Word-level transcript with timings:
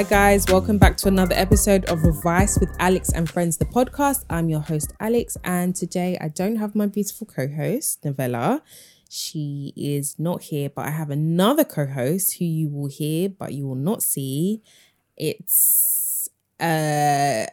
Hi, 0.00 0.04
guys. 0.04 0.46
Welcome 0.48 0.78
back 0.78 0.96
to 0.96 1.08
another 1.08 1.34
episode 1.34 1.84
of 1.90 2.04
Advice 2.04 2.58
with 2.58 2.74
Alex 2.78 3.12
and 3.12 3.28
Friends, 3.28 3.58
the 3.58 3.66
podcast. 3.66 4.24
I'm 4.30 4.48
your 4.48 4.60
host, 4.60 4.94
Alex, 4.98 5.36
and 5.44 5.76
today 5.76 6.16
I 6.18 6.28
don't 6.28 6.56
have 6.56 6.74
my 6.74 6.86
beautiful 6.86 7.26
co 7.26 7.46
host, 7.46 8.02
Novella. 8.02 8.62
She 9.10 9.74
is 9.76 10.18
not 10.18 10.44
here, 10.44 10.70
but 10.70 10.86
I 10.86 10.90
have 10.90 11.10
another 11.10 11.64
co 11.64 11.84
host 11.84 12.38
who 12.38 12.46
you 12.46 12.70
will 12.70 12.86
hear, 12.86 13.28
but 13.28 13.52
you 13.52 13.66
will 13.66 13.74
not 13.74 14.02
see. 14.02 14.62
It's 15.18 16.30
uh, 16.58 17.44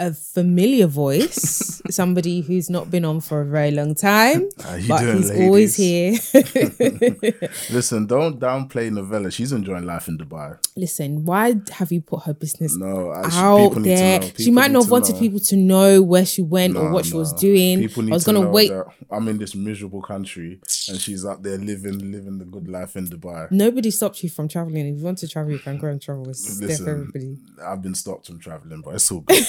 a 0.00 0.14
familiar 0.14 0.86
voice, 0.86 1.80
somebody 1.90 2.40
who's 2.40 2.68
not 2.70 2.90
been 2.90 3.04
on 3.04 3.20
for 3.20 3.42
a 3.42 3.44
very 3.44 3.70
long 3.70 3.94
time, 3.94 4.48
but 4.56 5.00
doing, 5.00 5.16
he's 5.18 5.30
ladies? 5.30 5.40
always 5.46 5.76
here. 5.76 6.12
Listen, 7.70 8.06
don't 8.06 8.40
downplay 8.40 8.90
Novella. 8.90 9.30
She's 9.30 9.52
enjoying 9.52 9.84
life 9.84 10.08
in 10.08 10.16
Dubai. 10.18 10.58
Listen, 10.76 11.24
why 11.26 11.54
have 11.72 11.92
you 11.92 12.00
put 12.00 12.22
her 12.22 12.34
business 12.34 12.76
No, 12.76 13.12
out 13.12 13.74
there? 13.82 14.22
She 14.38 14.50
might 14.50 14.70
not 14.70 14.84
have 14.84 14.90
wanted 14.90 15.14
know. 15.14 15.20
people 15.20 15.40
to 15.40 15.56
know 15.56 16.02
where 16.02 16.24
she 16.24 16.42
went 16.42 16.76
or 16.76 16.84
No, 16.84 16.90
what 16.92 17.04
she 17.04 17.14
was 17.14 17.32
doing. 17.34 17.78
People 17.80 18.02
need 18.04 18.12
I 18.12 18.14
was 18.14 18.24
to 18.24 18.32
gonna 18.32 18.44
know 18.46 18.50
wait. 18.50 18.72
I'm 19.10 19.28
in 19.28 19.38
this 19.38 19.54
miserable 19.54 20.02
country, 20.02 20.60
and 20.88 20.98
she's 21.00 21.26
out 21.26 21.42
there 21.42 21.58
living 21.58 22.10
living 22.10 22.38
the 22.38 22.44
good 22.46 22.68
life 22.68 22.96
in 22.96 23.06
Dubai. 23.06 23.50
Nobody 23.50 23.90
stops 23.90 24.22
you 24.24 24.30
from 24.30 24.48
traveling. 24.48 24.86
If 24.88 24.98
you 24.98 25.04
want 25.04 25.18
to 25.18 25.28
travel, 25.28 25.52
you 25.52 25.58
can 25.58 25.76
go 25.78 25.88
and 25.88 26.00
travel. 26.00 26.28
It's 26.30 26.58
Listen, 26.60 26.88
everybody. 26.88 27.36
I've 27.62 27.82
been 27.82 27.94
stopped 27.94 28.26
from 28.26 28.38
traveling, 28.38 28.80
but 28.80 28.94
it's 28.94 29.10
all 29.12 29.20
good. 29.20 29.44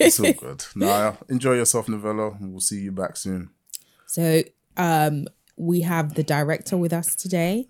It's 0.00 0.20
all 0.20 0.32
good. 0.38 0.64
Now, 0.74 1.18
enjoy 1.28 1.54
yourself, 1.54 1.88
Novella. 1.88 2.36
We'll 2.40 2.60
see 2.60 2.80
you 2.80 2.92
back 2.92 3.16
soon. 3.16 3.50
So 4.06 4.42
um, 4.76 5.26
we 5.56 5.80
have 5.82 6.14
the 6.14 6.22
director 6.22 6.76
with 6.76 6.92
us 6.92 7.14
today. 7.14 7.68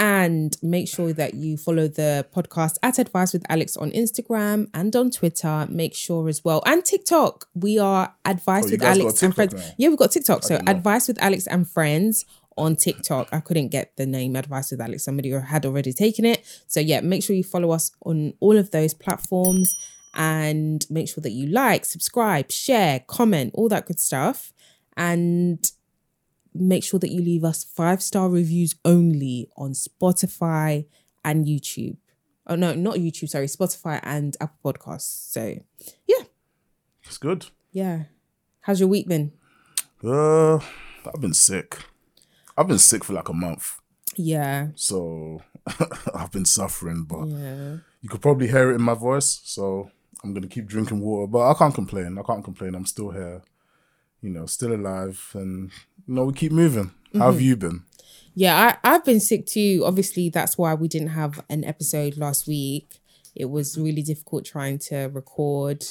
And 0.00 0.56
make 0.62 0.86
sure 0.86 1.12
that 1.12 1.34
you 1.34 1.56
follow 1.56 1.88
the 1.88 2.24
podcast 2.32 2.76
at 2.84 3.00
Advice 3.00 3.32
with 3.32 3.44
Alex 3.48 3.76
on 3.76 3.90
Instagram 3.90 4.68
and 4.72 4.94
on 4.94 5.10
Twitter. 5.10 5.66
Make 5.68 5.92
sure 5.92 6.28
as 6.28 6.44
well. 6.44 6.62
And 6.66 6.84
TikTok. 6.84 7.48
We 7.54 7.80
are 7.80 8.14
Advice 8.24 8.66
Oh, 8.66 8.70
with 8.70 8.82
Alex 8.84 9.20
and 9.24 9.34
Friends. 9.34 9.54
now? 9.54 9.62
Yeah, 9.76 9.88
we've 9.88 9.98
got 9.98 10.12
TikTok. 10.12 10.44
So. 10.44 10.60
Advice 10.68 11.08
with 11.08 11.20
Alex 11.20 11.48
and 11.48 11.68
Friends 11.68 12.26
on 12.56 12.76
TikTok. 12.76 13.28
I 13.32 13.40
couldn't 13.40 13.68
get 13.70 13.96
the 13.96 14.06
name 14.06 14.36
Advice 14.36 14.70
with 14.70 14.80
Alex. 14.80 15.04
Somebody 15.04 15.30
had 15.30 15.66
already 15.66 15.92
taken 15.92 16.24
it. 16.24 16.46
So 16.68 16.78
yeah, 16.78 17.00
make 17.00 17.24
sure 17.24 17.34
you 17.34 17.42
follow 17.42 17.72
us 17.72 17.90
on 18.04 18.34
all 18.38 18.56
of 18.56 18.70
those 18.70 18.94
platforms 18.94 19.74
and 20.18 20.84
make 20.90 21.08
sure 21.08 21.22
that 21.22 21.30
you 21.30 21.46
like, 21.46 21.84
subscribe, 21.86 22.50
share, 22.50 23.00
comment, 23.06 23.52
all 23.54 23.68
that 23.70 23.86
good 23.86 24.00
stuff. 24.00 24.52
And 24.96 25.64
make 26.52 26.82
sure 26.82 26.98
that 26.98 27.10
you 27.12 27.22
leave 27.22 27.44
us 27.44 27.62
five 27.64 28.02
star 28.02 28.28
reviews 28.28 28.74
only 28.84 29.48
on 29.56 29.72
Spotify 29.72 30.86
and 31.24 31.46
YouTube. 31.46 31.96
Oh 32.48 32.56
no, 32.56 32.74
not 32.74 32.96
YouTube, 32.96 33.28
sorry, 33.28 33.46
Spotify 33.46 34.00
and 34.02 34.36
Apple 34.40 34.72
Podcasts. 34.72 35.30
So 35.32 35.58
yeah, 36.06 36.24
It's 37.04 37.18
good. 37.18 37.46
yeah. 37.70 38.04
How's 38.62 38.80
your 38.80 38.88
week 38.88 39.06
been? 39.08 39.32
Uh, 40.04 40.56
I've 40.56 41.20
been 41.20 41.32
sick. 41.34 41.78
I've 42.56 42.66
been 42.68 42.78
sick 42.78 43.04
for 43.04 43.12
like 43.12 43.28
a 43.28 43.32
month, 43.32 43.78
Yeah, 44.16 44.68
so 44.74 45.42
I've 46.14 46.32
been 46.32 46.44
suffering. 46.44 47.04
But 47.04 47.26
yeah. 47.28 47.76
you 48.02 48.08
could 48.08 48.20
probably 48.20 48.48
hear 48.48 48.70
it 48.72 48.74
in 48.74 48.82
my 48.82 48.94
voice, 48.94 49.40
so 49.44 49.90
I'm 50.22 50.34
gonna 50.34 50.48
keep 50.48 50.66
drinking 50.66 51.00
water. 51.00 51.26
But 51.26 51.50
I 51.50 51.54
can't 51.54 51.74
complain. 51.74 52.18
I 52.18 52.22
can't 52.22 52.44
complain. 52.44 52.74
I'm 52.74 52.86
still 52.86 53.10
here, 53.10 53.42
you 54.20 54.30
know, 54.30 54.46
still 54.46 54.72
alive, 54.74 55.30
and 55.34 55.70
you 56.06 56.14
know, 56.14 56.24
we 56.24 56.32
keep 56.32 56.52
moving. 56.52 56.92
How 57.14 57.26
have 57.26 57.36
mm-hmm. 57.36 57.44
you 57.44 57.56
been? 57.56 57.82
Yeah, 58.34 58.76
I, 58.84 58.94
I've 58.94 59.04
been 59.04 59.20
sick 59.20 59.46
too. 59.46 59.82
Obviously, 59.84 60.30
that's 60.30 60.56
why 60.56 60.74
we 60.74 60.88
didn't 60.88 61.08
have 61.08 61.44
an 61.48 61.64
episode 61.64 62.16
last 62.16 62.46
week. 62.46 63.00
It 63.34 63.46
was 63.46 63.78
really 63.78 64.02
difficult 64.02 64.44
trying 64.44 64.78
to 64.90 65.06
record. 65.06 65.84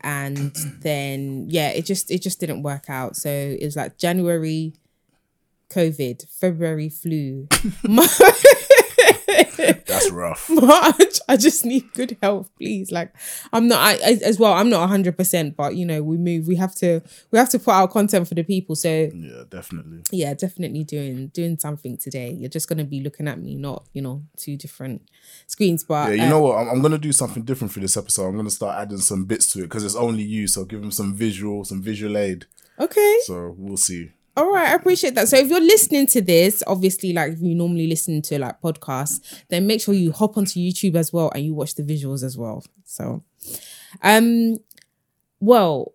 And 0.00 0.54
then 0.80 1.46
yeah, 1.48 1.70
it 1.70 1.86
just 1.86 2.10
it 2.10 2.22
just 2.22 2.40
didn't 2.40 2.62
work 2.62 2.90
out. 2.90 3.16
So 3.16 3.30
it 3.30 3.64
was 3.64 3.76
like 3.76 3.98
January 3.98 4.74
COVID, 5.70 6.28
February 6.28 6.88
flu. 6.88 7.48
That's 9.86 10.10
rough. 10.10 10.48
March, 10.50 11.18
I 11.28 11.36
just 11.36 11.64
need 11.64 11.92
good 11.94 12.16
health, 12.22 12.50
please. 12.58 12.90
Like, 12.90 13.12
I'm 13.52 13.68
not, 13.68 13.78
I, 13.80 13.92
I 13.92 14.18
as 14.24 14.38
well. 14.38 14.52
I'm 14.52 14.70
not 14.70 14.88
hundred 14.88 15.16
percent, 15.16 15.56
but 15.56 15.76
you 15.76 15.84
know, 15.86 16.02
we 16.02 16.16
move. 16.16 16.46
We 16.46 16.56
have 16.56 16.74
to, 16.76 17.02
we 17.30 17.38
have 17.38 17.50
to 17.50 17.58
put 17.58 17.72
out 17.72 17.90
content 17.90 18.28
for 18.28 18.34
the 18.34 18.42
people. 18.42 18.74
So 18.76 19.10
Yeah, 19.14 19.44
definitely. 19.48 20.02
yeah, 20.10 20.34
definitely 20.34 20.84
doing 20.84 21.28
doing 21.28 21.58
something 21.58 21.96
today. 21.98 22.30
You're 22.30 22.48
just 22.48 22.68
gonna 22.68 22.84
be 22.84 23.00
looking 23.00 23.28
at 23.28 23.38
me, 23.40 23.54
not 23.54 23.86
you 23.92 24.02
know, 24.02 24.22
two 24.36 24.56
different 24.56 25.02
screens. 25.46 25.84
But 25.84 26.08
Yeah, 26.10 26.14
you 26.14 26.22
uh, 26.26 26.30
know 26.30 26.40
what? 26.42 26.58
I'm, 26.58 26.68
I'm 26.70 26.82
gonna 26.82 26.98
do 26.98 27.12
something 27.12 27.42
different 27.44 27.72
for 27.72 27.80
this 27.80 27.96
episode. 27.96 28.26
I'm 28.28 28.36
gonna 28.36 28.50
start 28.50 28.78
adding 28.80 28.98
some 28.98 29.24
bits 29.24 29.52
to 29.52 29.60
it 29.60 29.62
because 29.64 29.84
it's 29.84 29.96
only 29.96 30.22
you. 30.22 30.46
So 30.48 30.64
give 30.64 30.80
them 30.80 30.90
some 30.90 31.14
visual, 31.14 31.64
some 31.64 31.82
visual 31.82 32.16
aid. 32.16 32.46
okay, 32.78 33.18
So 33.24 33.54
we'll 33.58 33.76
see. 33.76 34.10
All 34.36 34.50
right, 34.50 34.70
I 34.70 34.74
appreciate 34.74 35.14
that. 35.16 35.28
So 35.28 35.36
if 35.36 35.48
you're 35.48 35.60
listening 35.60 36.06
to 36.08 36.22
this, 36.22 36.62
obviously, 36.66 37.12
like 37.12 37.34
you 37.38 37.54
normally 37.54 37.86
listen 37.86 38.22
to 38.22 38.38
like 38.38 38.60
podcasts, 38.62 39.42
then 39.48 39.66
make 39.66 39.80
sure 39.80 39.94
you 39.94 40.12
hop 40.12 40.36
onto 40.38 40.58
YouTube 40.58 40.94
as 40.94 41.12
well 41.12 41.30
and 41.34 41.44
you 41.44 41.54
watch 41.54 41.74
the 41.74 41.82
visuals 41.82 42.22
as 42.24 42.38
well. 42.38 42.64
So, 42.84 43.22
um, 44.02 44.56
well, 45.40 45.92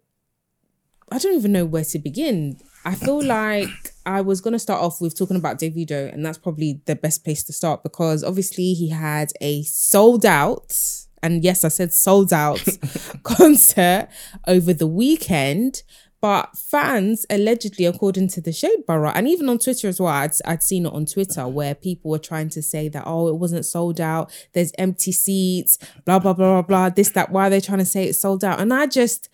I 1.12 1.18
don't 1.18 1.36
even 1.36 1.52
know 1.52 1.66
where 1.66 1.86
to 1.86 2.00
begin. 2.00 2.60
I 2.86 2.96
feel 2.96 3.24
like 3.24 3.70
I 4.06 4.22
was 4.22 4.40
gonna 4.40 4.60
start 4.60 4.82
off 4.82 5.02
with 5.02 5.18
talking 5.18 5.36
about 5.36 5.60
Davido, 5.60 6.14
and 6.14 6.26
that's 6.26 6.38
probably 6.38 6.82
the 6.86 6.96
best 6.96 7.24
place 7.24 7.44
to 7.46 7.54
start 7.54 7.84
because 7.84 8.24
obviously 8.24 8.74
he 8.74 8.90
had 8.90 9.32
a 9.42 9.64
sold 9.64 10.26
out, 10.26 10.78
and 11.24 11.44
yes, 11.44 11.64
I 11.64 11.70
said 11.70 11.92
sold 11.92 12.32
out 12.32 12.64
concert 13.24 14.10
over 14.48 14.74
the 14.74 14.88
weekend. 14.88 15.82
But 16.20 16.58
fans 16.58 17.26
allegedly, 17.30 17.86
according 17.86 18.30
to 18.30 18.42
the 18.42 18.52
Shade 18.52 18.86
Borough, 18.88 19.12
and 19.14 19.28
even 19.28 19.50
on 19.50 19.60
Twitter 19.60 19.88
as 19.88 20.00
well, 20.00 20.12
I'd, 20.12 20.32
I'd 20.46 20.64
seen 20.64 20.88
it 20.88 20.94
on 20.94 21.06
Twitter 21.06 21.48
where 21.48 21.76
people 21.76 22.10
were 22.10 22.18
trying 22.18 22.50
to 22.50 22.62
say 22.64 22.90
that, 22.90 23.04
oh, 23.06 23.28
it 23.28 23.36
wasn't 23.36 23.66
sold 23.66 24.02
out, 24.02 24.32
there's 24.54 24.72
empty 24.80 25.12
seats, 25.12 25.78
blah, 26.06 26.18
blah, 26.18 26.34
blah, 26.34 26.54
blah, 26.54 26.62
blah, 26.64 26.90
this, 26.90 27.10
that, 27.10 27.32
why 27.32 27.48
are 27.48 27.50
they 27.52 27.62
trying 27.62 27.80
to 27.80 27.86
say 27.86 28.06
it's 28.06 28.20
sold 28.20 28.44
out? 28.44 28.60
And 28.60 28.74
I 28.74 28.88
just, 28.88 29.30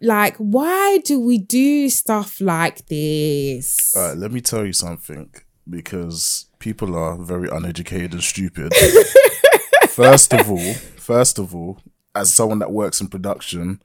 like, 0.00 0.36
why 0.36 0.98
do 1.04 1.20
we 1.20 1.38
do 1.38 1.88
stuff 1.90 2.40
like 2.40 2.86
this? 2.86 3.94
All 3.96 4.08
right, 4.08 4.16
let 4.16 4.30
me 4.30 4.40
tell 4.40 4.64
you 4.64 4.72
something 4.72 5.30
because 5.68 6.46
people 6.58 6.96
are 6.96 7.16
very 7.16 7.48
uneducated 7.48 8.12
and 8.12 8.22
stupid. 8.22 8.72
first 9.88 10.32
of 10.32 10.48
all, 10.48 10.74
first 10.96 11.38
of 11.38 11.54
all, 11.54 11.80
as 12.14 12.32
someone 12.32 12.60
that 12.60 12.72
works 12.72 13.00
in 13.00 13.08
production, 13.08 13.82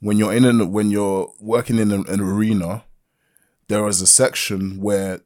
when 0.00 0.16
you're 0.16 0.32
in 0.32 0.44
an 0.44 0.72
when 0.72 0.90
you're 0.90 1.32
working 1.40 1.78
in 1.78 1.90
an, 1.90 2.04
an 2.08 2.20
arena, 2.20 2.84
there 3.68 3.86
is 3.86 4.00
a 4.00 4.06
section 4.06 4.80
where 4.80 5.20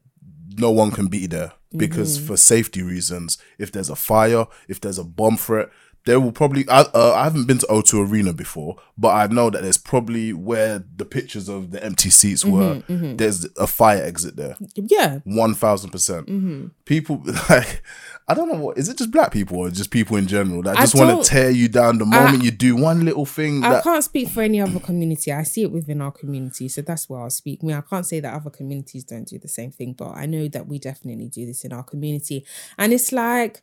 no 0.56 0.70
one 0.70 0.90
can 0.90 1.08
be 1.08 1.26
there 1.26 1.52
because 1.76 2.18
mm-hmm. 2.18 2.26
for 2.26 2.36
safety 2.36 2.82
reasons. 2.82 3.38
If 3.58 3.72
there's 3.72 3.90
a 3.90 3.96
fire, 3.96 4.46
if 4.68 4.80
there's 4.80 4.98
a 4.98 5.04
bomb 5.04 5.36
threat, 5.36 5.70
there 6.04 6.18
will 6.18 6.32
probably. 6.32 6.68
I, 6.68 6.80
uh, 6.80 7.14
I 7.14 7.24
haven't 7.24 7.46
been 7.46 7.58
to 7.58 7.66
O2 7.66 8.10
Arena 8.10 8.32
before, 8.32 8.76
but 8.98 9.10
I 9.10 9.26
know 9.32 9.50
that 9.50 9.62
there's 9.62 9.78
probably 9.78 10.32
where 10.32 10.84
the 10.96 11.04
pictures 11.04 11.48
of 11.48 11.70
the 11.70 11.82
empty 11.82 12.10
seats 12.10 12.44
were. 12.44 12.76
Mm-hmm, 12.76 12.92
mm-hmm. 12.92 13.16
There's 13.16 13.46
a 13.56 13.66
fire 13.66 14.02
exit 14.02 14.36
there. 14.36 14.56
yeah. 14.74 15.20
One 15.24 15.54
thousand 15.54 15.90
percent. 15.90 16.26
Mm-hmm. 16.26 16.68
People 16.84 17.22
like 17.50 17.82
I 18.28 18.34
don't 18.34 18.50
know 18.50 18.58
what 18.58 18.78
is 18.78 18.88
it 18.88 18.98
just 18.98 19.10
black 19.10 19.32
people 19.32 19.58
or 19.58 19.70
just 19.70 19.90
people 19.90 20.16
in 20.16 20.26
general 20.26 20.62
that 20.62 20.76
I 20.76 20.82
just 20.82 20.94
want 20.94 21.22
to 21.22 21.28
tear 21.28 21.50
you 21.50 21.68
down 21.68 21.98
the 21.98 22.06
moment 22.06 22.42
you 22.42 22.50
do 22.50 22.76
one 22.76 23.04
little 23.04 23.26
thing 23.26 23.64
I 23.64 23.74
that 23.74 23.84
can't 23.84 24.02
speak 24.02 24.28
for 24.28 24.42
any 24.42 24.60
other 24.60 24.80
community. 24.80 25.32
I 25.32 25.42
see 25.42 25.62
it 25.62 25.70
within 25.70 26.00
our 26.00 26.12
community, 26.12 26.68
so 26.68 26.82
that's 26.82 27.08
where 27.08 27.20
I'll 27.20 27.30
speak. 27.30 27.60
I 27.62 27.66
mean, 27.66 27.76
I 27.76 27.80
can't 27.80 28.06
say 28.06 28.20
that 28.20 28.34
other 28.34 28.50
communities 28.50 29.04
don't 29.04 29.26
do 29.26 29.38
the 29.38 29.48
same 29.48 29.70
thing, 29.70 29.92
but 29.92 30.12
I 30.12 30.26
know 30.26 30.48
that 30.48 30.66
we 30.66 30.78
definitely 30.78 31.28
do 31.28 31.46
this 31.46 31.64
in 31.64 31.72
our 31.72 31.82
community. 31.82 32.44
And 32.78 32.92
it's 32.92 33.12
like, 33.12 33.62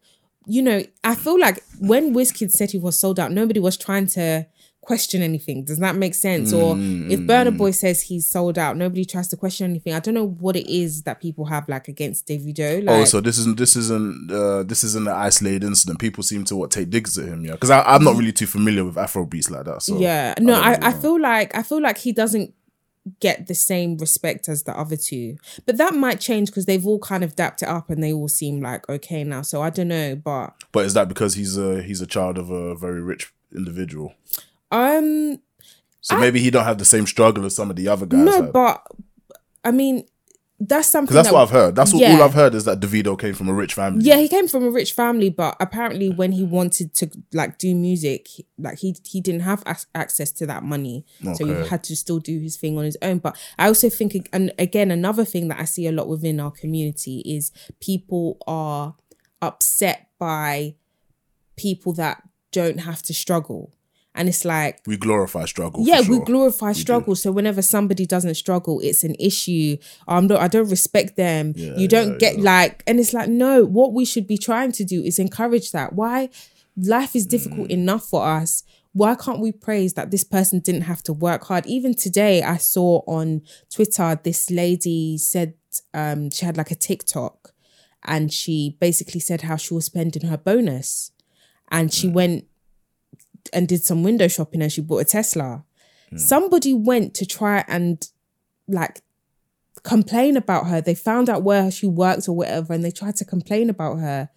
you 0.50 0.64
know, 0.64 0.84
I 1.04 1.14
feel 1.16 1.40
like 1.40 1.64
when 1.80 2.14
WizKid 2.14 2.52
said 2.52 2.72
he 2.72 2.80
was 2.80 2.98
sold 2.98 3.20
out, 3.20 3.32
nobody 3.32 3.60
was 3.60 3.78
trying 3.78 4.08
to 4.08 4.48
question 4.82 5.22
anything. 5.22 5.64
Does 5.64 5.78
that 5.78 5.96
make 5.96 6.16
sense? 6.16 6.52
Or 6.52 6.76
if 6.76 7.20
Burna 7.20 7.56
Boy 7.56 7.70
says 7.70 8.02
he's 8.02 8.28
sold 8.28 8.58
out, 8.58 8.76
nobody 8.76 9.06
tries 9.06 9.28
to 9.28 9.38
question 9.38 9.70
anything. 9.70 9.94
I 9.94 10.00
don't 10.00 10.16
know 10.16 10.28
what 10.28 10.56
it 10.56 10.68
is 10.68 11.04
that 11.04 11.22
people 11.22 11.46
have 11.46 11.70
like 11.70 11.88
against 11.88 12.28
Davido. 12.28 12.84
Like, 12.84 13.02
Oh, 13.02 13.06
so 13.06 13.22
this 13.22 13.38
isn't 13.38 13.60
this 13.60 13.76
isn't 13.76 14.32
uh, 14.32 14.64
this 14.64 14.84
isn't 14.84 15.08
an 15.08 15.14
isolated 15.14 15.64
incident. 15.64 16.00
People 16.00 16.24
seem 16.24 16.44
to 16.46 16.56
what 16.56 16.72
take 16.72 16.90
digs 16.90 17.20
at 17.20 17.28
him, 17.28 17.46
yeah. 17.46 17.52
Because 17.52 17.70
I'm 17.70 18.04
not 18.04 18.16
really 18.16 18.32
too 18.32 18.48
familiar 18.48 18.84
with 18.84 18.98
Afro 18.98 19.28
beats 19.28 19.52
like 19.52 19.66
that. 19.66 19.84
So 19.84 20.00
yeah 20.00 20.34
no 20.40 20.56
don't 20.56 20.64
I, 20.64 20.72
really 20.72 20.84
I 20.84 20.94
feel 20.94 21.22
like 21.22 21.56
i 21.56 21.64
feel 21.64 21.82
like 21.82 21.98
he 21.98 22.12
doesn't 22.12 22.54
get 23.20 23.48
the 23.48 23.56
same 23.56 23.98
respect 23.98 24.48
as 24.50 24.64
the 24.64 24.78
other 24.78 24.96
two 24.98 25.38
but 25.66 25.78
that 25.78 25.94
might 25.96 26.20
change 26.20 26.50
because 26.50 26.66
they've 26.66 26.86
all 26.86 27.00
kind 27.00 27.24
of 27.24 27.36
dapped 27.36 27.64
it 27.64 27.68
up 27.70 27.90
and 27.90 28.04
they 28.04 28.14
all 28.14 28.28
seem 28.28 28.62
like 28.62 28.88
okay 28.90 29.24
now 29.24 29.42
so 29.42 29.62
i 29.62 29.70
don't 29.70 29.88
know 29.88 30.16
but 30.16 30.54
But 30.72 30.86
is 30.86 30.94
that 30.94 31.08
because 31.08 31.34
he's 31.34 31.58
a 31.58 31.82
he's 31.82 32.02
a 32.02 32.06
child 32.08 32.38
of 32.38 32.50
a 32.52 32.76
very 32.76 33.02
rich 33.02 33.34
individual? 33.56 34.14
um 34.72 35.40
So 36.02 36.18
maybe 36.20 36.40
he 36.40 36.52
don't 36.52 36.66
have 36.66 36.78
the 36.78 36.86
same 36.86 37.08
struggle 37.08 37.46
as 37.46 37.56
some 37.56 37.70
of 37.70 37.76
the 37.78 37.88
other 37.88 38.06
guys. 38.06 38.20
no 38.26 38.42
have. 38.44 38.54
but 38.54 38.86
i 39.64 39.72
mean 39.72 40.06
that's 40.60 40.88
something 40.90 41.16
that's 41.16 41.30
that 41.30 41.34
what 41.34 41.44
I've 41.44 41.50
heard. 41.52 41.76
That's 41.76 41.94
all, 41.94 42.00
Yeah. 42.02 42.16
all 42.16 42.24
I've 42.24 42.34
heard 42.34 42.54
is 42.54 42.66
that 42.66 42.80
Davido 42.82 43.18
came 43.18 43.34
from 43.34 43.48
a 43.48 43.54
rich 43.54 43.74
family. 43.74 44.04
Yeah, 44.04 44.18
he 44.18 44.28
came 44.28 44.48
from 44.48 44.64
a 44.66 44.70
rich 44.70 44.92
family, 44.92 45.30
but 45.30 45.56
apparently 45.60 46.10
when 46.10 46.34
he 46.34 46.44
wanted 46.44 46.94
to 46.96 47.10
like 47.34 47.58
do 47.58 47.74
music, 47.74 48.28
like 48.58 48.80
he 48.80 48.96
he 49.06 49.22
didn't 49.22 49.42
have 49.42 49.64
ac- 49.66 49.88
access 49.96 50.32
to 50.34 50.46
that 50.48 50.64
money, 50.64 51.06
so 51.36 51.46
he 51.46 51.54
had 51.68 51.84
to 51.86 51.96
still 51.96 52.20
do 52.20 52.40
his 52.40 52.58
thing 52.58 52.78
on 52.78 52.84
his 52.84 52.98
own. 53.02 53.20
But 53.20 53.38
I 53.58 53.68
also 53.68 53.90
think, 53.90 54.28
and 54.34 54.52
again, 54.60 54.92
another 54.92 55.24
thing 55.24 55.48
that 55.48 55.60
I 55.62 55.66
see 55.66 55.88
a 55.88 55.92
lot 55.94 56.08
within 56.10 56.40
our 56.42 56.52
community 56.52 57.20
is 57.26 57.52
people 57.80 58.38
are 58.46 58.96
upset 59.42 60.10
by 60.20 60.76
people 61.56 61.94
that 61.94 62.24
don't 62.52 62.80
have 62.80 63.02
to 63.04 63.14
struggle, 63.14 63.72
and 64.16 64.28
it's 64.28 64.44
like 64.44 64.80
We 64.86 64.98
glorify 64.98 65.46
struggle. 65.46 65.84
yeah, 65.86 66.00
we 66.02 66.18
sure. 66.18 66.26
glorify 66.26 66.74
struggle. 66.74 67.16
So 67.16 67.32
whenever 67.32 67.62
somebody 67.62 68.06
doesn't 68.06 68.36
struggle, 68.36 68.80
it's 68.82 69.04
an 69.04 69.16
issue. 69.20 69.78
I'm 70.08 70.28
not. 70.28 70.40
I 70.42 70.48
don't 70.48 70.70
respect 70.70 71.16
them. 71.16 71.54
Yeah, 71.56 71.76
you 71.78 71.88
don't 71.88 72.14
yeah, 72.14 72.18
get 72.18 72.38
yeah. 72.38 72.44
like, 72.44 72.84
and 72.88 73.00
it's 73.00 73.14
like 73.14 73.30
no. 73.30 73.64
What 73.66 73.94
we 73.94 74.06
should 74.06 74.28
be 74.28 74.38
trying 74.38 74.72
to 74.74 74.84
do 74.84 75.02
is 75.04 75.20
encourage 75.20 75.72
that. 75.72 75.94
Why 75.94 76.30
life 76.76 77.16
is 77.16 77.26
difficult 77.26 77.68
Mm. 77.68 77.72
enough 77.72 78.06
for 78.10 78.26
us. 78.26 78.64
Why 78.94 79.14
can't 79.16 79.40
we 79.40 79.52
praise 79.52 79.94
that 79.94 80.10
this 80.10 80.24
person 80.24 80.60
didn't 80.60 80.82
have 80.82 81.04
to 81.04 81.14
work 81.14 81.44
hard? 81.46 81.66
Even 81.68 81.94
today, 81.94 82.42
I 82.42 82.58
saw 82.58 83.02
on 83.06 83.44
Twitter 83.70 84.20
this 84.24 84.50
lady 84.50 85.18
said 85.20 85.54
um, 85.94 86.32
she 86.32 86.46
had 86.46 86.58
like 86.58 86.72
a 86.72 86.76
TikTok, 86.76 87.54
and 88.04 88.34
she 88.34 88.76
basically 88.80 89.20
said 89.20 89.42
how 89.42 89.56
she 89.58 89.74
was 89.76 89.86
spending 89.86 90.26
her 90.28 90.38
bonus, 90.38 91.12
and 91.70 91.90
Mm. 91.90 91.94
she 91.94 92.08
went 92.08 92.46
and 93.54 93.68
did 93.68 93.84
some 93.84 94.04
window 94.04 94.28
shopping 94.28 94.62
and 94.62 94.72
she 94.72 94.82
bought 94.82 95.00
a 95.00 95.06
Tesla. 95.06 95.64
Hmm. 96.10 96.18
Somebody 96.18 96.74
went 96.74 97.14
to 97.16 97.26
try 97.26 97.64
and 97.68 98.06
like 98.68 99.02
complain 99.84 100.38
about 100.38 100.68
her. 100.68 100.82
They 100.82 100.96
found 100.96 101.30
out 101.30 101.44
where 101.44 101.72
she 101.72 101.88
worked 101.88 102.28
or 102.28 102.34
whatever 102.36 102.74
and 102.74 102.84
they 102.84 102.92
tried 102.92 103.16
to 103.18 103.26
complain 103.26 103.70
about 103.70 103.96
her 103.98 104.30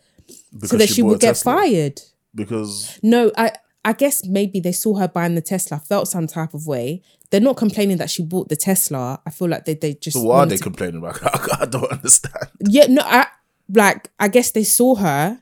so 0.64 0.76
that 0.76 0.88
she, 0.88 1.02
a 1.02 1.04
would 1.04 1.20
get 1.20 1.34
Tesla. 1.34 1.52
fired. 1.54 2.00
Because 2.34 2.99
No, 3.02 3.31
I 3.37 3.52
I 3.84 3.93
guess 3.94 4.25
maybe 4.25 4.60
they 4.60 4.70
saw 4.72 4.94
her 4.96 5.08
buying 5.08 5.34
the 5.34 5.40
Tesla, 5.43 5.78
felt 5.81 6.06
some 6.06 6.26
type 6.28 6.54
of 6.54 6.66
way. 6.69 7.02
They're 7.31 7.40
not 7.40 7.56
complaining 7.56 7.96
that 7.96 8.10
she 8.10 8.22
bought 8.22 8.49
the 8.49 8.56
Tesla. 8.56 9.20
I 9.26 9.31
feel 9.31 9.49
like 9.49 9.64
they 9.64 9.75
they 9.75 9.94
just 9.94 10.16
so 10.16 10.22
what 10.22 10.37
are 10.37 10.46
they 10.46 10.56
to- 10.56 10.62
complaining 10.62 10.99
about? 10.99 11.19
I 11.60 11.66
don't 11.66 11.90
understand. 11.90 12.34
yeah, 12.60 12.87
no, 12.88 13.02
I 13.04 13.26
like 13.75 14.08
I 14.20 14.28
guess 14.28 14.52
they 14.52 14.64
saw 14.64 14.94
her, 14.94 15.40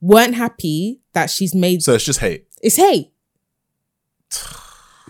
weren't 0.00 0.34
happy 0.34 1.00
that 1.12 1.30
she's 1.30 1.54
made 1.54 1.82
So 1.82 1.94
it's 1.94 2.04
just 2.04 2.20
hate. 2.20 2.45
It's 2.66 2.78
hate. 2.78 3.12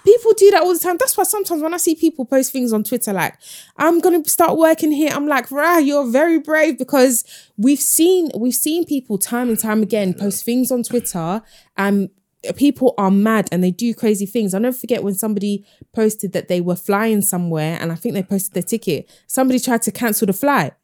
People 0.05 0.33
do 0.37 0.51
that 0.51 0.63
all 0.63 0.75
the 0.75 0.79
time. 0.79 0.99
That's 0.99 1.17
why 1.17 1.25
sometimes 1.25 1.63
when 1.63 1.73
I 1.73 1.79
see 1.79 1.95
people 1.95 2.27
post 2.27 2.53
things 2.53 2.71
on 2.71 2.85
Twitter 2.85 3.15
like, 3.15 3.39
I'm 3.79 3.99
gonna 4.01 4.23
start 4.29 4.59
working 4.59 4.93
here, 4.93 5.09
I'm 5.11 5.27
like, 5.27 5.51
rah, 5.51 5.79
you're 5.79 6.07
very 6.07 6.39
brave 6.39 6.77
because 6.77 7.25
we've 7.57 7.81
seen 7.81 8.31
we've 8.37 8.55
seen 8.55 8.85
people 8.85 9.17
time 9.17 9.49
and 9.49 9.59
time 9.59 9.83
again 9.83 10.13
post 10.13 10.45
things 10.45 10.71
on 10.71 10.83
Twitter 10.83 11.41
and 11.79 12.11
people 12.57 12.95
are 12.99 13.11
mad 13.11 13.49
and 13.51 13.65
they 13.65 13.71
do 13.71 13.95
crazy 13.95 14.27
things. 14.27 14.53
I'll 14.53 14.61
never 14.61 14.77
forget 14.77 15.03
when 15.03 15.15
somebody 15.15 15.65
posted 15.95 16.35
that 16.35 16.49
they 16.49 16.61
were 16.61 16.77
flying 16.77 17.23
somewhere 17.23 17.79
and 17.81 17.91
I 17.91 17.95
think 17.95 18.13
they 18.13 18.23
posted 18.23 18.53
their 18.53 18.65
ticket. 18.65 19.11
Somebody 19.27 19.61
tried 19.61 19.81
to 19.83 19.93
cancel 19.93 20.27
the 20.27 20.35
flight. 20.35 20.75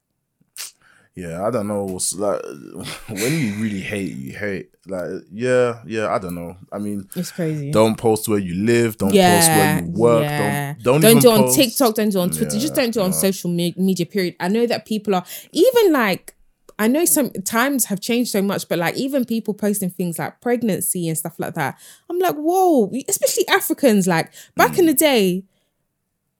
Yeah, 1.14 1.46
I 1.46 1.50
don't 1.50 1.68
know. 1.68 1.84
What's 1.84 2.14
like 2.14 2.40
when 3.08 3.32
you 3.38 3.54
really 3.62 3.80
hate, 3.80 4.16
you 4.16 4.32
hate. 4.32 4.70
Like, 4.86 5.10
yeah, 5.30 5.82
yeah, 5.86 6.08
I 6.12 6.18
don't 6.18 6.34
know. 6.34 6.56
I 6.72 6.78
mean, 6.78 7.08
It's 7.14 7.30
crazy. 7.30 7.70
don't 7.70 7.96
post 7.98 8.28
where 8.28 8.38
you 8.38 8.54
live. 8.64 8.96
Don't 8.96 9.12
yeah, 9.14 9.36
post 9.36 9.48
where 9.48 9.84
you 9.84 9.90
work. 9.92 10.22
yeah. 10.24 10.72
Don't 10.82 11.00
don't, 11.00 11.00
don't 11.02 11.10
even 11.10 11.22
do 11.22 11.28
it 11.30 11.34
on 11.34 11.44
post. 11.44 11.56
TikTok. 11.56 11.94
Don't 11.94 12.08
do 12.10 12.18
it 12.18 12.22
on 12.22 12.30
Twitter. 12.30 12.58
Just 12.58 12.74
don't 12.74 12.92
do 12.94 13.00
it 13.00 13.04
on 13.04 13.10
no. 13.10 13.16
social 13.16 13.50
me- 13.50 13.74
media. 13.76 14.06
Period. 14.06 14.36
I 14.40 14.48
know 14.48 14.66
that 14.66 14.86
people 14.86 15.14
are 15.14 15.24
even 15.52 15.92
like. 15.92 16.34
I 16.78 16.88
know 16.88 17.04
some 17.04 17.30
times 17.44 17.84
have 17.84 18.00
changed 18.00 18.30
so 18.32 18.40
much, 18.42 18.66
but 18.68 18.78
like 18.78 18.96
even 18.96 19.24
people 19.26 19.52
posting 19.54 19.90
things 19.90 20.18
like 20.18 20.40
pregnancy 20.40 21.06
and 21.06 21.16
stuff 21.16 21.34
like 21.38 21.54
that, 21.54 21.78
I'm 22.10 22.18
like, 22.18 22.34
whoa! 22.34 22.90
Especially 23.06 23.46
Africans. 23.48 24.08
Like 24.08 24.32
back 24.56 24.72
Mm. 24.72 24.78
in 24.80 24.86
the 24.86 24.94
day, 24.94 25.44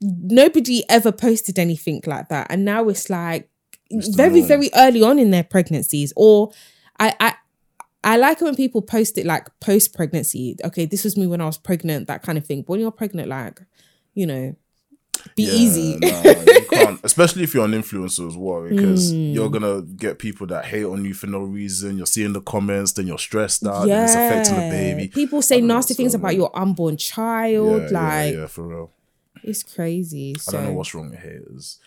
nobody 0.00 0.82
ever 0.88 1.12
posted 1.12 1.58
anything 1.58 2.02
like 2.06 2.28
that, 2.30 2.46
and 2.50 2.64
now 2.64 2.88
it's 2.88 3.08
like 3.10 3.48
very, 4.16 4.42
very 4.42 4.70
early 4.74 5.02
on 5.02 5.18
in 5.18 5.30
their 5.30 5.44
pregnancies. 5.44 6.12
Or 6.16 6.52
I, 6.98 7.14
I, 7.20 7.34
I 8.04 8.16
like 8.16 8.40
it 8.40 8.44
when 8.44 8.56
people 8.56 8.82
post 8.82 9.18
it 9.18 9.26
like 9.26 9.48
post 9.60 9.94
pregnancy. 9.94 10.56
Okay, 10.64 10.86
this 10.86 11.04
was 11.04 11.16
me 11.16 11.26
when 11.26 11.40
I 11.40 11.46
was 11.46 11.58
pregnant, 11.58 12.06
that 12.08 12.22
kind 12.22 12.38
of 12.38 12.46
thing. 12.46 12.62
But 12.62 12.68
when 12.70 12.80
you're 12.80 12.90
pregnant, 12.90 13.28
like, 13.28 13.60
you 14.14 14.26
know, 14.26 14.56
be 15.36 15.44
Yeah, 15.44 15.52
easy. 15.52 15.98
nah, 16.00 16.22
you 16.42 16.66
can't, 16.70 16.98
especially 17.04 17.44
if 17.44 17.54
you're 17.54 17.64
an 17.64 17.72
influencer 17.72 18.26
as 18.26 18.36
well, 18.36 18.62
because 18.68 19.12
Mm. 19.12 19.34
you're 19.34 19.50
gonna 19.50 19.82
get 19.82 20.18
people 20.18 20.46
that 20.48 20.64
hate 20.64 20.84
on 20.84 21.04
you 21.04 21.14
for 21.14 21.28
no 21.28 21.40
reason. 21.42 21.96
You're 21.96 22.06
seeing 22.06 22.32
the 22.32 22.40
comments, 22.40 22.92
then 22.92 23.06
you're 23.06 23.18
stressed 23.18 23.64
out, 23.66 23.82
and 23.88 24.02
it's 24.04 24.14
affecting 24.14 24.56
the 24.56 24.62
baby. 24.62 25.08
People 25.08 25.40
say 25.42 25.60
nasty 25.60 25.94
things 25.94 26.14
about 26.14 26.34
your 26.34 26.50
unborn 26.58 26.96
child. 26.96 27.82
yeah, 27.92 28.00
like, 28.00 28.34
yeah, 28.34 28.40
yeah, 28.40 28.46
for 28.46 28.66
real. 28.66 28.90
it's 29.44 29.62
crazy. 29.62 30.34
I 30.48 30.50
don't 30.52 30.64
know 30.64 30.72
what's 30.72 30.92
wrong 30.94 31.10
with 31.10 31.20
haters. 31.20 31.78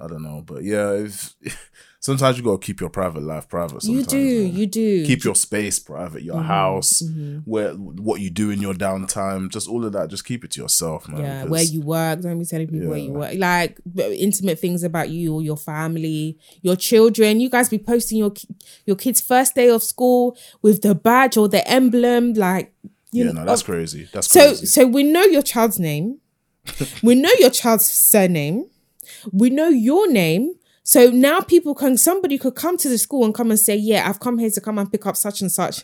I 0.00 0.08
don't 0.08 0.22
know, 0.22 0.42
but 0.44 0.64
yeah, 0.64 0.90
if, 0.92 1.34
sometimes 2.00 2.36
you 2.36 2.42
gotta 2.42 2.58
keep 2.58 2.80
your 2.80 2.90
private 2.90 3.22
life 3.22 3.48
private. 3.48 3.84
you 3.84 4.02
do, 4.02 4.18
you 4.18 4.66
do. 4.66 5.06
keep 5.06 5.22
your 5.22 5.36
space 5.36 5.78
private, 5.78 6.22
your 6.24 6.34
Mm-hmm, 6.36 6.46
house, 6.48 7.02
where 7.44 7.72
what 7.74 8.20
you 8.20 8.28
do 8.30 8.50
in 8.50 8.60
your 8.60 8.74
downtime, 8.74 9.50
just 9.50 9.68
all 9.68 9.84
of 9.84 9.92
that. 9.92 10.08
Just 10.10 10.24
keep 10.24 10.44
it 10.44 10.50
to 10.52 10.62
yourself, 10.62 11.06
man. 11.08 11.20
yeah, 11.20 11.44
where 11.44 11.62
you 11.62 11.80
work. 11.80 12.20
Don't 12.22 12.38
be 12.40 12.44
telling 12.44 12.66
people 12.66 12.88
where 12.88 12.98
you 12.98 13.12
work. 13.12 13.34
Like 13.36 13.78
intimate 13.96 14.58
things 14.58 14.82
about 14.82 15.10
you 15.10 15.32
or 15.34 15.42
your 15.42 15.56
family, 15.56 16.38
your 16.62 16.74
children. 16.76 17.38
You 17.40 17.48
guys 17.48 17.68
be 17.68 17.78
posting 17.78 18.18
your 18.18 18.32
your 18.86 18.96
kid's 18.96 19.20
first 19.20 19.54
day 19.54 19.68
of 19.70 19.82
school 19.84 20.36
with 20.60 20.82
the 20.82 20.96
badge 20.96 21.36
or 21.36 21.48
the 21.48 21.66
emblem. 21.70 22.32
Like, 22.34 22.74
you 23.12 23.24
yeah, 23.24 23.30
know, 23.30 23.42
no, 23.42 23.44
that's 23.46 23.62
oh, 23.62 23.66
crazy. 23.66 24.08
That's 24.12 24.26
So, 24.28 24.40
crazy. 24.48 24.66
so 24.66 24.86
we 24.88 25.04
know 25.04 25.22
your 25.22 25.42
child's 25.42 25.78
name. 25.78 26.18
we 27.02 27.14
know 27.14 27.30
your 27.38 27.50
child's 27.50 27.86
surname. 27.88 28.66
We 29.32 29.50
know 29.50 29.68
your 29.68 30.10
name. 30.10 30.54
So 30.86 31.08
now 31.08 31.40
people 31.40 31.74
can, 31.74 31.96
somebody 31.96 32.36
could 32.36 32.54
come 32.54 32.76
to 32.76 32.88
the 32.90 32.98
school 32.98 33.24
and 33.24 33.34
come 33.34 33.50
and 33.50 33.58
say, 33.58 33.74
yeah, 33.74 34.06
I've 34.06 34.20
come 34.20 34.36
here 34.38 34.50
to 34.50 34.60
come 34.60 34.78
and 34.78 34.90
pick 34.90 35.06
up 35.06 35.16
such 35.16 35.40
and 35.40 35.50
such. 35.50 35.82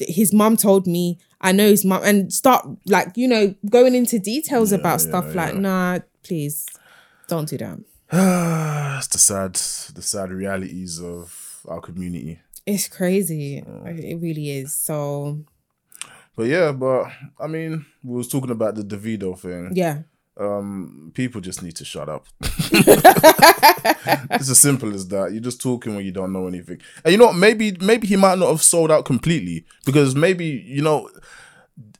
His 0.00 0.32
mum 0.32 0.56
told 0.56 0.88
me, 0.88 1.18
I 1.40 1.52
know 1.52 1.68
his 1.68 1.84
mum, 1.84 2.02
and 2.04 2.32
start 2.32 2.66
like, 2.86 3.16
you 3.16 3.28
know, 3.28 3.54
going 3.68 3.94
into 3.94 4.18
details 4.18 4.72
about 4.72 5.00
stuff 5.00 5.34
like, 5.36 5.54
nah, 5.54 6.00
please 6.24 6.66
don't 7.28 7.48
do 7.48 7.58
that. 7.58 7.78
it's 8.98 9.06
the 9.06 9.18
sad, 9.18 9.54
the 9.94 10.02
sad 10.02 10.30
realities 10.32 11.00
of 11.00 11.60
our 11.68 11.80
community. 11.80 12.40
It's 12.66 12.88
crazy. 12.88 13.58
It 13.86 14.20
really 14.20 14.50
is. 14.50 14.74
So, 14.74 15.44
But 16.36 16.48
yeah, 16.48 16.72
but 16.72 17.06
I 17.38 17.46
mean, 17.46 17.86
we 18.02 18.16
was 18.16 18.28
talking 18.28 18.50
about 18.50 18.74
the 18.74 18.82
Davido 18.82 19.38
thing. 19.38 19.70
yeah. 19.74 20.02
Um, 20.40 21.12
people 21.14 21.42
just 21.42 21.62
need 21.62 21.76
to 21.76 21.84
shut 21.84 22.08
up. 22.08 22.26
it's 24.30 24.48
as 24.48 24.58
simple 24.58 24.94
as 24.94 25.06
that. 25.08 25.32
You're 25.32 25.42
just 25.42 25.60
talking 25.60 25.94
when 25.94 26.04
you 26.04 26.12
don't 26.12 26.32
know 26.32 26.46
anything. 26.46 26.80
And 27.04 27.12
you 27.12 27.18
know, 27.18 27.26
what? 27.26 27.36
maybe 27.36 27.76
maybe 27.80 28.06
he 28.06 28.16
might 28.16 28.38
not 28.38 28.48
have 28.48 28.62
sold 28.62 28.90
out 28.90 29.04
completely 29.04 29.66
because 29.84 30.14
maybe 30.16 30.46
you 30.46 30.82
know, 30.82 31.10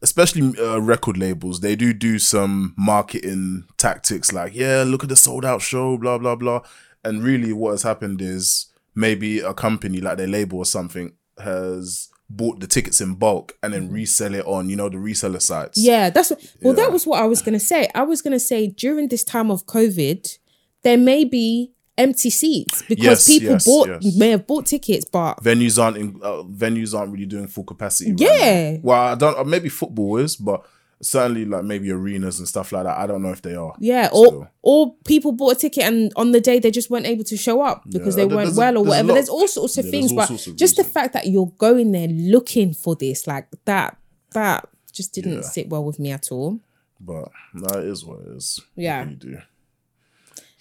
especially 0.00 0.58
uh, 0.58 0.78
record 0.78 1.18
labels, 1.18 1.60
they 1.60 1.76
do 1.76 1.92
do 1.92 2.18
some 2.18 2.74
marketing 2.76 3.64
tactics 3.76 4.32
like, 4.32 4.54
yeah, 4.54 4.84
look 4.86 5.02
at 5.02 5.10
the 5.10 5.16
sold 5.16 5.44
out 5.44 5.60
show, 5.60 5.98
blah 5.98 6.18
blah 6.18 6.36
blah. 6.36 6.62
And 7.04 7.22
really, 7.22 7.52
what 7.52 7.72
has 7.72 7.82
happened 7.82 8.22
is 8.22 8.66
maybe 8.94 9.40
a 9.40 9.54
company 9.54 10.00
like 10.00 10.16
their 10.18 10.26
label 10.26 10.58
or 10.58 10.66
something 10.66 11.12
has 11.38 12.09
bought 12.32 12.60
the 12.60 12.66
tickets 12.66 13.00
in 13.00 13.14
bulk 13.14 13.56
and 13.62 13.74
then 13.74 13.90
resell 13.90 14.34
it 14.34 14.46
on 14.46 14.68
you 14.70 14.76
know 14.76 14.88
the 14.88 14.96
reseller 14.96 15.42
sites. 15.42 15.76
Yeah, 15.76 16.10
that's 16.10 16.30
what, 16.30 16.40
well, 16.62 16.74
Yeah. 16.74 16.84
that 16.84 16.92
was 16.92 17.06
what 17.06 17.20
I 17.20 17.26
was 17.26 17.42
gonna 17.42 17.58
say. 17.60 17.88
I 17.94 18.02
was 18.02 18.22
gonna 18.22 18.38
say 18.40 18.68
during 18.68 19.08
this 19.08 19.24
time 19.24 19.50
of 19.50 19.66
COVID, 19.66 20.38
there 20.82 20.96
may 20.96 21.24
be 21.24 21.72
empty 21.98 22.30
seats 22.30 22.82
because 22.88 23.04
Yes, 23.04 23.26
people 23.26 23.50
yes, 23.50 23.66
bought 23.66 23.88
yes. 23.88 24.16
may 24.16 24.30
have 24.30 24.46
bought 24.46 24.64
tickets, 24.66 25.04
but 25.04 25.42
venues 25.42 25.82
aren't 25.82 25.96
in, 25.98 26.18
uh, 26.22 26.42
venues 26.44 26.96
aren't 26.98 27.12
really 27.12 27.26
doing 27.26 27.46
full 27.48 27.64
capacity. 27.64 28.14
Yeah. 28.16 28.72
now. 28.74 28.78
Well, 28.82 29.02
I 29.02 29.14
don't. 29.16 29.36
uh, 29.38 29.44
Maybe 29.44 29.68
football 29.68 30.16
is, 30.18 30.36
but 30.36 30.62
certainly 31.02 31.44
like 31.46 31.64
maybe 31.64 31.90
arenas 31.90 32.38
and 32.38 32.46
stuff 32.48 32.72
like 32.72 32.84
that. 32.84 32.98
I 32.98 33.06
don't 33.06 33.22
know 33.22 33.30
if 33.32 33.40
they 33.42 33.54
are. 33.54 33.74
yeah, 33.78 34.08
Still. 34.08 34.34
or 34.42 34.50
or 34.62 34.94
people 35.06 35.32
bought 35.32 35.52
a 35.56 35.58
ticket 35.58 35.84
and 35.84 36.12
on 36.16 36.32
the 36.32 36.40
day 36.40 36.58
they 36.58 36.70
just 36.70 36.90
weren't 36.90 37.06
able 37.06 37.24
to 37.24 37.36
show 37.36 37.62
up 37.62 37.82
because 37.90 38.16
Yeah, 38.16 38.24
they 38.26 38.34
weren't 38.34 38.54
well 38.56 38.76
or 38.76 38.84
there's 38.84 38.88
whatever. 38.88 39.12
There's 39.14 39.28
all 39.28 39.48
sorts 39.48 39.78
of 39.78 39.86
yeah, 39.86 39.90
things, 39.90 40.12
but 40.12 40.30
of 40.30 40.56
just 40.56 40.76
the 40.76 40.84
fact 40.84 41.12
that 41.14 41.26
you're 41.26 41.52
going 41.58 41.92
there 41.92 42.08
looking 42.08 42.74
for 42.74 42.94
this, 42.96 43.26
like 43.26 43.46
that, 43.64 43.96
that 44.32 44.68
just 44.92 45.14
didn't 45.14 45.34
Yeah. 45.36 45.40
sit 45.42 45.68
well 45.70 45.84
with 45.84 45.98
me 45.98 46.10
at 46.12 46.30
all. 46.30 46.60
But 47.00 47.30
no, 47.54 47.78
it 47.78 47.86
is 47.86 48.04
what 48.04 48.20
it 48.20 48.28
is. 48.36 48.60
Yeah. 48.76 49.08
you 49.08 49.16
do. 49.16 49.38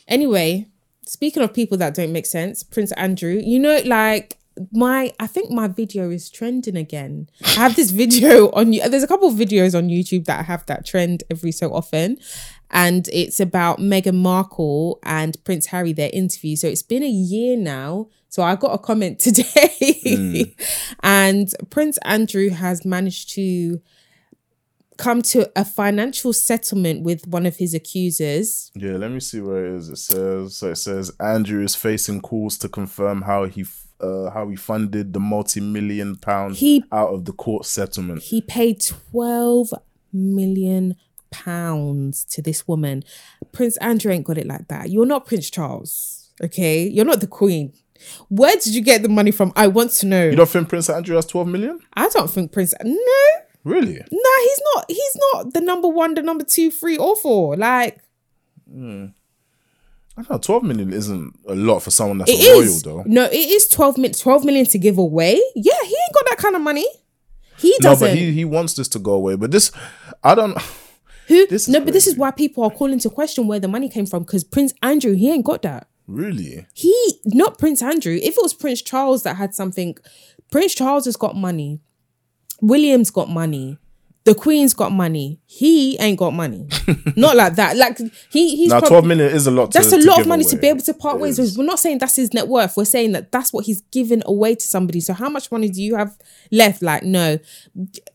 Anyway, 0.07 0.67
speaking 1.05 1.43
of 1.43 1.53
people 1.53 1.77
that 1.77 1.93
don't 1.93 2.11
make 2.13 2.25
sense, 2.25 2.63
Prince 2.63 2.91
Andrew, 2.93 3.39
you 3.43 3.59
know, 3.59 3.79
like 3.85 4.37
my, 4.71 5.13
I 5.19 5.27
think 5.27 5.51
my 5.51 5.67
video 5.67 6.09
is 6.09 6.29
trending 6.29 6.75
again. 6.75 7.29
I 7.43 7.49
have 7.51 7.75
this 7.75 7.91
video 8.03 8.51
on 8.51 8.73
you. 8.73 8.87
There's 8.89 9.03
a 9.03 9.07
couple 9.07 9.27
of 9.27 9.35
videos 9.35 9.77
on 9.77 9.89
YouTube 9.89 10.25
that 10.25 10.39
I 10.39 10.43
have 10.43 10.65
that 10.67 10.85
trend 10.85 11.23
every 11.29 11.51
so 11.51 11.73
often, 11.73 12.17
and 12.71 13.07
it's 13.11 13.39
about 13.39 13.79
Meghan 13.79 14.15
Markle 14.15 14.99
and 15.03 15.41
Prince 15.43 15.67
Harry, 15.67 15.93
their 15.93 16.11
interview. 16.13 16.55
So 16.55 16.67
it's 16.67 16.83
been 16.83 17.03
a 17.03 17.09
year 17.09 17.57
now. 17.57 18.07
So 18.27 18.43
I 18.43 18.55
got 18.55 18.73
a 18.73 18.77
comment 18.77 19.19
today, 19.19 19.99
hmm. 20.05 20.41
and 21.01 21.51
Prince 21.69 21.97
Andrew 22.03 22.49
has 22.49 22.85
managed 22.85 23.33
to 23.35 23.81
come 24.99 25.21
to 25.21 25.49
a 25.55 25.63
financial 25.65 26.33
settlement 26.33 27.03
with 27.03 27.25
one 27.25 27.45
of 27.45 27.55
his 27.55 27.73
accusers. 27.73 28.69
Yeah, 28.75 28.97
let 28.97 29.09
me 29.09 29.21
see 29.21 29.39
where 29.39 29.65
it 29.65 29.77
is. 29.77 29.89
It 29.89 29.95
says 29.95 30.57
so. 30.57 30.71
It 30.71 30.75
says 30.75 31.11
Andrew 31.19 31.63
is 31.63 31.75
facing 31.75 32.21
calls 32.21 32.57
to 32.59 32.69
confirm 32.69 33.23
how 33.23 33.45
he 33.45 33.61
f- 33.61 33.87
uh, 34.01 34.29
how 34.31 34.47
he 34.49 34.55
funded 34.55 35.13
the 35.13 35.19
multi-million 35.19 36.15
pound 36.17 36.55
He- 36.55 36.83
out 36.91 37.09
of 37.13 37.25
the 37.25 37.33
court 37.33 37.65
settlement. 37.65 38.23
He 38.23 38.41
paid 38.41 38.81
12 38.81 39.73
million 40.13 40.95
pounds 41.31 42.25
to 42.25 42.41
this 42.41 42.67
woman. 42.67 43.03
Prince 43.51 43.77
Andrew 43.77 44.11
ain't 44.11 44.25
got 44.25 44.37
it 44.37 44.47
like 44.47 44.67
that. 44.69 44.89
You're 44.89 45.05
not 45.05 45.25
Prince 45.25 45.49
Charles, 45.49 46.31
okay? 46.43 46.87
You're 46.87 47.05
not 47.05 47.21
the 47.21 47.27
Queen. 47.27 47.73
Where 48.29 48.55
did 48.55 48.73
you 48.73 48.81
get 48.81 49.03
the 49.03 49.09
money 49.09 49.31
from? 49.31 49.51
I 49.55 49.67
want 49.67 49.91
to 49.91 50.05
know. 50.05 50.29
You 50.29 50.35
don't 50.37 50.49
think 50.49 50.69
Prince 50.69 50.89
Andrew 50.89 51.15
has 51.17 51.25
twelve 51.25 51.47
million? 51.49 51.79
I 51.93 52.07
don't 52.09 52.29
think 52.29 52.51
Prince. 52.53 52.73
No, 52.83 52.95
Really? 53.65 53.95
no, 54.11 54.31
he's 54.43 54.61
not. 54.73 54.85
He's 54.87 55.17
not 55.33 55.53
the 55.53 55.59
number 55.59 55.89
one, 55.89 56.13
the 56.13 56.21
number 56.21 56.45
two, 56.45 56.71
three, 56.71 56.97
or 56.97 57.17
four. 57.17 57.57
Like 57.57 57.99
I 60.19 60.21
don't 60.23 60.31
know. 60.31 60.37
Twelve 60.37 60.63
million 60.63 60.91
isn't 60.91 61.39
a 61.47 61.55
lot 61.55 61.79
for 61.79 61.91
someone 61.91 62.17
that's 62.17 62.29
it 62.29 62.45
a 62.45 62.53
royal, 62.53 62.79
though. 62.83 63.03
No, 63.05 63.25
it 63.25 63.33
is 63.35 63.69
12 63.69 63.97
million. 63.97 64.13
12 64.13 64.43
million 64.43 64.65
to 64.65 64.77
give 64.77 64.97
away. 64.97 65.41
Yeah, 65.55 65.81
he 65.83 65.95
ain't 65.95 66.13
got 66.13 66.25
that 66.25 66.37
kind 66.37 66.55
of 66.57 66.61
money. 66.61 66.85
He 67.57 67.73
doesn't. 67.79 68.05
No, 68.05 68.11
but 68.13 68.17
he 68.17 68.31
he 68.33 68.43
wants 68.43 68.73
this 68.73 68.89
to 68.89 68.99
go 68.99 69.13
away. 69.13 69.35
But 69.35 69.51
this, 69.51 69.71
I 70.21 70.35
don't. 70.35 70.57
Who? 71.27 71.47
this 71.47 71.67
is 71.67 71.69
no, 71.69 71.79
but 71.79 71.93
this 71.93 72.05
is 72.05 72.17
why 72.17 72.31
people 72.31 72.63
are 72.65 72.71
calling 72.71 72.99
to 72.99 73.09
question 73.09 73.47
where 73.47 73.59
the 73.59 73.67
money 73.69 73.87
came 73.87 74.05
from 74.05 74.23
because 74.23 74.43
Prince 74.43 74.73
Andrew, 74.81 75.13
he 75.13 75.31
ain't 75.31 75.45
got 75.45 75.61
that. 75.61 75.87
Really? 76.07 76.65
He, 76.73 77.21
not 77.25 77.59
Prince 77.59 77.81
Andrew. 77.81 78.15
If 78.15 78.35
it 78.35 78.41
was 78.41 78.53
Prince 78.53 78.81
Charles 78.81 79.23
that 79.23 79.35
had 79.35 79.53
something, 79.53 79.95
Prince 80.51 80.73
Charles 80.73 81.05
has 81.05 81.15
got 81.15 81.35
money. 81.35 81.79
William's 82.61 83.11
got 83.11 83.29
money. 83.29 83.77
The 84.29 84.35
Queen's 84.35 84.75
got 84.75 84.91
money. 84.91 85.41
He 85.47 85.97
ain't 85.99 86.19
got 86.19 86.35
money. 86.35 86.67
not 87.15 87.35
like 87.35 87.55
that. 87.55 87.75
Like 87.75 87.97
he, 88.29 88.55
he's 88.55 88.69
Now, 88.69 88.79
twelve 88.79 89.03
million 89.03 89.33
is 89.33 89.47
a 89.47 89.51
lot. 89.51 89.71
That's 89.71 89.89
to, 89.89 89.95
a 89.95 90.05
lot 90.05 90.21
of 90.21 90.27
money 90.27 90.43
to 90.43 90.55
be 90.55 90.67
able 90.67 90.81
to 90.81 90.93
part 90.93 91.15
It 91.15 91.21
ways 91.21 91.39
with. 91.39 91.57
We're 91.57 91.63
not 91.63 91.79
saying 91.79 91.97
that's 91.97 92.15
his 92.15 92.31
net 92.31 92.47
worth. 92.47 92.77
We're 92.77 92.85
saying 92.85 93.13
that 93.13 93.31
that's 93.31 93.51
what 93.51 93.65
he's 93.65 93.81
given 93.81 94.21
away 94.27 94.53
to 94.53 94.61
somebody. 94.61 94.99
So 94.99 95.15
how 95.15 95.29
much 95.29 95.51
money 95.51 95.67
do 95.67 95.81
you 95.81 95.95
have 95.95 96.15
left? 96.51 96.83
Like, 96.83 97.01
no, 97.01 97.39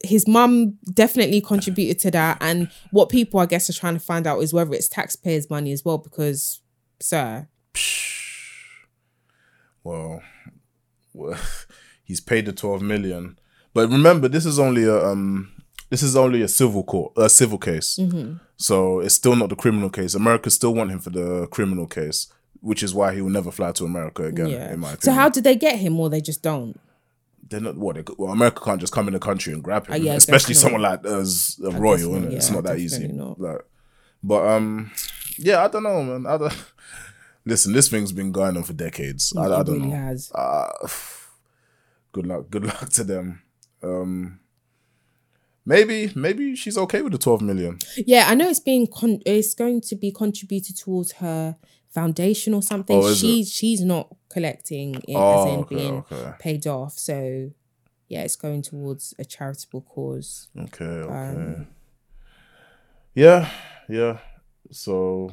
his 0.04 0.28
mum 0.28 0.78
definitely 0.92 1.40
contributed 1.40 1.98
to 2.02 2.12
that. 2.12 2.38
And 2.40 2.70
what 2.92 3.08
people, 3.08 3.40
I 3.40 3.46
guess, 3.46 3.68
are 3.68 3.72
trying 3.72 3.94
to 3.94 4.00
find 4.00 4.28
out 4.28 4.38
is 4.38 4.52
whether 4.54 4.72
it's 4.72 4.88
taxpayers' 4.88 5.50
money 5.50 5.72
as 5.72 5.84
well. 5.84 5.98
Because, 5.98 6.60
sir, 7.00 7.48
Well, 9.82 10.22
well, 11.12 11.40
he's 12.04 12.20
paid 12.20 12.46
the 12.46 12.52
twelve 12.52 12.82
million, 12.82 13.36
but 13.72 13.90
remember, 13.90 14.28
this 14.28 14.46
is 14.46 14.60
only 14.60 14.84
a 14.84 15.04
um, 15.04 15.53
this 15.94 16.02
is 16.02 16.16
only 16.16 16.42
a 16.42 16.48
civil 16.48 16.82
court, 16.82 17.12
a 17.16 17.30
civil 17.30 17.56
case. 17.56 17.98
Mm-hmm. 18.00 18.38
So 18.56 18.98
it's 18.98 19.14
still 19.14 19.36
not 19.36 19.48
the 19.48 19.54
criminal 19.54 19.90
case. 19.90 20.16
America 20.16 20.50
still 20.50 20.74
want 20.74 20.90
him 20.90 20.98
for 20.98 21.10
the 21.10 21.46
criminal 21.52 21.86
case, 21.86 22.26
which 22.60 22.82
is 22.82 22.92
why 22.92 23.14
he 23.14 23.22
will 23.22 23.30
never 23.30 23.52
fly 23.52 23.70
to 23.70 23.84
America 23.84 24.24
again. 24.24 24.48
yeah. 24.48 24.72
In 24.72 24.80
my 24.80 24.88
opinion. 24.88 25.02
So 25.02 25.12
how 25.12 25.28
did 25.28 25.44
they 25.44 25.54
get 25.54 25.78
him, 25.78 26.00
or 26.00 26.10
they 26.10 26.20
just 26.20 26.42
don't? 26.42 26.80
they're 27.48 27.60
not 27.60 27.76
what? 27.76 27.94
They, 27.94 28.02
well, 28.18 28.32
America 28.32 28.60
can't 28.64 28.80
just 28.80 28.92
come 28.92 29.06
in 29.06 29.14
the 29.14 29.20
country 29.20 29.52
and 29.52 29.62
grab 29.62 29.86
him, 29.86 29.92
Uh, 29.92 29.96
yeah, 29.98 30.14
especially 30.14 30.54
someone 30.54 30.82
like 30.82 31.06
us, 31.06 31.60
a 31.64 31.70
royal. 31.70 32.14
not, 32.14 32.30
innit? 32.30 32.36
It's 32.38 32.50
not 32.50 32.64
that 32.64 32.78
easy. 32.80 33.06
not. 33.06 33.40
Like, 33.40 33.60
but 34.20 34.44
um, 34.48 34.90
yeah, 35.38 35.62
I 35.62 35.68
don't 35.68 35.84
know, 35.84 36.02
man. 36.02 36.26
I 36.26 36.38
don't. 36.38 36.64
Listen, 37.44 37.72
this 37.72 37.88
thing's 37.88 38.10
been 38.10 38.32
going 38.32 38.56
on 38.56 38.64
for 38.64 38.72
decades. 38.72 39.32
I, 39.36 39.44
I 39.44 39.62
don't 39.62 39.76
really 39.76 39.86
know. 39.90 39.96
has. 39.96 40.32
uh, 40.34 40.72
good 42.12 42.26
luck 42.26 42.50
good 42.50 42.64
luck 42.64 42.88
to 42.90 43.02
them 43.04 43.42
um 43.82 44.38
maybe 45.66 46.10
maybe 46.14 46.54
she's 46.56 46.76
okay 46.78 47.00
with 47.02 47.12
the 47.12 47.18
12 47.18 47.40
million 47.42 47.78
Yeah, 48.06 48.26
I 48.28 48.34
know 48.34 48.48
it's 48.48 48.60
being 48.60 48.86
con- 48.86 49.22
it's 49.24 49.54
going 49.54 49.80
to 49.82 49.96
be 49.96 50.10
contributed 50.12 50.76
towards 50.76 51.12
her 51.12 51.56
foundation 51.90 52.54
or 52.54 52.62
something. 52.62 52.96
Oh, 52.96 53.06
is 53.06 53.18
she 53.20 53.44
she's 53.44 53.80
not 53.80 54.14
collecting 54.28 54.96
it 54.96 55.10
as 55.10 55.16
Oh, 55.16 55.52
in 55.54 55.60
okay, 55.60 55.74
being 55.76 55.94
okay. 56.10 56.32
paid 56.40 56.66
off. 56.66 56.98
So 56.98 57.50
yeah, 58.08 58.22
it's 58.22 58.36
going 58.36 58.62
towards 58.62 59.14
a 59.18 59.24
charitable 59.24 59.82
cause. 59.82 60.48
okay 60.58 60.84
okay 60.84 61.28
Um, 61.30 61.66
yeah 63.14 63.48
yeah 63.88 64.18
so 64.70 65.30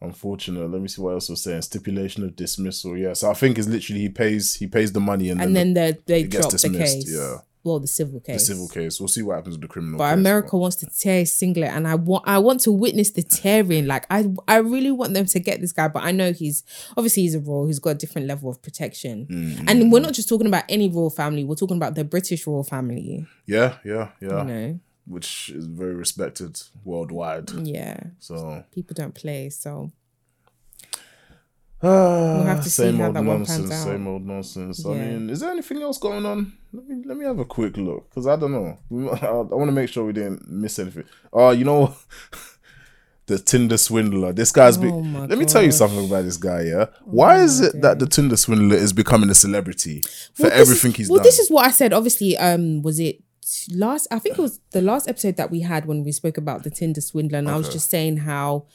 unfortunate 0.00 0.68
let 0.70 0.80
me 0.80 0.88
see 0.88 1.00
what 1.02 1.10
else 1.12 1.28
was 1.28 1.42
saying 1.42 1.62
stipulation 1.62 2.24
of 2.24 2.34
dismissal 2.36 2.96
yeah 2.96 3.12
so 3.12 3.30
i 3.30 3.34
think 3.34 3.58
it's 3.58 3.68
literally 3.68 4.00
he 4.02 4.08
pays 4.08 4.54
he 4.56 4.66
pays 4.66 4.92
the 4.92 5.00
money 5.00 5.28
and, 5.30 5.40
And 5.40 5.54
then, 5.56 5.74
then 5.74 5.92
the, 5.94 5.98
they 6.06 6.22
gets 6.24 6.36
drop 6.36 6.50
the 6.52 6.58
dismissed, 6.58 7.06
case. 7.06 7.14
yeah. 7.16 7.36
Well, 7.64 7.80
the 7.80 7.86
civil 7.86 8.20
case. 8.20 8.40
the 8.40 8.54
civil 8.54 8.68
case 8.68 8.98
we'll 9.00 9.08
see 9.08 9.22
what 9.22 9.34
happens 9.36 9.56
with 9.56 9.62
the 9.62 9.68
criminal 9.68 9.98
But 9.98 10.10
case, 10.10 10.18
America 10.18 10.56
wants 10.56 10.76
to 10.76 10.86
tear 10.86 11.20
his 11.20 11.32
singlet, 11.36 11.70
and 11.70 11.86
I 11.88 11.96
want 11.96 12.24
I 12.26 12.38
want 12.38 12.60
to 12.60 12.72
witness 12.72 13.10
the 13.10 13.22
tearing. 13.22 13.86
Like 13.86 14.06
I 14.10 14.30
I 14.46 14.56
really 14.58 14.90
want 14.92 15.14
them 15.14 15.26
to 15.26 15.38
get 15.40 15.60
this 15.60 15.72
guy, 15.72 15.88
but 15.88 16.02
I 16.04 16.12
know 16.12 16.32
he's 16.32 16.62
obviously 16.96 17.22
he's 17.24 17.34
a 17.34 17.40
royal. 17.40 17.66
He's 17.66 17.78
got 17.78 17.90
a 17.90 17.94
different 17.94 18.26
level 18.26 18.48
of 18.50 18.62
protection, 18.62 19.26
Mm-hmm. 19.30 19.68
and 19.68 19.92
we're 19.92 20.00
not 20.00 20.14
just 20.14 20.28
talking 20.28 20.46
about 20.46 20.64
any 20.68 20.88
royal 20.88 21.10
family. 21.10 21.44
We're 21.44 21.54
talking 21.56 21.76
about 21.76 21.94
the 21.94 22.04
British 22.04 22.46
royal 22.46 22.64
family. 22.64 23.26
yeah 23.46 23.78
yeah 23.84 24.08
yeah 24.20 24.38
You 24.42 24.44
know, 24.48 24.80
which 25.06 25.50
is 25.50 25.66
very 25.66 25.94
respected 25.94 26.60
worldwide 26.84 27.50
yeah. 27.66 27.98
so 28.18 28.64
People 28.72 28.94
don't 28.94 29.14
play, 29.14 29.48
so 29.50 29.90
we'll 31.82 32.42
have 32.44 32.62
to 32.62 32.70
see 32.70 32.82
same 32.82 32.96
how 32.96 33.06
old 33.06 33.16
that 33.16 33.24
one 33.24 33.44
pans 33.44 33.48
nonsense, 33.50 33.72
out. 33.72 33.84
same 33.84 34.06
old 34.06 34.26
nonsense. 34.26 34.84
I 34.84 34.94
mean, 34.94 35.30
is 35.30 35.40
there 35.40 35.50
anything 35.50 35.80
else 35.82 35.98
going 35.98 36.26
on? 36.26 36.52
Let 36.72 36.88
me 36.88 37.02
let 37.06 37.16
me 37.16 37.24
have 37.24 37.38
a 37.38 37.44
quick 37.44 37.76
look 37.76 38.10
because 38.10 38.26
I 38.26 38.36
don't 38.36 38.52
know. 38.52 38.78
I, 39.22 39.30
want 39.30 39.68
to 39.68 39.72
make 39.72 39.88
sure 39.88 40.04
we 40.04 40.12
didn't 40.12 40.48
miss 40.50 40.78
anything. 40.78 41.04
Oh, 41.32 41.50
you 41.50 41.64
know, 41.64 41.94
the 43.26 43.38
Tinder 43.38 43.76
swindler. 43.76 44.32
This 44.32 44.50
guy's 44.50 44.76
Oh 44.76 44.80
been. 44.80 45.28
Let 45.28 45.38
me 45.38 45.44
tell 45.44 45.62
you. 45.62 45.68
Oh 45.68 45.72
something 45.72 46.06
about 46.06 46.24
this 46.24 46.36
guy. 46.36 46.62
Yeah, 46.62 46.86
why 47.04 47.40
is 47.40 47.60
it 47.60 47.80
that 47.80 48.00
the 48.00 48.06
Tinder 48.06 48.36
swindler 48.36 48.76
is 48.76 48.92
becoming 48.92 49.30
a 49.30 49.34
celebrity 49.34 50.02
for 50.34 50.44
Well, 50.44 50.52
everything 50.52 50.90
is, 50.92 50.96
he's 50.96 51.08
well, 51.08 51.18
done? 51.18 51.22
Well, 51.22 51.30
this 51.30 51.38
is 51.38 51.50
what 51.50 51.66
I 51.66 51.70
said. 51.70 51.92
Obviously, 51.92 52.36
um, 52.38 52.82
was 52.82 52.98
it 52.98 53.22
last? 53.70 54.08
I 54.10 54.18
think 54.18 54.36
it 54.36 54.42
was 54.42 54.58
the 54.72 54.82
last 54.82 55.08
episode 55.08 55.36
that 55.36 55.50
we 55.50 55.60
had 55.60 55.86
when 55.86 56.02
we 56.02 56.10
spoke 56.10 56.38
about 56.38 56.64
the 56.64 56.70
Tinder 56.70 57.00
swindler, 57.00 57.38
and 57.38 57.48
I 57.48 57.56
was 57.56 57.68
just 57.68 57.88
saying 57.88 58.18
how 58.18 58.66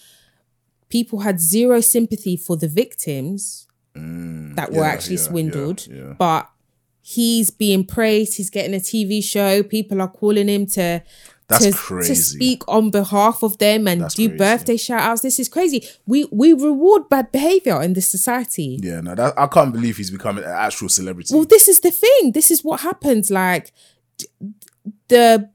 people 0.94 1.20
had 1.28 1.40
zero 1.40 1.82
sympathy 1.82 2.38
for 2.38 2.56
the 2.56 2.68
victims 2.68 3.68
that 3.96 4.70
were 4.72 4.84
Mm, 4.84 4.88
yeah, 4.88 4.94
actually 4.96 5.16
yeah, 5.18 5.30
swindled, 5.30 5.88
yeah, 5.88 5.96
yeah. 5.96 6.14
but 6.26 6.44
he's 7.02 7.50
being 7.50 7.84
praised. 7.98 8.38
He's 8.38 8.52
getting 8.58 8.76
a 8.76 8.84
TV 8.92 9.24
show. 9.24 9.64
People 9.64 10.02
are 10.02 10.08
calling 10.22 10.48
him 10.48 10.66
to. 10.78 11.02
That's 11.50 11.66
to, 11.66 11.72
crazy. 11.74 12.14
to 12.14 12.20
speak 12.20 12.62
on 12.68 12.90
behalf 12.90 13.44
of 13.44 13.58
them 13.58 13.88
and 13.88 14.02
That's 14.02 14.16
do 14.16 14.28
crazy. 14.30 14.38
birthday 14.38 14.78
shout 14.78 15.02
outs. 15.02 15.22
This 15.22 15.40
is 15.44 15.50
crazy. 15.50 15.80
We 16.06 16.20
we 16.32 16.54
reward 16.54 17.10
bad 17.10 17.32
behavior 17.32 17.82
in 17.84 17.94
this 17.94 18.10
society. 18.10 18.80
yeah, 18.82 19.02
no, 19.02 19.14
that, 19.14 19.34
I 19.38 19.48
can't 19.48 19.74
believe 19.74 19.98
he's 19.98 20.10
becoming 20.10 20.46
an 20.46 20.56
actual 20.68 20.90
celebrity. 20.90 21.36
Well, 21.36 21.46
this 21.56 21.68
is 21.68 21.80
the 21.82 21.92
thing. 21.92 22.32
This 22.38 22.50
is 22.50 22.64
what 22.64 22.80
happens. 22.90 23.30
Like 23.30 23.66
the 25.10 25.50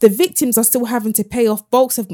the 0.00 0.08
victims 0.08 0.58
are 0.58 0.64
still 0.64 0.86
having 0.86 1.12
to 1.14 1.24
pay 1.24 1.46
off 1.46 1.62
bulks 1.70 1.98
of 1.98 2.06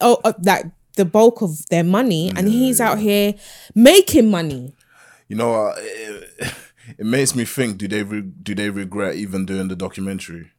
oh 0.00 0.18
uh, 0.24 0.32
like 0.42 0.66
the 0.96 1.04
bulk 1.04 1.42
of 1.42 1.66
their 1.68 1.84
money, 1.84 2.32
and 2.34 2.48
he's 2.48 2.80
out 2.80 2.98
here 2.98 3.34
making 3.74 4.30
money. 4.30 4.74
you 5.28 5.36
know, 5.36 5.54
uh, 5.54 5.74
it, 5.78 6.30
it 6.98 7.06
makes 7.06 7.34
me 7.34 7.44
think: 7.44 7.78
do 7.78 7.86
they 7.88 8.02
re- 8.02 8.22
do 8.42 8.54
they 8.54 8.70
regret 8.70 9.14
even 9.16 9.46
doing 9.46 9.68
the 9.68 9.76
documentary? 9.76 10.50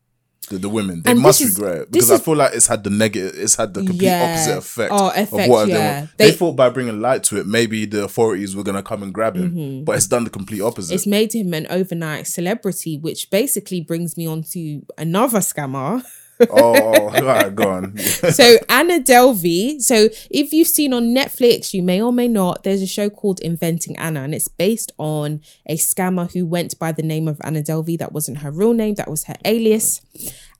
The, 0.50 0.58
the 0.60 0.70
women 0.70 1.01
they 1.03 1.12
And 1.12 1.20
must 1.20 1.41
is- 1.41 1.60
regret 1.60 1.91
because 1.91 2.10
I 2.10 2.20
feel 2.20 2.38
like 2.38 2.53
it's 2.53 2.67
had 2.67 2.82
the 2.86 2.89
negative, 2.89 3.34
it's 3.38 3.56
had 3.56 3.74
the 3.74 3.82
complete 3.82 4.03
Yeah. 4.03 4.32
opposite 4.32 4.58
effect, 4.60 4.91
Oh, 4.94 5.10
of 5.13 5.32
what 5.50 5.65
they 5.65 5.74
yeah. 5.74 6.00
want. 6.00 6.17
They, 6.17 6.29
They- 6.32 6.38
thought 6.38 6.56
by 6.56 6.70
bringing 6.70 7.01
light 7.01 7.24
to 7.25 7.38
it, 7.41 7.46
maybe 7.48 7.86
the 7.86 8.06
authorities 8.06 8.56
were 8.56 8.63
gonna 8.63 8.82
come 8.82 9.03
and 9.03 9.13
grab 9.13 9.36
him, 9.36 9.84
but 9.84 9.98
it's 9.98 10.08
done 10.08 10.24
the 10.24 10.29
complete 10.29 10.62
opposite. 10.62 10.88
Mm-hmm. 10.91 10.96
It's 10.96 11.06
made 11.06 11.34
him 11.36 11.53
an 11.53 11.67
overnight 11.70 12.27
celebrity, 12.27 12.98
which 12.98 13.29
basically 13.29 13.82
brings 13.82 14.15
me 14.15 14.25
on 14.25 14.41
to 14.53 14.86
another 14.98 15.39
scammer. 15.39 16.01
oh, 16.50 17.10
right, 17.24 17.53
go 17.56 17.70
on. 17.70 17.98
so 17.98 18.58
Anna 18.70 19.00
Delvey. 19.00 19.82
So 19.82 20.10
if 20.29 20.53
you've 20.53 20.67
seen 20.67 20.94
on 20.94 21.15
Netflix, 21.15 21.74
you 21.74 21.84
may 21.84 22.01
or 22.01 22.13
may 22.13 22.27
not. 22.27 22.63
There's 22.63 22.82
a 22.82 22.88
show 22.88 23.10
called 23.10 23.39
Inventing 23.39 23.98
Anna, 23.98 24.22
and 24.22 24.34
it's 24.34 24.48
based 24.48 24.91
on 24.98 25.41
a 25.65 25.75
scammer 25.75 26.32
who 26.32 26.46
went 26.46 26.77
by 26.79 26.91
the 26.91 27.03
name 27.03 27.27
of 27.27 27.39
Anna 27.44 27.62
Delvey. 27.62 27.98
That 27.98 28.12
wasn't 28.12 28.39
her 28.39 28.51
real 28.51 28.74
name. 28.74 28.96
That 28.96 29.10
was 29.10 29.25
her 29.25 29.36
alias. 29.46 30.01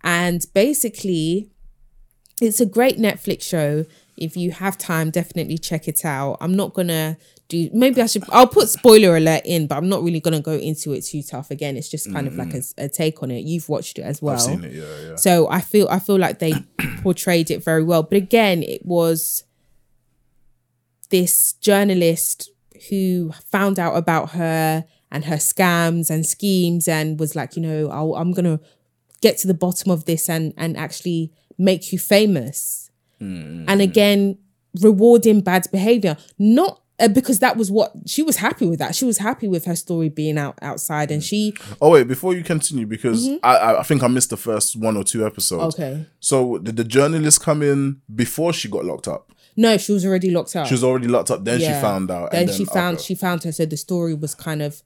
And 0.04 0.46
basically, 0.54 1.50
it's 2.42 2.60
a 2.60 2.66
great 2.66 2.98
Netflix 2.98 3.44
show. 3.44 3.86
If 4.18 4.36
you 4.36 4.52
have 4.52 4.78
time, 4.78 5.12
definitely 5.12 5.58
check 5.58 5.88
it 5.88 6.04
out. 6.04 6.38
I'm 6.42 6.56
not 6.56 6.74
gonna 6.74 7.18
do. 7.48 7.70
Maybe 7.72 8.02
I 8.02 8.08
should. 8.08 8.24
I'll 8.30 8.48
put 8.48 8.68
spoiler 8.68 9.16
alert 9.16 9.44
in, 9.46 9.68
but 9.68 9.78
I'm 9.78 9.90
not 9.90 10.04
really 10.04 10.20
gonna 10.20 10.42
go 10.42 10.54
into 10.54 10.94
it 10.94 11.02
too 11.02 11.22
tough. 11.22 11.52
Again, 11.52 11.78
it's 11.78 11.90
just 11.90 12.12
kind 12.12 12.28
of 12.28 12.36
like 12.36 12.54
a, 12.54 12.62
a 12.78 12.90
take 12.90 13.22
on 13.22 13.32
it. 13.32 13.46
You've 13.46 13.70
watched 13.70 14.00
it 14.00 14.04
as 14.04 14.22
well. 14.22 14.36
I've 14.36 14.42
seen 14.42 14.64
it, 14.64 14.74
yeah, 14.74 15.10
yeah. 15.10 15.16
So 15.16 15.48
I 15.50 15.62
feel 15.62 15.88
I 15.90 16.00
feel 16.00 16.18
like 16.18 16.40
they 16.40 16.54
portrayed 17.04 17.52
it 17.52 17.64
very 17.64 17.84
well. 17.84 18.04
But 18.04 18.18
again, 18.18 18.64
it 18.64 18.86
was 18.86 19.44
this 21.10 21.54
journalist 21.54 22.50
who 22.90 23.32
found 23.52 23.80
out 23.80 23.96
about 23.96 24.32
her 24.32 24.86
and 25.12 25.26
her 25.26 25.38
scams 25.38 26.10
and 26.10 26.26
schemes 26.26 26.88
and 26.88 27.20
was 27.20 27.36
like, 27.36 27.56
you 27.56 27.62
know, 27.62 27.90
I'll, 27.90 28.16
I'm 28.16 28.34
gonna 28.34 28.60
get 29.22 29.38
to 29.40 29.48
the 29.48 29.54
bottom 29.54 29.92
of 29.92 30.06
this 30.06 30.30
and 30.30 30.54
and 30.58 30.76
actually 30.78 31.32
make 31.58 31.92
you 31.92 32.00
famous. 32.00 32.87
And 33.20 33.82
again, 33.82 34.38
rewarding 34.82 35.42
bad 35.42 35.68
behavior, 35.72 36.18
not 36.38 36.82
uh, 37.00 37.08
because 37.08 37.40
that 37.40 37.58
was 37.58 37.70
what 37.72 37.92
she 38.06 38.24
was 38.24 38.38
happy 38.38 38.66
with. 38.66 38.80
That 38.80 38.96
she 38.96 39.06
was 39.06 39.20
happy 39.20 39.48
with 39.48 39.66
her 39.66 39.76
story 39.76 40.10
being 40.10 40.38
out 40.38 40.58
outside, 40.62 41.12
and 41.12 41.24
she 41.24 41.54
Oh 41.82 41.92
wait, 41.92 42.08
before 42.08 42.34
you 42.34 42.44
continue, 42.44 42.86
because 42.86 43.28
I, 43.44 43.56
I 43.56 43.80
I 43.80 43.84
think 43.84 44.04
I 44.04 44.08
missed 44.08 44.30
the 44.32 44.38
first 44.38 44.76
one 44.76 44.98
or 44.98 45.04
two 45.04 45.26
episodes. 45.26 45.76
Mm-hmm. 45.76 45.84
okay. 45.84 46.06
So 46.20 46.58
did 46.58 46.76
the 46.78 46.84
journalist 46.84 47.42
come 47.42 47.62
in 47.62 48.02
before 48.14 48.54
she 48.54 48.68
got 48.70 48.86
locked 48.86 49.08
up? 49.08 49.32
No, 49.56 49.78
she 49.78 49.92
was 49.92 50.06
already 50.06 50.30
locked 50.30 50.56
up. 50.56 50.68
She 50.68 50.74
was 50.76 50.84
already 50.84 51.08
locked 51.08 51.32
up. 51.32 51.44
Then 51.44 51.60
Yeah. 51.60 51.76
she 51.78 51.82
found 51.82 52.12
out. 52.12 52.32
then 52.32 52.44
and 52.44 52.52
she 52.52 52.66
found 52.66 52.98
okay. 52.98 53.04
she 53.06 53.16
found 53.16 53.44
her 53.44 53.52
so 53.52 53.66
the 53.66 53.78
story 53.78 54.14
was 54.14 54.36
kind 54.36 54.62
of 54.62 54.82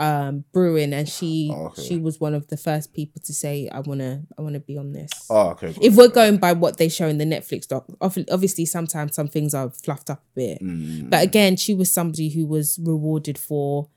um 0.00 0.44
brewing 0.52 0.92
and 0.94 1.08
she 1.08 1.50
Oh, 1.54 1.66
Okay. 1.66 1.82
she 1.82 1.96
was 1.98 2.18
one 2.18 2.34
of 2.34 2.48
the 2.48 2.56
first 2.56 2.94
people 2.94 3.20
to 3.26 3.32
say 3.34 3.68
i 3.70 3.80
want 3.80 4.00
to 4.00 4.22
i 4.38 4.40
want 4.42 4.54
to 4.54 4.60
be 4.60 4.76
on 4.78 4.92
this 4.92 5.10
Oh, 5.28 5.50
okay. 5.50 5.74
if 5.82 5.94
we're 5.94 6.08
going 6.08 6.38
by 6.38 6.52
what 6.54 6.78
they 6.78 6.88
show 6.88 7.06
in 7.06 7.18
the 7.18 7.24
netflix 7.26 7.68
doc 7.68 7.84
obviously 8.00 8.64
sometimes 8.64 9.14
some 9.14 9.28
things 9.28 9.52
are 9.54 9.68
fluffed 9.70 10.08
up 10.10 10.20
a 10.20 10.34
bit 10.34 10.58
Mm. 10.62 11.10
but 11.10 11.22
again 11.22 11.56
she 11.56 11.74
was 11.74 11.92
somebody 11.92 12.30
who 12.30 12.46
was 12.46 12.78
rewarded 12.82 13.36
for 13.38 13.88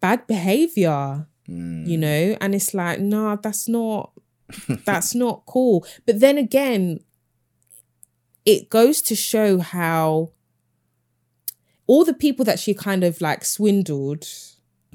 bad 0.00 0.26
behavior 0.26 1.26
Mm. 1.48 1.86
you 1.86 1.96
know 1.98 2.36
and 2.40 2.54
it's 2.56 2.74
like 2.74 2.98
nah 2.98 3.36
that's 3.36 3.68
not 3.68 4.12
that's 4.84 5.14
not 5.14 5.44
cool 5.46 5.86
but 6.06 6.18
then 6.18 6.38
again 6.38 7.00
it 8.44 8.68
goes 8.70 9.00
to 9.02 9.14
show 9.14 9.58
how 9.58 10.30
all 11.86 12.04
the 12.04 12.14
people 12.14 12.44
that 12.44 12.58
she 12.58 12.74
kind 12.74 13.04
of 13.04 13.20
like 13.20 13.44
swindled 13.44 14.26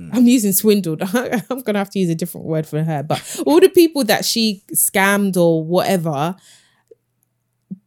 Mm. 0.02 0.10
i'm 0.16 0.26
using 0.28 0.52
swindled 0.54 1.02
i'm 1.50 1.62
gonna 1.62 1.80
have 1.80 1.90
to 1.92 2.00
use 2.00 2.10
a 2.10 2.16
different 2.16 2.48
word 2.48 2.66
for 2.66 2.84
her 2.84 3.04
but 3.04 3.22
all 3.46 3.60
the 3.60 3.70
people 3.70 4.04
that 4.06 4.26
she 4.26 4.64
scammed 4.74 5.38
or 5.38 5.64
whatever 5.64 6.36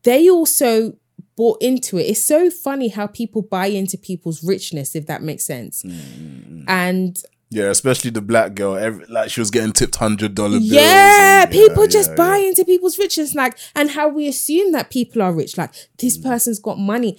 they 0.02 0.28
also 0.30 0.94
bought 1.36 1.60
into 1.62 1.98
it 1.98 2.02
it's 2.02 2.24
so 2.24 2.50
funny 2.50 2.88
how 2.88 3.06
people 3.06 3.42
buy 3.42 3.66
into 3.66 3.98
people's 3.98 4.44
richness 4.44 4.94
if 4.94 5.06
that 5.06 5.22
makes 5.22 5.44
sense 5.44 5.82
mm, 5.82 5.90
mm, 5.92 6.64
and 6.68 7.22
Yeah, 7.50 7.70
especially 7.70 8.10
the 8.10 8.22
black 8.22 8.54
girl. 8.54 8.74
Every, 8.76 9.04
like 9.06 9.30
she 9.30 9.40
was 9.40 9.50
getting 9.50 9.72
tipped 9.72 9.96
hundred 9.96 10.34
dollar 10.34 10.58
bills. 10.58 10.64
yeah, 10.64 11.42
and- 11.42 11.50
people 11.52 11.84
yeah, 11.84 11.90
just 11.98 12.10
yeah, 12.10 12.16
buy 12.16 12.36
yeah. 12.38 12.48
into 12.48 12.64
people's 12.64 12.98
riches, 12.98 13.34
like, 13.34 13.56
and 13.76 13.90
how 13.90 14.08
we 14.08 14.26
assume 14.28 14.72
that 14.72 14.90
people 14.90 15.22
are 15.22 15.32
rich. 15.32 15.56
Like, 15.56 15.72
this 15.98 16.18
Mm. 16.18 16.22
person's 16.24 16.58
got 16.58 16.78
money, 16.78 17.16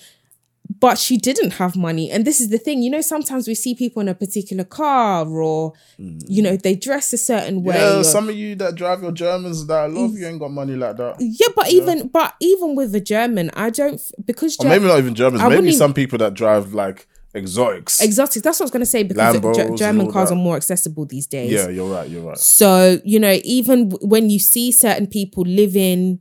but 0.80 0.98
she 0.98 1.18
didn't 1.18 1.52
have 1.54 1.76
money. 1.76 2.10
And 2.12 2.26
this 2.26 2.42
is 2.42 2.50
the 2.50 2.58
thing, 2.58 2.82
you 2.82 2.90
know, 2.90 3.02
sometimes 3.02 3.48
we 3.48 3.56
see 3.56 3.76
people 3.76 4.02
in 4.02 4.08
a 4.08 4.16
particular 4.16 4.64
car 4.64 5.28
or, 5.28 5.74
you 5.98 6.42
know, 6.42 6.58
they 6.58 6.76
dress 6.76 7.14
a 7.14 7.18
certain 7.18 7.64
way. 7.64 7.76
Yeah, 7.76 8.00
or- 8.00 8.04
some 8.04 8.28
of 8.30 8.36
you 8.36 8.56
that 8.56 8.76
drive 8.76 9.02
your 9.02 9.12
Germans 9.12 9.68
that 9.68 9.78
I 9.78 9.86
love, 9.88 10.14
you 10.18 10.26
ain't 10.28 10.40
got 10.40 10.52
money 10.52 10.76
like 10.76 10.98
that. 10.98 11.16
yeah, 11.20 11.48
but 11.56 11.70
even, 11.70 12.08
but 12.10 12.34
even 12.40 12.76
with 12.76 12.94
a 12.96 13.00
German, 13.00 13.52
I 13.54 13.70
don't, 13.70 14.02
because 14.26 14.58
maybe 14.64 14.86
not 14.86 14.98
even 15.00 15.16
Germans. 15.16 15.42
I 15.44 15.50
maybe 15.50 15.72
some 15.72 15.94
people 15.94 16.18
that 16.20 16.34
drive 16.34 16.74
like 16.74 17.08
exotics. 17.34 18.02
exotics, 18.02 18.42
that's 18.42 18.60
what 18.60 18.64
I 18.64 18.66
was 18.66 18.72
going 18.72 18.82
to 18.82 18.86
say, 18.86 19.04
because 19.04 19.36
and 19.36 19.78
German 19.78 20.12
cars 20.12 20.30
that. 20.30 20.36
are 20.36 20.38
more 20.38 20.56
accessible 20.56 21.06
these 21.06 21.28
days. 21.28 21.52
yeah, 21.52 21.70
you're 21.70 21.90
right. 21.92 22.10
You're 22.10 22.24
right. 22.24 22.38
So, 22.38 23.00
you 23.04 23.20
know, 23.20 23.40
even 23.44 23.90
w- 23.90 24.08
when 24.08 24.30
you 24.30 24.40
see 24.40 24.72
certain 24.72 25.08
people 25.08 25.44
living 25.44 26.20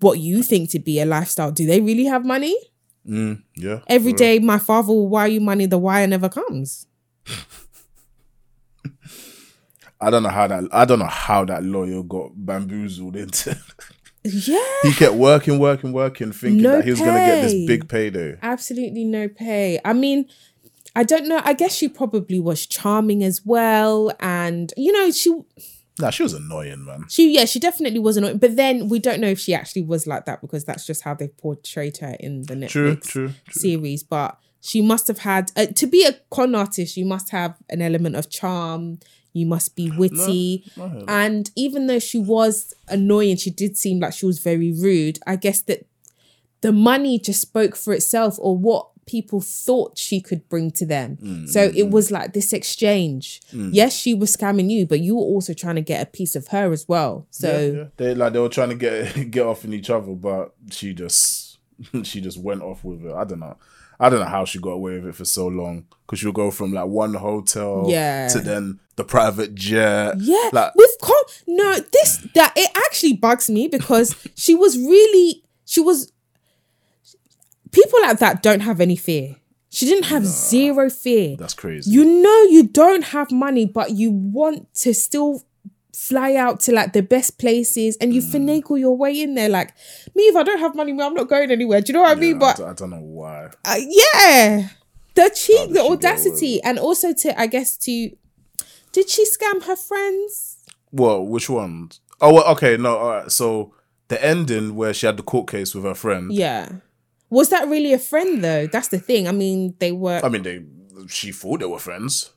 what 0.00 0.18
you 0.18 0.42
think 0.42 0.70
to 0.70 0.78
be 0.78 1.00
a 1.00 1.06
lifestyle, 1.06 1.50
do 1.50 1.66
they 1.66 1.80
really 1.80 2.04
have 2.04 2.24
money? 2.24 2.56
Mm, 3.08 3.42
yeah. 3.56 3.80
Every 3.86 4.12
day, 4.12 4.38
my 4.38 4.58
father 4.58 4.88
will 4.92 5.08
wire 5.08 5.28
you 5.28 5.40
money, 5.40 5.66
the 5.66 5.78
wire 5.78 6.06
never 6.06 6.28
comes. 6.28 6.86
I 10.00 10.10
don't 10.10 10.22
know 10.22 10.30
how 10.30 10.46
that. 10.46 10.64
I 10.72 10.84
don't 10.84 10.98
know 10.98 11.04
how 11.06 11.44
that 11.44 11.62
lawyer 11.62 12.02
got 12.02 12.30
bamboozled 12.34 13.16
into. 13.16 13.56
Yeah, 14.22 14.62
he 14.82 14.92
kept 14.92 15.14
working, 15.14 15.58
working, 15.58 15.92
working, 15.94 16.30
thinking 16.32 16.60
No 16.60 16.72
that 16.76 16.84
he 16.84 16.90
was 16.90 17.00
gonna 17.00 17.12
get 17.24 17.40
this 17.40 17.54
pay. 17.54 17.66
big 17.66 17.88
payday. 17.88 18.36
absolutely 18.42 19.04
no 19.04 19.28
pay. 19.28 19.80
I 19.82 19.94
mean, 19.94 20.26
I 20.94 21.04
don't 21.04 21.26
know. 21.26 21.40
I 21.42 21.54
guess 21.54 21.74
she 21.74 21.88
probably 21.88 22.38
was 22.38 22.66
charming 22.66 23.24
as 23.24 23.40
well. 23.46 24.12
And, 24.20 24.74
you 24.76 24.92
know, 24.92 25.10
she, 25.10 25.40
Nah, 26.00 26.10
she 26.10 26.22
was 26.22 26.34
annoying, 26.34 26.84
man. 26.84 27.06
she, 27.08 27.34
yeah, 27.34 27.44
she 27.44 27.58
definitely 27.58 27.98
was 27.98 28.16
annoying. 28.16 28.38
But 28.38 28.56
then 28.56 28.88
we 28.88 28.98
don't 28.98 29.20
know 29.20 29.28
if 29.28 29.38
she 29.38 29.54
actually 29.54 29.82
was 29.82 30.06
like 30.06 30.24
that 30.26 30.40
because 30.40 30.64
that's 30.64 30.86
just 30.86 31.02
how 31.02 31.14
they 31.14 31.28
portrayed 31.28 31.98
her 31.98 32.16
in 32.20 32.42
the 32.42 32.54
Netflix 32.54 32.70
True, 32.70 32.96
true, 32.96 33.28
true. 33.28 33.34
series. 33.52 34.02
But 34.02 34.38
she 34.60 34.82
must 34.82 35.08
have 35.08 35.18
had, 35.18 35.52
uh, 35.56 35.66
to 35.66 35.86
be 35.86 36.04
a 36.04 36.12
con 36.30 36.54
artist, 36.54 36.96
you 36.96 37.04
must 37.04 37.30
have 37.30 37.56
an 37.68 37.80
element 37.82 38.16
of 38.16 38.30
charm. 38.30 38.98
You 39.32 39.46
must 39.46 39.76
be 39.76 39.90
witty. 39.90 40.64
That. 40.76 41.04
And 41.06 41.50
even 41.54 41.86
though 41.86 42.00
she 42.00 42.18
was 42.18 42.74
annoying, 42.88 43.36
she 43.36 43.50
did 43.50 43.76
seem 43.76 44.00
like 44.00 44.12
she 44.12 44.26
was 44.26 44.40
very 44.40 44.72
rude. 44.72 45.20
I 45.26 45.36
guess 45.36 45.60
that 45.62 45.86
the 46.62 46.72
money 46.72 47.18
just 47.18 47.40
spoke 47.40 47.76
for 47.76 47.94
itself 47.94 48.36
or 48.40 48.58
what 48.58 48.89
people 49.06 49.40
thought 49.40 49.98
she 49.98 50.20
could 50.20 50.48
bring 50.48 50.70
to 50.72 50.86
them. 50.86 51.46
So 51.46 51.68
mm, 51.68 51.76
it 51.76 51.86
mm. 51.86 51.90
was 51.90 52.10
like 52.10 52.32
this 52.32 52.52
exchange. 52.52 53.40
Mm. 53.52 53.70
Yes, 53.72 53.96
she 53.96 54.14
was 54.14 54.36
scamming 54.36 54.70
you, 54.70 54.86
but 54.86 55.00
you 55.00 55.16
were 55.16 55.22
also 55.22 55.52
trying 55.52 55.76
to 55.76 55.80
get 55.82 56.02
a 56.02 56.06
piece 56.06 56.36
of 56.36 56.48
her 56.48 56.72
as 56.72 56.86
well. 56.88 57.26
So 57.30 57.58
Yeah, 57.58 57.78
yeah. 57.78 57.84
they 57.96 58.14
like 58.14 58.32
they 58.32 58.38
were 58.38 58.48
trying 58.48 58.70
to 58.70 58.74
get 58.74 59.30
get 59.30 59.46
off 59.46 59.64
in 59.64 59.72
each 59.74 59.90
other, 59.90 60.12
but 60.12 60.54
she 60.70 60.94
just 60.94 61.58
she 62.02 62.20
just 62.20 62.38
went 62.38 62.62
off 62.62 62.84
with 62.84 63.04
it. 63.04 63.12
I 63.12 63.24
don't 63.24 63.40
know. 63.40 63.56
I 63.98 64.08
don't 64.08 64.20
know 64.20 64.26
how 64.26 64.46
she 64.46 64.58
got 64.58 64.70
away 64.70 64.94
with 64.94 65.08
it 65.08 65.14
for 65.14 65.26
so 65.26 65.46
long. 65.46 65.86
Cause 66.06 66.18
she'll 66.18 66.32
go 66.32 66.50
from 66.50 66.72
like 66.72 66.86
one 66.86 67.14
hotel 67.14 67.84
Yeah. 67.86 68.28
to 68.28 68.40
then 68.40 68.80
the 68.96 69.04
private 69.04 69.54
jet. 69.54 70.14
Yeah, 70.18 70.50
Like 70.52 70.74
with 70.74 70.96
con 71.02 71.22
no 71.46 71.76
this 71.92 72.18
that 72.34 72.52
it 72.56 72.70
actually 72.86 73.12
bugs 73.14 73.48
me 73.50 73.68
because 73.68 74.16
she 74.34 74.54
was 74.54 74.76
really 74.78 75.42
she 75.66 75.80
was 75.80 76.12
people 77.72 78.00
like 78.02 78.18
that 78.18 78.42
don't 78.42 78.60
have 78.60 78.80
any 78.80 78.96
fear. 78.96 79.36
She 79.72 79.86
didn't 79.86 80.06
have 80.06 80.26
zero 80.26 80.90
fear. 80.90 81.36
that's 81.36 81.54
crazy. 81.54 81.90
You 81.90 82.04
know 82.04 82.42
you 82.44 82.66
don't 82.66 83.04
have 83.04 83.30
money, 83.30 83.66
but 83.66 83.92
you 83.92 84.10
want 84.10 84.72
to 84.82 84.92
still 84.92 85.42
fly 85.94 86.34
out 86.34 86.58
to 86.60 86.72
like 86.72 86.92
the 86.92 87.02
best 87.02 87.38
places 87.38 87.96
and 88.00 88.10
Mm. 88.10 88.14
you 88.14 88.22
finagle 88.22 88.80
your 88.80 88.96
way 88.96 89.20
in 89.20 89.34
there. 89.34 89.48
Like 89.48 89.72
me, 90.14 90.24
if 90.24 90.34
I 90.34 90.42
don't 90.42 90.58
have 90.58 90.74
money, 90.74 90.92
me, 90.92 91.04
I'm 91.04 91.14
not 91.14 91.28
going 91.28 91.50
anywhere. 91.52 91.80
Do 91.82 91.92
you 91.92 91.94
know 91.94 92.02
what 92.02 92.16
I 92.16 92.20
mean? 92.20 92.38
But 92.38 92.56
I, 92.56 92.62
don't, 92.62 92.70
I 92.70 92.72
don't 92.74 92.90
know 92.90 92.96
why. 93.00 93.50
uh, 93.64 93.76
yeah, 93.78 94.68
the 95.14 95.30
cheek, 95.34 95.56
the 95.56 95.66
she 95.68 95.72
get 95.74 95.80
away 95.86 95.88
audacity, 95.92 96.62
and 96.62 96.78
also 96.78 97.12
to 97.12 97.40
I 97.40 97.46
guess 97.46 97.76
to 97.78 98.10
did 98.92 99.08
she 99.08 99.24
scam 99.24 99.62
her 99.64 99.76
friends? 99.76 100.56
Well, 100.90 101.24
which 101.24 101.48
one? 101.48 101.90
Oh, 102.20 102.34
well, 102.34 102.44
okay, 102.54 102.76
no, 102.76 102.96
all 102.96 103.08
right. 103.10 103.30
So 103.30 103.72
the 104.08 104.22
ending 104.24 104.74
where 104.74 104.92
she 104.92 105.06
had 105.06 105.16
the 105.16 105.22
court 105.22 105.48
case 105.48 105.74
with 105.76 105.84
her 105.84 105.94
friend. 105.94 106.32
Yeah. 106.32 106.68
Was 107.30 107.48
that 107.50 107.68
really 107.68 107.92
a 107.92 107.98
friend 107.98 108.42
though? 108.44 108.66
That's 108.66 108.88
the 108.88 108.98
thing. 108.98 109.28
I 109.28 109.32
mean, 109.32 109.74
they 109.78 109.92
were. 109.92 110.20
I 110.22 110.28
mean, 110.28 110.42
they 110.42 110.62
she 111.08 111.32
thought 111.32 111.60
they 111.60 111.66
were 111.66 111.78
friends. 111.78 112.30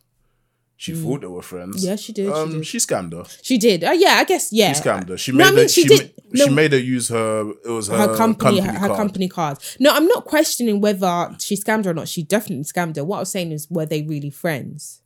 She 0.75 0.93
thought 0.93 1.21
they 1.21 1.27
were 1.27 1.41
friends. 1.41 1.83
Mm. 1.83 1.87
Yeah, 1.87 1.95
she 1.95 2.11
did, 2.13 2.25
she 2.25 2.31
Um, 2.31 2.51
did. 2.51 2.65
she 2.67 2.77
scammed 2.77 3.13
her. 3.13 3.23
she 3.41 3.57
did. 3.57 3.83
Oh 3.85 3.91
yeah, 3.93 4.15
I 4.19 4.23
guess. 4.25 4.51
Yeah. 4.51 4.73
She 4.73 4.81
scammed 4.81 5.07
her. 5.09 5.17
She 5.17 5.31
No, 5.31 5.37
made 5.37 5.45
I 5.45 5.51
mean, 5.51 5.59
her. 5.59 5.67
she 5.69 5.81
She, 5.83 5.87
did- 5.87 6.13
ma- 6.33 6.43
she 6.45 6.49
made 6.49 6.71
her 6.73 6.77
use 6.79 7.07
her. 7.09 7.51
It 7.63 7.69
was 7.69 7.87
her, 7.87 7.97
her 7.97 8.17
company, 8.17 8.59
her, 8.59 8.71
her 8.73 8.87
card. 8.87 8.97
company 8.97 9.29
cards. 9.29 9.77
No, 9.79 9.91
I'm 9.93 10.07
not 10.07 10.25
questioning 10.25 10.81
whether 10.81 11.35
she 11.39 11.55
scammed 11.55 11.85
her 11.85 11.91
or 11.91 11.93
not. 11.93 12.09
She 12.09 12.23
definitely 12.23 12.65
scammed 12.65 12.97
her. 12.97 13.03
What 13.05 13.17
I 13.17 13.19
was 13.21 13.31
saying 13.31 13.51
is, 13.53 13.69
were 13.69 13.85
they 13.85 14.01
really 14.01 14.29
friends? 14.29 15.01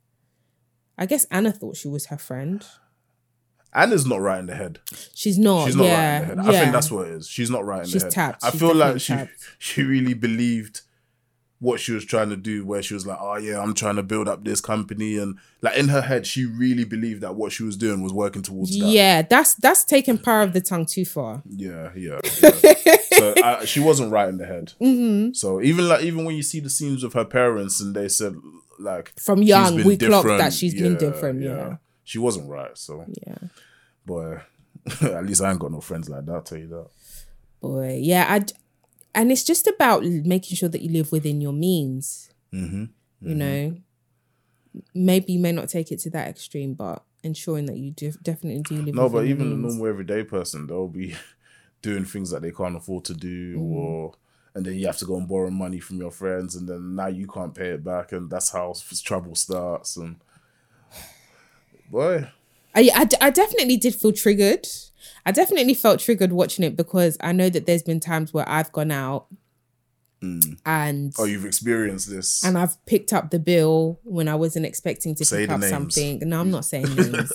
I 0.96 1.06
guess 1.06 1.26
Anna 1.30 1.52
thought 1.52 1.76
she 1.76 1.86
was 1.86 2.06
her 2.06 2.18
friend. 2.18 2.64
Anna's 3.74 4.06
not 4.06 4.20
right 4.20 4.40
in 4.40 4.46
the 4.46 4.54
head. 4.54 4.80
She's 5.14 5.38
not. 5.38 5.66
She's 5.66 5.76
not 5.76 5.84
yeah, 5.84 6.20
right 6.20 6.30
in 6.30 6.36
the 6.38 6.42
head. 6.42 6.52
yeah. 6.52 6.58
I 6.58 6.62
think 6.62 6.72
that's 6.72 6.90
what 6.90 7.06
it 7.06 7.12
is. 7.12 7.28
She's 7.28 7.50
not 7.50 7.64
right 7.64 7.80
in 7.80 7.86
She's 7.86 8.02
the 8.02 8.06
head. 8.06 8.12
tapped. 8.12 8.44
I 8.44 8.50
She's 8.50 8.60
feel 8.60 8.74
like 8.74 9.00
she 9.00 9.12
tapped. 9.12 9.30
she 9.58 9.82
really 9.82 10.14
believed 10.14 10.82
what 11.60 11.80
she 11.80 11.92
was 11.92 12.04
trying 12.04 12.30
to 12.30 12.36
do. 12.36 12.64
Where 12.64 12.82
she 12.82 12.94
was 12.94 13.06
like, 13.06 13.18
"Oh 13.20 13.36
yeah, 13.36 13.60
I'm 13.60 13.74
trying 13.74 13.96
to 13.96 14.02
build 14.02 14.26
up 14.28 14.44
this 14.44 14.60
company," 14.60 15.18
and 15.18 15.36
like 15.60 15.76
in 15.76 15.88
her 15.88 16.00
head, 16.00 16.26
she 16.26 16.46
really 16.46 16.84
believed 16.84 17.20
that 17.20 17.34
what 17.34 17.52
she 17.52 17.62
was 17.62 17.76
doing 17.76 18.02
was 18.02 18.12
working 18.12 18.42
towards 18.42 18.76
that. 18.78 18.86
Yeah, 18.86 19.22
that's 19.22 19.54
that's 19.54 19.84
taking 19.84 20.18
power 20.18 20.42
of 20.42 20.54
the 20.54 20.60
tongue 20.60 20.86
too 20.86 21.04
far. 21.04 21.42
Yeah, 21.48 21.90
yeah. 21.94 22.20
yeah. 22.42 22.96
so 23.12 23.34
I, 23.42 23.64
she 23.66 23.80
wasn't 23.80 24.12
right 24.12 24.28
in 24.28 24.38
the 24.38 24.46
head. 24.46 24.72
Mm-hmm. 24.80 25.32
So 25.34 25.60
even 25.60 25.88
like 25.88 26.02
even 26.04 26.24
when 26.24 26.36
you 26.36 26.42
see 26.42 26.60
the 26.60 26.70
scenes 26.70 27.04
with 27.04 27.12
her 27.12 27.24
parents 27.24 27.80
and 27.80 27.94
they 27.94 28.08
said 28.08 28.34
like 28.78 29.12
From 29.20 29.42
young, 29.42 29.76
we 29.76 29.96
clocked 29.96 30.00
different, 30.00 30.38
that 30.38 30.52
she's 30.52 30.74
been 30.74 30.96
different, 30.96 31.42
yeah. 31.42 31.76
She 32.08 32.18
wasn't 32.18 32.48
right. 32.48 32.76
So 32.78 33.04
Yeah. 33.26 33.36
boy, 34.06 34.40
at 35.02 35.26
least 35.26 35.42
I 35.42 35.50
ain't 35.50 35.60
got 35.60 35.72
no 35.72 35.80
friends 35.80 36.08
like 36.08 36.24
that. 36.26 36.32
I'll 36.34 36.42
tell 36.42 36.58
you 36.58 36.68
that. 36.68 36.86
Boy, 37.60 37.98
yeah, 38.02 38.26
I 38.28 38.44
and 39.14 39.30
it's 39.32 39.44
just 39.44 39.66
about 39.66 40.04
making 40.04 40.56
sure 40.56 40.68
that 40.68 40.80
you 40.82 40.90
live 40.92 41.12
within 41.12 41.40
your 41.40 41.52
means. 41.52 42.30
Mm-hmm. 42.54 42.84
You 43.28 43.34
know, 43.34 43.76
maybe 44.94 45.32
you 45.34 45.40
may 45.40 45.52
not 45.52 45.68
take 45.68 45.90
it 45.92 45.98
to 46.00 46.10
that 46.10 46.28
extreme, 46.28 46.74
but 46.74 47.02
ensuring 47.22 47.66
that 47.66 47.76
you 47.78 47.90
def- 47.90 48.22
definitely 48.22 48.62
do 48.62 48.82
live. 48.82 48.94
No, 48.94 49.08
but 49.08 49.26
even 49.26 49.50
the 49.50 49.56
means. 49.56 49.74
normal 49.74 49.86
everyday 49.88 50.22
person, 50.22 50.66
they'll 50.66 50.88
be 50.88 51.14
doing 51.82 52.04
things 52.04 52.30
that 52.30 52.42
they 52.42 52.52
can't 52.52 52.76
afford 52.76 53.04
to 53.06 53.14
do, 53.14 53.56
Mm. 53.58 53.62
or 53.74 54.12
and 54.54 54.64
then 54.66 54.74
you 54.74 54.86
have 54.86 54.96
to 54.98 55.04
go 55.04 55.16
and 55.16 55.28
borrow 55.28 55.50
money 55.50 55.78
from 55.80 55.98
your 55.98 56.10
friends, 56.10 56.54
and 56.56 56.68
then 56.68 56.94
now 56.94 57.06
you 57.08 57.26
can't 57.26 57.54
pay 57.54 57.68
it 57.70 57.84
back, 57.84 58.12
and 58.12 58.30
that's 58.30 58.50
how 58.50 58.72
trouble 59.04 59.34
starts. 59.34 59.96
And 59.96 60.16
boy, 61.90 62.28
I, 62.74 62.90
I, 62.94 63.08
I 63.20 63.30
definitely 63.30 63.76
did 63.76 63.94
feel 63.94 64.12
triggered. 64.12 64.66
I 65.26 65.32
definitely 65.32 65.74
felt 65.74 66.00
triggered 66.00 66.32
watching 66.32 66.64
it 66.64 66.76
because 66.76 67.16
I 67.20 67.32
know 67.32 67.48
that 67.50 67.66
there's 67.66 67.82
been 67.82 68.00
times 68.00 68.32
where 68.32 68.48
I've 68.48 68.72
gone 68.72 68.90
out 68.90 69.26
and 70.20 71.14
oh, 71.18 71.24
you've 71.24 71.44
experienced 71.44 72.10
this. 72.10 72.42
and 72.44 72.58
I've 72.58 72.84
picked 72.86 73.12
up 73.12 73.30
the 73.30 73.38
bill 73.38 74.00
when 74.02 74.26
I 74.26 74.34
wasn't 74.34 74.66
expecting 74.66 75.14
to 75.16 75.24
Say 75.24 75.42
pick 75.46 75.50
up 75.50 75.60
names. 75.60 75.70
something. 75.70 76.18
No, 76.28 76.40
I'm 76.40 76.50
not 76.58 76.64
saying 76.64 76.92
names. 76.94 77.32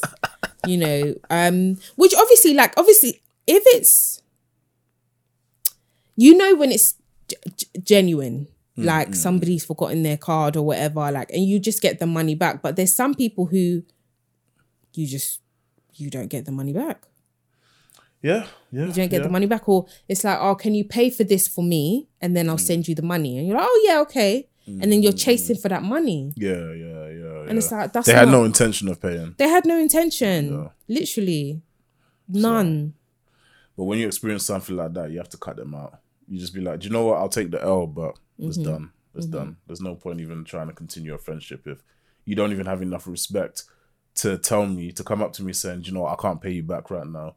you 0.68 0.78
know, 0.78 1.16
um, 1.30 1.78
which 1.96 2.14
obviously, 2.14 2.54
like, 2.54 2.74
obviously, 2.78 3.22
if 3.48 3.64
it's, 3.68 4.22
you 6.18 6.36
know, 6.38 6.56
when 6.56 6.72
it's 6.72 6.96
g- 7.28 7.36
g- 7.58 7.68
genuine, 7.84 8.48
Mm, 8.76 8.86
like 8.86 9.14
somebody's 9.14 9.64
forgotten 9.64 10.02
their 10.02 10.18
card 10.18 10.58
or 10.58 10.64
whatever, 10.64 11.12
like, 11.12 11.30
and 11.30 11.46
you 11.46 11.60
just 11.60 11.80
get 11.80 12.00
the 12.00 12.08
money 12.08 12.34
back. 12.34 12.64
But 12.64 12.76
there's 12.76 12.92
some 12.92 13.14
people 13.14 13.46
who 13.46 13.84
you 14.94 15.08
just 15.08 15.42
you 15.96 16.10
don't 16.10 16.28
get 16.30 16.46
the 16.46 16.52
money 16.52 16.74
back. 16.74 17.04
yeah, 18.22 18.46
yeah, 18.72 18.86
You 18.88 18.94
don't 18.94 19.10
get 19.10 19.12
yeah. 19.14 19.20
the 19.20 19.30
money 19.30 19.46
back, 19.48 19.68
or 19.68 19.86
it's 20.08 20.24
like, 20.24 20.40
oh, 20.42 20.56
can 20.56 20.74
you 20.74 20.86
pay 20.86 21.10
for 21.10 21.24
this 21.24 21.48
for 21.48 21.64
me, 21.64 22.08
and 22.22 22.36
then 22.36 22.50
I'll 22.50 22.56
Mm. 22.56 22.68
send 22.72 22.88
you 22.88 22.96
the 22.96 23.02
money, 23.02 23.38
and 23.38 23.48
you're 23.48 23.58
like, 23.58 23.68
oh 23.70 23.84
yeah, 23.88 24.00
okay, 24.02 24.48
and 24.66 24.92
then 24.92 25.04
you're 25.04 25.12
chasing 25.12 25.58
for 25.58 25.68
that 25.70 25.84
money. 25.84 26.32
Yeah, 26.38 26.72
yeah, 26.74 27.08
yeah. 27.10 27.46
And 27.50 27.58
it's 27.58 27.72
like 27.72 27.92
that's 27.94 28.08
they 28.08 28.14
had 28.14 28.30
not- 28.30 28.32
no 28.40 28.44
intention 28.46 28.88
of 28.88 29.02
paying. 29.02 29.36
They 29.38 29.48
had 29.50 29.66
no 29.66 29.78
intention, 29.78 30.54
Yeah. 30.54 30.68
literally, 30.88 31.62
none. 32.30 32.94
But 33.76 33.86
when 33.86 34.00
you 34.00 34.08
experience 34.08 34.46
something 34.46 34.76
like 34.76 34.94
that, 34.94 35.12
you 35.12 35.18
have 35.18 35.30
to 35.30 35.38
cut 35.38 35.58
them 35.58 35.74
out. 35.76 36.00
You 36.28 36.40
just 36.40 36.54
be 36.54 36.62
like, 36.62 36.80
do 36.80 36.88
you 36.88 36.94
know 36.94 37.06
what? 37.06 37.18
I'll 37.18 37.30
take 37.30 37.52
the 37.52 37.62
L, 37.62 37.88
but 37.88 38.18
it's 38.40 38.58
Mm-hmm. 38.58 38.70
done. 38.72 38.92
It's 39.16 39.26
done. 39.28 39.58
There's 39.68 39.82
no 39.82 39.96
point 39.96 40.22
even 40.22 40.44
trying 40.44 40.68
to 40.68 40.74
continue 40.74 41.14
a 41.14 41.18
friendship 41.20 41.68
if 41.68 41.84
you 42.26 42.36
don't 42.36 42.52
even 42.52 42.66
have 42.66 42.82
enough 42.82 43.06
respect 43.08 43.64
to 44.16 44.38
tell 44.38 44.66
me 44.66 44.92
to 44.92 45.04
come 45.04 45.22
up 45.22 45.34
to 45.34 45.44
me 45.44 45.54
saying, 45.54 45.84
you 45.86 45.92
know, 45.92 46.02
what? 46.02 46.18
I 46.18 46.22
can't 46.22 46.42
pay 46.42 46.52
you 46.52 46.64
back 46.64 46.90
right 46.92 47.08
now. 47.08 47.36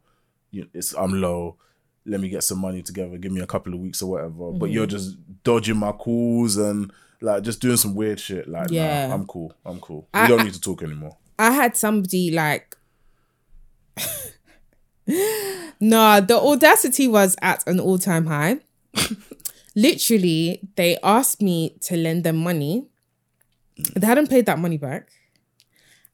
You, 0.51 0.67
it's 0.73 0.93
I'm 0.93 1.19
low. 1.21 1.57
Let 2.05 2.21
me 2.21 2.29
get 2.29 2.43
some 2.43 2.59
money 2.59 2.81
together. 2.81 3.17
Give 3.17 3.31
me 3.31 3.41
a 3.41 3.47
couple 3.47 3.73
of 3.73 3.79
weeks 3.79 4.01
or 4.01 4.11
whatever. 4.11 4.51
But 4.51 4.65
Mm-hmm. 4.67 4.73
you're 4.73 4.85
just 4.85 5.17
dodging 5.43 5.77
my 5.77 5.91
calls 5.91 6.55
and 6.57 6.91
like 7.19 7.43
just 7.43 7.59
doing 7.61 7.77
some 7.77 7.95
weird 7.95 8.19
shit. 8.19 8.47
Like, 8.47 8.69
Yeah. 8.71 9.07
nah, 9.07 9.13
I'm 9.15 9.25
cool. 9.25 9.51
I'm 9.65 9.79
cool. 9.79 10.07
We 10.13 10.27
don't 10.27 10.43
need 10.45 10.53
to 10.53 10.61
talk 10.61 10.83
anymore. 10.83 11.17
I 11.39 11.51
had 11.51 11.75
somebody 11.75 12.31
like. 12.31 12.75
nah, 15.79 16.19
the 16.19 16.35
audacity 16.39 17.07
was 17.07 17.35
at 17.41 17.65
an 17.67 17.79
all 17.79 17.97
time 17.97 18.25
high. 18.27 18.57
Literally, 19.75 20.61
they 20.75 20.97
asked 21.03 21.41
me 21.41 21.77
to 21.81 21.95
lend 21.97 22.23
them 22.23 22.37
money. 22.37 22.87
They 23.95 24.07
hadn't 24.07 24.29
paid 24.29 24.45
that 24.47 24.57
money 24.59 24.77
back. 24.77 25.09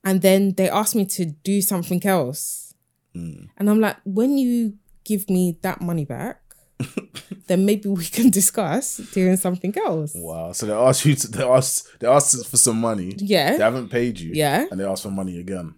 And 0.04 0.22
then 0.22 0.54
they 0.54 0.70
asked 0.70 0.96
me 0.96 1.06
to 1.06 1.26
do 1.26 1.62
something 1.62 2.06
else. 2.06 2.74
Hmm. 3.13 3.46
And 3.58 3.70
I'm 3.70 3.80
like, 3.80 3.98
when 4.04 4.38
you 4.38 4.74
give 5.04 5.30
me 5.30 5.58
that 5.62 5.82
money 5.82 6.06
back, 6.06 6.42
then 7.48 7.66
maybe 7.66 7.89
we 7.89 8.06
can 8.06 8.30
discuss 8.30 8.98
doing 8.98 9.38
something 9.38 9.74
else. 9.78 10.13
Wow. 10.16 10.52
So 10.52 10.66
they 10.66 10.74
asked 10.74 11.06
you 11.06 11.16
to 11.16 11.28
they 11.28 11.44
asked 11.44 12.00
they 12.00 12.08
asked 12.08 12.48
for 12.48 12.58
some 12.58 12.80
money. 12.80 13.13
Yeah. 13.18 13.58
They 13.58 13.63
haven't 13.63 13.89
paid 13.89 14.20
you. 14.20 14.32
Yeah. 14.34 14.66
And 14.70 14.80
they 14.80 14.86
asked 14.86 15.04
for 15.04 15.12
money 15.12 15.39
again. 15.39 15.76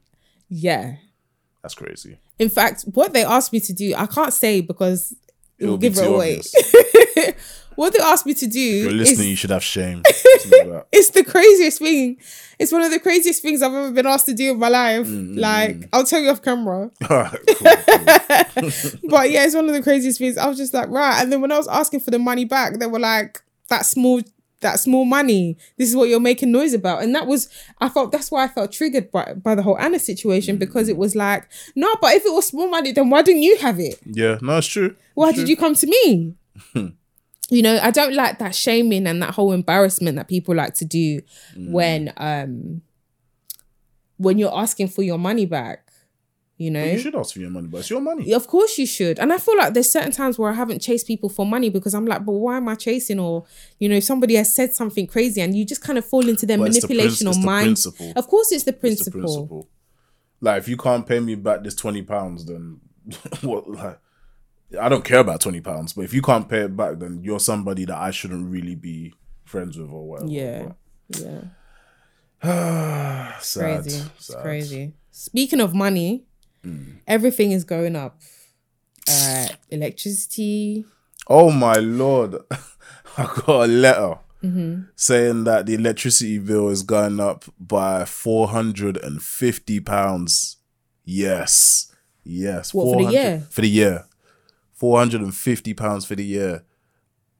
Yeah. 0.50 0.96
That's 1.62 1.76
crazy. 1.76 2.20
In 2.38 2.50
fact, 2.50 2.84
what 2.94 3.14
they 3.14 3.24
asked 3.24 3.52
me 3.52 3.60
to 3.62 3.74
do, 3.74 3.94
I 3.96 4.06
can't 4.06 4.34
say 4.34 4.62
because 4.62 5.16
it 5.60 5.66
will 5.68 5.78
be 5.78 5.90
give 5.90 5.98
it 5.98 6.04
too 6.04 6.14
away. 6.14 6.42
what 7.76 7.92
they 7.94 8.00
asked 8.00 8.26
me 8.26 8.34
to 8.34 8.48
do 8.48 8.60
If 8.60 8.84
you're 8.86 8.92
listening, 8.94 9.30
you 9.30 9.36
should 9.36 9.50
have 9.50 9.64
shame. 9.64 10.02
Listen 10.06 10.52
to 10.52 10.70
that. 10.72 10.88
it's 10.92 11.10
the 11.12 11.24
craziest 11.24 11.80
thing. 11.80 12.18
It's 12.58 12.72
one 12.72 12.82
of 12.84 12.92
the 12.92 13.00
craziest 13.00 13.42
things 13.42 13.62
I've 13.62 13.74
ever 13.74 13.92
been 13.92 14.06
asked 14.06 14.28
to 14.28 14.34
do 14.34 14.52
in 14.52 14.60
my 14.60 14.70
life. 14.70 15.06
Mm, 15.08 15.38
Like, 15.38 15.90
I'll 15.92 16.06
tell 16.06 16.22
you 16.22 16.30
off 16.30 16.42
camera. 16.42 16.90
Cool, 17.06 17.30
cool. 17.56 18.72
But 19.10 19.30
yeah, 19.32 19.44
it's 19.46 19.56
one 19.56 19.68
of 19.68 19.74
the 19.74 19.82
craziest 19.84 20.20
things. 20.20 20.38
I 20.38 20.48
was 20.48 20.58
just 20.58 20.74
like, 20.74 20.90
right. 20.90 21.22
And 21.22 21.32
then 21.32 21.42
when 21.42 21.52
I 21.52 21.58
was 21.58 21.68
asking 21.68 22.00
for 22.02 22.12
the 22.12 22.20
money 22.20 22.46
back, 22.46 22.80
they 22.80 22.88
were 22.88 23.00
like, 23.00 23.42
that 23.70 23.86
small 23.86 24.22
that 24.62 24.86
more 24.88 25.06
money. 25.06 25.58
This 25.78 25.90
is 25.90 25.96
what 25.96 26.10
you're 26.10 26.20
making 26.20 26.52
noise 26.52 26.74
about. 26.74 27.04
And 27.04 27.14
that 27.16 27.28
was 27.28 27.50
I 27.80 27.90
felt 27.90 28.12
that's 28.12 28.32
why 28.32 28.46
I 28.46 28.48
felt 28.48 28.72
triggered 28.72 29.12
by, 29.12 29.34
by 29.34 29.54
the 29.56 29.62
whole 29.64 29.78
Anna 29.78 30.00
situation 30.00 30.58
because 30.58 30.90
it 30.90 30.98
was 30.98 31.16
like, 31.16 31.48
no, 31.76 31.94
but 32.02 32.14
if 32.14 32.26
it 32.26 32.34
was 32.34 32.52
more 32.54 32.70
money, 32.70 32.92
then 32.92 33.10
why 33.10 33.22
didn't 33.22 33.44
you 33.44 33.58
have 33.58 33.80
it? 33.80 34.00
Yeah, 34.06 34.38
no, 34.42 34.58
it's 34.58 34.68
true. 34.68 34.96
Why 35.14 35.30
It's 35.30 35.38
did 35.38 35.44
true. 35.44 35.50
you 35.52 35.58
come 35.58 35.76
to 35.76 35.88
me? 35.88 36.34
you 37.50 37.62
know, 37.62 37.78
I 37.82 37.92
don't 37.92 38.14
like 38.16 38.40
that 38.40 38.56
shaming 38.56 39.06
and 39.08 39.22
that 39.22 39.36
whole 39.36 39.52
embarrassment 39.52 40.16
that 40.18 40.28
people 40.28 40.56
like 40.56 40.74
to 40.76 40.86
do 40.86 41.22
Mm. 41.56 41.72
when 41.72 42.14
um 42.18 42.82
when 44.18 44.38
you're 44.38 44.58
asking 44.58 44.88
for 44.88 45.04
your 45.04 45.18
money 45.18 45.46
back. 45.46 45.85
You 46.58 46.72
know, 46.72 46.86
You 46.86 46.98
should 47.00 47.16
ask 47.16 47.34
for 47.34 47.40
your 47.42 47.50
money, 47.50 47.68
but 47.68 47.80
it's 47.80 47.90
your 47.90 48.00
money. 48.00 48.32
of 48.32 48.48
course 48.48 48.78
you 48.78 48.86
should. 48.86 49.20
And 49.20 49.34
I 49.34 49.38
feel 49.38 49.58
like 49.58 49.74
there's 49.74 49.92
certain 49.92 50.14
times 50.14 50.40
where 50.40 50.50
I 50.50 50.54
haven't 50.54 50.80
chased 50.80 51.06
people 51.06 51.28
for 51.28 51.46
money 51.46 51.70
because 51.70 51.94
I'm 51.94 52.06
like, 52.06 52.24
but 52.24 52.32
why 52.32 52.56
am 52.58 52.70
I 52.70 52.76
chasing? 52.76 53.20
Or, 53.20 53.46
you 53.78 53.90
know, 53.90 53.96
if 53.96 54.06
somebody 54.06 54.36
has 54.36 54.56
said 54.56 54.74
something 54.74 55.06
crazy 55.06 55.42
and 55.42 55.54
you 55.54 55.66
just 55.66 55.82
kind 55.82 55.98
of 55.98 56.06
fall 56.06 56.28
into 56.30 56.46
their 56.46 56.58
But 56.58 56.72
the 56.72 56.80
manipulation 56.80 57.28
it's 57.28 57.38
or 57.38 57.42
mind. 57.42 57.78
Of 58.16 58.28
course 58.28 58.54
it's 58.54 58.64
the 58.64 58.72
It's 58.72 58.80
principle. 58.80 59.12
the 59.12 59.20
principle. 59.20 59.70
Like, 60.40 60.60
if 60.60 60.70
you 60.70 60.78
can't 60.78 61.06
pay 61.06 61.20
me 61.20 61.36
back 61.36 61.62
this 61.64 61.76
twenty 61.76 62.04
pounds, 62.04 62.46
then 62.46 62.80
what? 63.42 63.70
Like, 63.70 64.00
I 64.80 64.88
don't 64.88 65.04
care 65.04 65.20
about 65.20 65.42
twenty 65.42 65.60
pounds, 65.60 65.92
but 65.92 66.06
if 66.06 66.14
you 66.14 66.22
can't 66.22 66.48
pay 66.48 66.62
it 66.62 66.76
back, 66.78 67.00
then 67.00 67.22
you're 67.22 67.40
somebody 67.40 67.84
that 67.86 67.98
I 67.98 68.12
shouldn't 68.12 68.50
really 68.50 68.76
be 68.76 69.14
friends 69.44 69.78
with 69.78 69.90
or 69.90 70.08
whatever. 70.08 70.32
Yeah. 70.32 70.72
Yeah. 71.10 71.42
Sad, 73.40 73.82
Crazy. 73.84 74.04
It's 74.18 74.36
crazy. 74.36 74.94
Speaking 75.12 75.62
of 75.62 75.74
money, 75.74 76.26
everything 77.08 77.52
is 77.52 77.64
going 77.64 77.96
up. 77.96 78.20
Uh 79.10 79.48
electricity. 79.70 80.86
Oh 81.28 81.52
my 81.52 81.74
lord! 81.76 82.36
I 83.18 83.24
got 83.46 83.48
a 83.66 83.68
letter 83.68 84.20
Mm-hmm. 84.44 84.82
saying 84.96 85.46
that 85.46 85.66
the 85.66 85.74
electricity 85.74 86.38
bill 86.38 86.70
is 86.70 86.84
going 86.84 87.20
up 87.20 87.46
by 87.60 88.06
four 88.06 88.50
hundred 88.50 88.96
and 88.98 89.22
fifty 89.24 89.80
pounds. 89.80 90.58
Yes, 91.04 91.92
yes. 92.24 92.72
What, 92.72 92.84
for 92.94 93.04
the 93.06 93.12
year? 93.12 93.48
For 93.50 93.62
the 93.62 93.70
year, 93.70 94.06
four 94.74 95.00
hundred 95.00 95.22
and 95.22 95.34
fifty 95.34 95.74
pounds 95.74 96.06
for 96.06 96.14
the 96.16 96.24
year. 96.24 96.64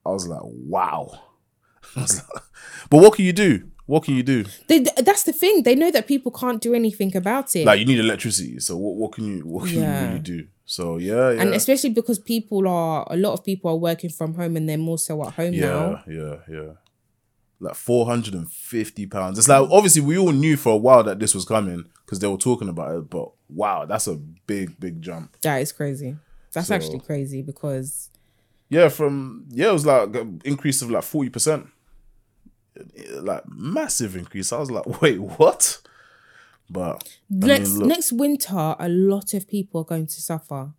I 0.04 0.08
was 0.10 0.26
like, 0.26 0.40
wow. 0.42 1.20
I 1.96 2.00
was 2.00 2.16
like- 2.34 2.42
but 2.90 3.00
what 3.00 3.14
can 3.14 3.24
you 3.24 3.32
do? 3.32 3.70
What 3.86 4.02
can 4.04 4.16
you 4.16 4.22
do? 4.24 4.44
They, 4.66 4.80
that's 4.80 5.22
the 5.22 5.32
thing. 5.32 5.62
They 5.62 5.76
know 5.76 5.90
that 5.92 6.06
people 6.08 6.32
can't 6.32 6.60
do 6.60 6.74
anything 6.74 7.16
about 7.16 7.54
it. 7.54 7.64
Like 7.66 7.78
you 7.78 7.86
need 7.86 8.00
electricity, 8.00 8.58
so 8.58 8.76
what? 8.76 8.96
What 8.96 9.12
can 9.12 9.24
you? 9.24 9.46
What 9.46 9.68
can 9.68 9.78
Yeah. 9.78 10.00
you 10.02 10.06
really 10.08 10.18
do? 10.20 10.46
So 10.64 10.96
yeah, 10.98 11.30
yeah, 11.30 11.40
and 11.42 11.54
especially 11.54 11.90
because 11.90 12.18
people 12.18 12.66
are 12.66 13.06
a 13.08 13.16
lot 13.16 13.32
of 13.34 13.44
people 13.44 13.70
are 13.70 13.76
working 13.76 14.10
from 14.10 14.34
home 14.34 14.56
and 14.56 14.68
they're 14.68 14.76
more 14.76 14.98
so 14.98 15.24
at 15.24 15.34
home 15.34 15.54
yeah, 15.54 15.66
now. 15.68 16.02
yeah, 16.08 16.14
yeah. 16.14 16.36
Yeah. 16.50 16.72
Like 17.60 17.76
four 17.76 18.04
hundred 18.06 18.34
and 18.34 18.50
fifty 18.50 19.06
pounds. 19.06 19.38
It's 19.38 19.48
like 19.48 19.68
obviously 19.70 20.02
we 20.02 20.18
all 20.18 20.32
knew 20.32 20.56
for 20.56 20.72
a 20.72 20.76
while 20.76 21.04
that 21.04 21.20
this 21.20 21.34
was 21.34 21.44
coming 21.44 21.84
because 22.04 22.18
they 22.18 22.26
were 22.26 22.36
talking 22.36 22.68
about 22.68 22.96
it. 22.96 23.08
But 23.08 23.30
wow, 23.48 23.84
that's 23.86 24.08
a 24.08 24.16
big, 24.16 24.78
big 24.80 25.00
jump. 25.00 25.36
That 25.42 25.58
is 25.62 25.70
crazy. 25.72 26.16
That's 26.52 26.66
So- 26.68 26.74
actually 26.74 26.98
crazy 27.00 27.42
because 27.42 28.10
Yeah, 28.68 28.88
from 28.88 29.46
yeah, 29.50 29.68
it 29.68 29.72
was 29.72 29.86
like 29.86 30.14
an 30.16 30.42
increase 30.44 30.82
of 30.82 30.90
like 30.90 31.04
forty 31.04 31.30
percent. 31.30 31.68
Like 33.14 33.42
massive 33.48 34.16
increase. 34.16 34.52
I 34.52 34.58
was 34.58 34.70
like, 34.70 34.86
wait, 35.02 35.18
what? 35.18 35.80
But 36.68 37.08
I 37.42 37.46
next 37.46 37.70
mean, 37.70 37.78
look, 37.80 37.88
next 37.88 38.12
winter 38.12 38.74
a 38.78 38.88
lot 38.88 39.34
of 39.34 39.46
people 39.46 39.82
are 39.82 39.84
going 39.84 40.06
to 40.06 40.20
suffer. 40.20 40.72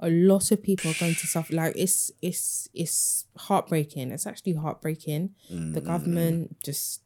A 0.00 0.10
lot 0.10 0.50
of 0.50 0.62
people 0.62 0.90
are 0.90 0.94
going 1.00 1.14
to 1.14 1.26
suffer. 1.26 1.54
Like 1.54 1.74
it's 1.76 2.10
it's 2.22 2.68
it's 2.74 3.26
heartbreaking. 3.36 4.10
It's 4.12 4.26
actually 4.26 4.54
heartbreaking. 4.54 5.34
The 5.50 5.80
Mm. 5.80 5.84
government 5.84 6.62
just 6.62 7.02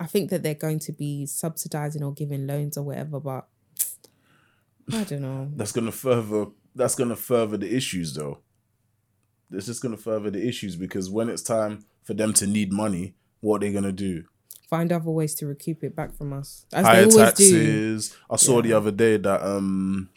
I 0.00 0.06
think 0.06 0.30
that 0.30 0.42
they're 0.42 0.54
going 0.54 0.78
to 0.80 0.92
be 0.92 1.24
subsidizing 1.26 2.02
or 2.02 2.12
giving 2.12 2.46
loans 2.46 2.76
or 2.76 2.82
whatever, 2.84 3.20
but 3.20 3.46
I 4.92 5.04
don't 5.04 5.22
know. 5.22 5.50
that's 5.56 5.72
gonna 5.72 5.92
further 5.92 6.46
that's 6.74 6.94
gonna 6.94 7.16
further 7.16 7.56
the 7.56 7.74
issues 7.74 8.14
though. 8.14 8.38
It's 9.50 9.66
just 9.66 9.82
gonna 9.82 9.96
further 9.96 10.30
the 10.30 10.46
issues 10.46 10.76
because 10.76 11.08
when 11.10 11.28
it's 11.28 11.42
time 11.42 11.84
for 12.02 12.12
them 12.14 12.32
to 12.34 12.46
need 12.46 12.72
money, 12.72 13.14
what 13.44 13.60
they're 13.60 13.70
they 13.70 13.74
gonna 13.74 13.92
do? 13.92 14.24
Find 14.70 14.90
other 14.92 15.10
ways 15.10 15.34
to 15.36 15.46
recoup 15.46 15.84
it 15.84 15.94
back 15.94 16.16
from 16.16 16.32
us. 16.32 16.66
As 16.72 16.84
higher 16.84 17.04
they 17.06 17.12
always 17.12 17.32
do. 17.34 17.50
taxes. 17.50 18.16
I 18.30 18.36
saw 18.36 18.62
the 18.62 18.72
other 18.72 18.90
day 18.90 19.16
that 19.18 19.40
um 19.42 20.08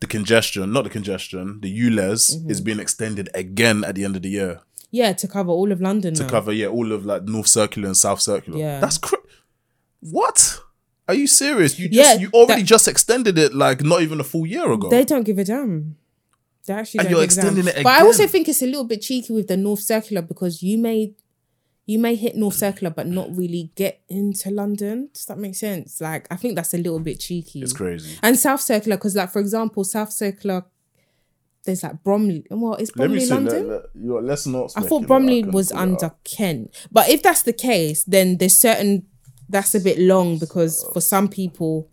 the 0.00 0.06
congestion, 0.06 0.72
not 0.72 0.84
the 0.84 0.90
congestion, 0.90 1.60
the 1.60 1.70
ULEZ 1.84 2.20
Mm-hmm. 2.36 2.50
is 2.50 2.60
being 2.60 2.80
extended 2.80 3.28
again 3.34 3.84
at 3.84 3.94
the 3.94 4.04
end 4.04 4.16
of 4.16 4.22
the 4.22 4.28
year 4.28 4.60
Yeah, 4.90 5.12
to 5.14 5.26
cover 5.28 5.50
all 5.50 5.70
of 5.72 5.80
London 5.80 6.14
to 6.14 6.22
now. 6.24 6.28
cover 6.28 6.52
yeah 6.52 6.66
all 6.68 6.92
of 6.92 7.06
like 7.06 7.22
North 7.24 7.46
Circular 7.48 7.86
and 7.88 7.96
South 7.96 8.20
Circular. 8.20 8.58
Yeah. 8.58 8.80
that's 8.80 8.98
cra- 8.98 9.18
what. 10.00 10.60
Are 11.08 11.14
you 11.14 11.26
serious? 11.28 11.78
You 11.78 11.88
Yeah, 11.90 12.02
just 12.02 12.20
you 12.20 12.30
already 12.32 12.62
that- 12.62 12.68
just 12.68 12.88
extended 12.88 13.38
it 13.38 13.54
like 13.54 13.82
not 13.82 14.02
even 14.02 14.18
a 14.20 14.24
full 14.24 14.46
year 14.46 14.70
ago. 14.72 14.88
They 14.88 15.04
don't 15.04 15.22
give 15.24 15.38
a 15.38 15.44
damn. 15.44 15.96
They 16.66 16.74
actually 16.74 17.00
And 17.00 17.10
you're 17.10 17.18
a 17.20 17.22
damn. 17.22 17.24
extending 17.24 17.66
it 17.68 17.76
But 17.84 17.92
I 17.92 18.00
also 18.02 18.26
think 18.26 18.48
it's 18.48 18.60
a 18.62 18.66
little 18.66 18.84
bit 18.84 19.00
cheeky 19.02 19.32
with 19.32 19.46
the 19.46 19.56
North 19.56 19.80
Circular 19.80 20.20
because 20.22 20.62
you 20.64 20.78
may 20.78 21.14
you 21.86 22.00
may 22.00 22.16
hit 22.16 22.34
North 22.34 22.54
Circular 22.54 22.90
but 22.90 23.06
not 23.06 23.34
really 23.34 23.70
get 23.76 24.02
into 24.08 24.50
London. 24.50 25.08
Does 25.14 25.26
that 25.26 25.38
make 25.38 25.54
sense? 25.54 26.00
Like 26.00 26.26
I 26.30 26.36
think 26.36 26.56
that's 26.56 26.74
a 26.74 26.78
little 26.78 26.98
bit 26.98 27.20
cheeky. 27.20 27.62
It's 27.62 27.72
crazy. 27.72 28.18
And 28.22 28.36
South 28.36 28.60
Circular, 28.60 28.96
because 28.96 29.14
like 29.16 29.30
for 29.30 29.38
example, 29.38 29.84
South 29.84 30.12
Circular, 30.12 30.64
there's 31.64 31.84
like 31.84 32.02
Bromley. 32.02 32.44
Well, 32.50 32.74
is 32.74 32.90
Bromley 32.90 33.20
see. 33.20 33.30
London? 33.30 33.68
Let, 33.68 33.82
let, 33.94 34.24
let's 34.24 34.46
not. 34.46 34.72
I 34.76 34.80
thought 34.82 35.06
Bromley 35.06 35.44
was 35.44 35.70
under. 35.72 36.12
Kent. 36.24 36.74
But 36.90 37.08
if 37.08 37.22
that's 37.22 37.42
the 37.42 37.52
case, 37.52 38.04
then 38.04 38.38
there's 38.38 38.56
certain 38.56 39.06
that's 39.48 39.74
a 39.74 39.80
bit 39.80 39.98
long 39.98 40.38
because 40.38 40.88
for 40.92 41.00
some 41.00 41.28
people, 41.28 41.88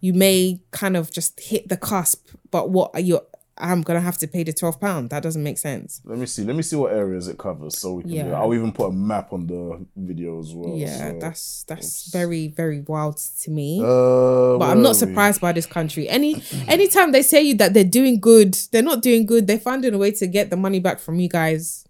you 0.00 0.12
may 0.12 0.60
kind 0.72 0.96
of 0.96 1.10
just 1.10 1.40
hit 1.40 1.68
the 1.68 1.76
cusp. 1.76 2.28
But 2.50 2.70
what 2.70 2.90
are 2.94 3.00
you? 3.00 3.20
I'm 3.60 3.82
gonna 3.82 4.00
have 4.00 4.18
to 4.18 4.26
pay 4.26 4.42
the 4.42 4.52
twelve 4.52 4.80
pound. 4.80 5.10
That 5.10 5.22
doesn't 5.22 5.42
make 5.42 5.58
sense. 5.58 6.00
Let 6.04 6.18
me 6.18 6.26
see. 6.26 6.44
Let 6.44 6.56
me 6.56 6.62
see 6.62 6.76
what 6.76 6.92
areas 6.92 7.28
it 7.28 7.38
covers, 7.38 7.78
so 7.78 7.94
we 7.94 8.02
can. 8.02 8.12
Yeah. 8.12 8.40
I'll 8.40 8.54
even 8.54 8.72
put 8.72 8.88
a 8.88 8.92
map 8.92 9.32
on 9.32 9.46
the 9.46 9.84
video 9.96 10.40
as 10.40 10.52
well. 10.54 10.76
Yeah, 10.76 11.12
so. 11.12 11.18
that's 11.20 11.64
that's 11.64 12.10
very 12.10 12.48
very 12.48 12.80
wild 12.80 13.18
to 13.42 13.50
me. 13.50 13.80
Uh, 13.80 14.58
but 14.58 14.70
I'm 14.70 14.82
not 14.82 14.96
surprised 14.96 15.40
by 15.40 15.52
this 15.52 15.66
country. 15.66 16.08
Any 16.08 16.42
anytime 16.66 17.12
they 17.12 17.22
say 17.22 17.42
you 17.42 17.54
that 17.56 17.74
they're 17.74 17.84
doing 17.84 18.20
good, 18.20 18.54
they're 18.72 18.82
not 18.82 19.02
doing 19.02 19.26
good. 19.26 19.46
They're 19.46 19.58
finding 19.58 19.94
a 19.94 19.98
way 19.98 20.12
to 20.12 20.26
get 20.26 20.50
the 20.50 20.56
money 20.56 20.80
back 20.80 20.98
from 20.98 21.18
you 21.20 21.28
guys. 21.28 21.84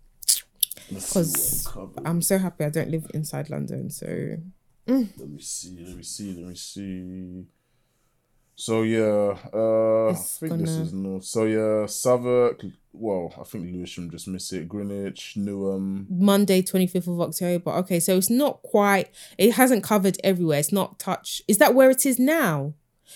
Because 0.89 1.69
I'm 2.05 2.23
so 2.23 2.39
happy 2.39 2.65
I 2.65 2.71
don't 2.71 2.91
live 2.91 3.11
inside 3.13 3.51
London. 3.51 3.91
So 3.91 4.07
Let 4.87 5.19
me 5.19 5.41
see. 5.41 5.77
Let 5.85 5.97
me 5.97 6.03
see. 6.03 6.35
Let 6.35 6.49
me 6.49 6.55
see. 6.55 7.45
So 8.61 8.83
yeah, 8.83 9.37
uh, 9.55 10.09
I 10.09 10.15
think 10.15 10.59
this 10.59 10.71
gonna- 10.73 10.83
is 10.83 10.93
north. 10.93 11.25
So 11.25 11.45
yeah, 11.45 11.87
Southwark. 11.87 12.65
Well, 12.93 13.33
I 13.41 13.45
think 13.45 13.73
Lewisham 13.73 14.11
just 14.11 14.27
missed 14.27 14.53
it. 14.53 14.69
Greenwich, 14.69 15.35
Newham. 15.39 16.07
Monday, 16.11 16.63
25th 16.63 17.07
of 17.07 17.21
October. 17.21 17.71
Okay, 17.71 18.01
so 18.01 18.17
it's 18.17 18.29
not 18.31 18.61
quite. 18.63 19.11
It 19.39 19.53
hasn't 19.53 19.85
covered 19.85 20.19
everywhere. 20.25 20.59
It's 20.59 20.73
not 20.73 20.99
touch. 20.99 21.41
Is 21.47 21.59
that 21.59 21.77
where 21.77 21.89
it 21.91 22.05
is 22.05 22.19
now? 22.19 22.75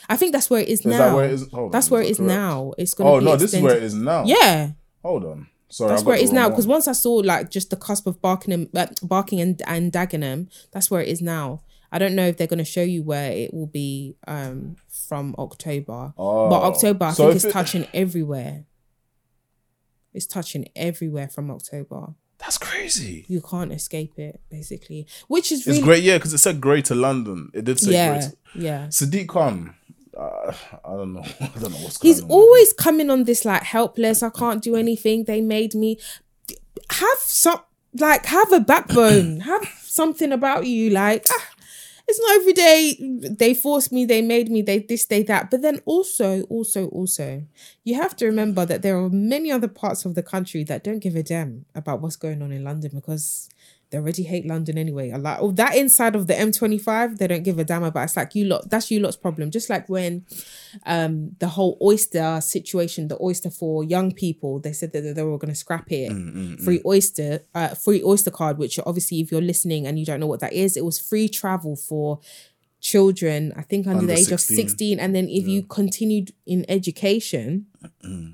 I 0.09 0.16
think 0.16 0.31
that's 0.33 0.48
where 0.48 0.61
it 0.61 0.68
is, 0.68 0.81
Is 0.81 0.87
now. 0.87 0.98
that 0.98 1.14
where 1.16 1.24
it 1.24 1.33
is? 1.33 1.52
On, 1.52 1.70
That's 1.72 1.90
where 1.90 2.02
that 2.02 2.07
it 2.07 2.11
is 2.12 2.16
correct? 2.18 2.28
now. 2.28 2.72
It's 2.78 2.94
gonna. 2.94 3.11
Oh 3.11 3.18
be 3.18 3.24
no, 3.24 3.35
this 3.37 3.52
is 3.52 3.61
where 3.61 3.76
it 3.76 3.83
is 3.83 3.94
now. 3.94 4.22
Yeah. 4.24 4.70
Hold 5.02 5.24
on. 5.24 5.48
Sorry, 5.68 5.88
That's 5.90 6.05
where 6.05 6.16
it 6.16 6.22
is 6.22 6.33
now. 6.33 6.50
Because 6.50 6.68
once 6.68 6.87
I 6.87 6.92
saw 6.92 7.14
like 7.14 7.50
just 7.50 7.70
the 7.70 7.76
cusp 7.76 8.07
of 8.07 8.22
Barking, 8.22 8.68
uh, 8.76 8.87
Barking 9.02 9.40
and, 9.40 9.61
and 9.66 9.90
Dagenham, 9.92 10.48
that's 10.70 10.88
where 10.90 11.00
it 11.02 11.09
is 11.09 11.20
now. 11.20 11.62
I 11.92 11.98
don't 11.98 12.14
know 12.14 12.26
if 12.26 12.37
they're 12.38 12.46
going 12.46 12.59
to 12.59 12.64
show 12.64 12.83
you 12.83 13.02
where 13.02 13.31
it 13.31 13.52
will 13.52 13.66
be 13.66 14.16
um, 14.26 14.76
from 15.09 15.35
October, 15.38 16.12
but 16.16 16.22
Oh. 16.22 16.50
October 16.52 17.05
I 17.07 17.12
So 17.12 17.24
think 17.24 17.37
it's 17.37 17.44
it- 17.44 17.52
touching 17.52 17.87
everywhere. 17.92 18.64
It's 20.14 20.26
touching 20.26 20.66
everywhere 20.76 21.28
from 21.28 21.50
October. 21.50 22.14
That's 22.38 22.59
crazy. 22.59 23.24
You 23.28 23.40
can't 23.40 23.72
escape 23.72 24.18
it, 24.18 24.40
basically. 24.50 25.07
Which 25.28 25.52
is 25.52 25.66
It's 25.66 25.78
great, 25.78 26.02
yeah, 26.02 26.16
because 26.18 26.35
it 26.35 26.38
said 26.38 26.61
Greater 26.61 26.94
London. 26.94 27.50
It 27.55 27.64
did 27.64 27.78
say 27.78 27.92
yeah, 27.92 28.12
Greater. 28.18 28.33
yeah. 28.55 28.87
Sadiq 28.88 29.28
Khan. 29.28 29.74
Uh, 30.18 30.52
I 30.85 30.90
don't 30.90 31.12
know. 31.14 31.20
I 31.40 31.46
don't 31.61 31.70
know 31.72 31.78
what's 31.78 31.98
going 31.98 32.12
on. 32.12 32.16
He's 32.16 32.20
always 32.22 32.72
coming 32.72 33.11
on 33.11 33.24
this 33.24 33.44
like 33.44 33.62
helpless. 33.62 34.22
I 34.22 34.31
can't 34.31 34.62
do 34.62 34.74
anything. 34.76 35.24
They 35.24 35.40
made 35.40 35.74
me 35.74 35.98
have 36.90 37.18
some 37.18 37.61
like 37.94 38.26
have 38.26 38.52
a 38.52 38.61
backbone. 38.61 39.40
have 39.40 39.66
something 39.83 40.33
about 40.33 40.66
you. 40.66 40.90
Like 40.90 41.26
ah, 41.31 41.46
it's 42.09 42.21
not 42.21 42.37
every 42.37 42.53
day 42.53 42.97
they 43.38 43.55
forced 43.55 43.93
me. 43.93 44.05
They 44.05 44.23
made 44.23 44.51
me. 44.51 44.62
They 44.62 44.81
this. 44.81 45.07
They 45.07 45.23
that. 45.25 45.51
But 45.51 45.62
then 45.62 45.81
also, 45.85 46.43
also, 46.45 46.88
also, 46.88 47.45
you 47.85 47.95
have 47.95 48.17
to 48.17 48.27
remember 48.27 48.67
that 48.67 48.83
there 48.83 48.99
are 48.99 49.09
many 49.11 49.51
other 49.51 49.69
parts 49.69 50.05
of 50.05 50.15
the 50.15 50.23
country 50.23 50.65
that 50.65 50.85
don't 50.85 50.99
give 51.01 51.17
a 51.17 51.23
damn 51.23 51.65
about 51.75 52.01
what's 52.01 52.17
going 52.17 52.43
on 52.43 52.53
in 52.53 52.65
London 52.65 52.91
because. 52.95 53.49
They 53.92 53.98
already 53.98 54.22
hate 54.22 54.46
London 54.46 54.78
anyway. 54.78 55.11
A 55.11 55.18
lot. 55.18 55.38
Oh, 55.40 55.52
that 55.52 55.76
inside 55.76 56.16
of 56.16 56.26
the 56.26 56.33
M25, 56.33 57.18
they 57.18 57.26
don't 57.26 57.42
give 57.42 57.59
a 57.59 57.64
damn 57.64 57.85
about. 57.85 58.05
It's 58.05 58.16
like 58.16 58.35
you 58.35 58.46
lot. 58.46 58.70
That's 58.70 58.90
you 58.90 59.00
lot's 59.00 59.16
problem. 59.16 59.50
Just 59.50 59.68
like 59.68 59.88
when 59.88 60.24
um 60.87 61.33
the 61.38 61.48
whole 61.48 61.76
oyster 61.83 62.40
situation 62.40 63.09
the 63.09 63.18
oyster 63.22 63.50
for 63.50 63.85
young 63.85 64.11
people 64.12 64.59
they 64.59 64.72
said 64.72 64.92
that 64.92 65.14
they 65.14 65.22
were 65.22 65.38
going 65.38 65.52
to 65.52 65.55
scrap 65.55 65.87
it 65.90 66.11
free 66.64 66.81
oyster 66.87 67.40
uh 67.55 67.68
free 67.68 68.02
oyster 68.02 68.31
card 68.31 68.59
which 68.59 68.78
obviously 68.87 69.20
if 69.20 69.31
you're 69.31 69.40
listening 69.40 69.87
and 69.87 69.98
you 69.98 70.07
don't 70.07 70.20
know 70.20 70.26
what 70.26 70.40
that 70.40 70.52
is 70.52 70.76
it 70.76 70.85
was 70.85 70.98
free 70.98 71.28
travel 71.28 71.76
for 71.76 72.20
children 72.83 73.53
i 73.57 73.62
think 73.62 73.87
under, 73.87 74.01
Under 74.01 74.12
the 74.12 74.18
age 74.21 74.27
16. 74.29 74.35
of 74.35 74.40
16 74.71 75.01
and 75.01 75.14
then 75.14 75.29
if 75.29 75.47
you 75.47 75.62
continued 75.62 76.33
in 76.47 76.66
education 76.68 77.66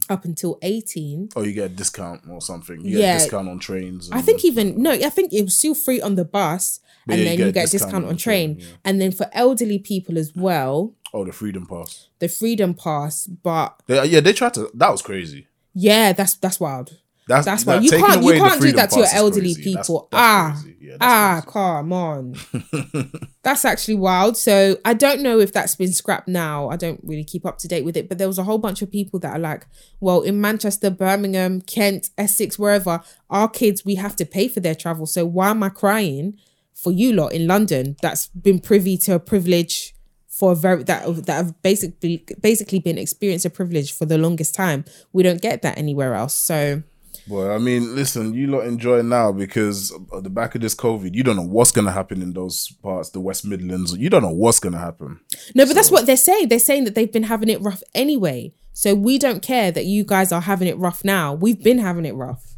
up 0.08 0.24
until 0.24 0.58
18 0.62 1.28
Oh, 1.36 1.42
you 1.42 1.52
get 1.52 1.66
a 1.70 1.74
discount 1.82 2.22
or 2.28 2.40
something. 2.40 2.80
You 2.84 2.92
get 2.96 3.00
Yeah. 3.00 3.16
a 3.16 3.18
discount 3.20 3.48
on 3.48 3.58
trains. 3.58 4.10
I 4.12 4.20
think 4.22 4.44
even 4.44 4.66
no, 4.82 4.90
I 4.92 5.10
think 5.16 5.32
it 5.32 5.42
was 5.42 5.56
still 5.56 5.74
free 5.74 6.00
on 6.00 6.14
the 6.16 6.24
bus, 6.24 6.80
But 7.06 7.14
and 7.14 7.22
yeah, 7.22 7.24
you 7.24 7.28
then 7.30 7.38
get 7.38 7.46
you 7.46 7.52
get 7.52 7.68
a 7.68 7.70
discount, 7.78 8.04
on 8.10 8.16
train. 8.16 8.56
yeah. 8.58 8.66
And 8.86 9.00
then 9.00 9.12
for 9.12 9.26
elderly 9.32 9.78
people 9.78 10.18
as 10.18 10.32
mm. 10.32 10.42
well, 10.42 10.94
Oh, 11.14 11.24
the 11.24 11.32
Freedom 11.32 11.64
Pass. 11.66 12.08
the 12.18 12.28
freedom 12.28 12.74
pass. 12.74 13.26
But 13.48 13.68
They, 13.86 14.04
yeah, 14.12 14.20
they 14.20 14.32
tried 14.34 14.54
to. 14.54 14.62
That 14.74 14.90
was 14.90 15.02
crazy. 15.02 15.46
yeah, 15.74 16.12
that's 16.18 16.34
that's 16.42 16.58
wild. 16.60 16.88
That's 17.28 17.44
That's 17.44 17.64
that- 17.64 17.76
why 17.76 17.82
you 17.82 17.90
can't 17.90 18.24
you 18.24 18.32
can't 18.32 18.60
do 18.60 18.72
that 18.72 18.90
to 18.90 19.00
your 19.00 19.08
elderly 19.12 19.54
crazy. 19.54 19.74
That's- 19.74 19.86
people. 19.86 20.08
that's 20.10 20.20
ah. 20.20 20.62
Yeah, 20.80 20.96
ah, 21.02 21.42
crazy. 21.44 21.52
come 21.52 21.92
on. 21.92 22.34
that's 23.42 23.66
actually 23.66 23.96
wild. 23.96 24.38
So 24.38 24.78
I 24.86 24.94
don't 24.94 25.20
know 25.20 25.38
if 25.38 25.52
that's 25.52 25.76
been 25.76 25.92
scrapped 25.92 26.26
now. 26.28 26.70
I 26.70 26.76
don't 26.76 27.00
really 27.02 27.24
keep 27.24 27.44
up 27.44 27.58
to 27.58 27.68
date 27.68 27.84
with 27.84 27.96
it. 27.98 28.08
But 28.08 28.16
there 28.16 28.26
was 28.26 28.38
a 28.38 28.44
whole 28.44 28.56
bunch 28.56 28.80
of 28.80 28.90
people 28.90 29.20
that 29.20 29.36
are 29.36 29.38
like, 29.38 29.66
well, 30.00 30.22
in 30.22 30.40
Manchester, 30.40 30.88
Birmingham, 30.88 31.60
Kent, 31.60 32.08
Essex, 32.16 32.58
wherever, 32.58 33.02
our 33.28 33.48
kids 33.48 33.84
we 33.84 33.96
have 33.96 34.16
to 34.16 34.24
pay 34.24 34.48
for 34.48 34.60
their 34.60 34.74
travel. 34.74 35.04
So 35.04 35.26
why 35.26 35.50
am 35.50 35.62
I 35.62 35.68
crying 35.68 36.38
for 36.72 36.90
you 36.90 37.12
lot 37.12 37.34
in 37.34 37.46
London 37.46 37.96
that's 38.00 38.28
been 38.28 38.58
privy 38.58 38.96
to 38.98 39.14
a 39.14 39.20
privilege? 39.20 39.94
For 40.26 40.52
a 40.52 40.54
very 40.54 40.84
that 40.84 41.04
that 41.26 41.34
have 41.34 41.62
basically 41.62 42.24
basically 42.40 42.78
been 42.78 42.96
experienced 42.96 43.44
a 43.44 43.50
privilege 43.50 43.90
for 43.92 44.06
the 44.06 44.16
longest 44.16 44.54
time. 44.54 44.84
We 45.12 45.24
don't 45.24 45.42
get 45.42 45.62
that 45.62 45.76
anywhere 45.76 46.14
else. 46.14 46.32
So 46.32 46.84
Boy, 47.28 47.50
I 47.54 47.58
mean, 47.58 47.94
listen, 47.94 48.32
you 48.34 48.46
lot 48.46 48.60
enjoy 48.66 49.02
now 49.02 49.32
because 49.32 49.92
at 50.16 50.22
the 50.24 50.30
back 50.30 50.54
of 50.54 50.60
this 50.62 50.74
COVID, 50.74 51.14
you 51.14 51.22
don't 51.22 51.36
know 51.36 51.42
what's 51.42 51.72
gonna 51.72 51.92
happen 51.92 52.22
in 52.22 52.32
those 52.32 52.72
parts, 52.82 53.10
the 53.10 53.20
West 53.20 53.44
Midlands. 53.44 53.94
You 53.96 54.08
don't 54.08 54.22
know 54.22 54.30
what's 54.30 54.60
gonna 54.60 54.78
happen. 54.78 55.20
No, 55.54 55.66
but 55.66 55.74
that's 55.74 55.90
what 55.90 56.06
they're 56.06 56.16
saying. 56.16 56.48
They're 56.48 56.58
saying 56.58 56.84
that 56.84 56.94
they've 56.94 57.12
been 57.12 57.24
having 57.24 57.48
it 57.50 57.60
rough 57.60 57.82
anyway. 57.94 58.54
So 58.72 58.94
we 58.94 59.18
don't 59.18 59.42
care 59.42 59.70
that 59.72 59.84
you 59.86 60.04
guys 60.04 60.32
are 60.32 60.40
having 60.40 60.68
it 60.68 60.78
rough 60.78 61.04
now. 61.04 61.34
We've 61.34 61.62
been 61.62 61.78
having 61.78 62.06
it 62.06 62.14
rough. 62.14 62.54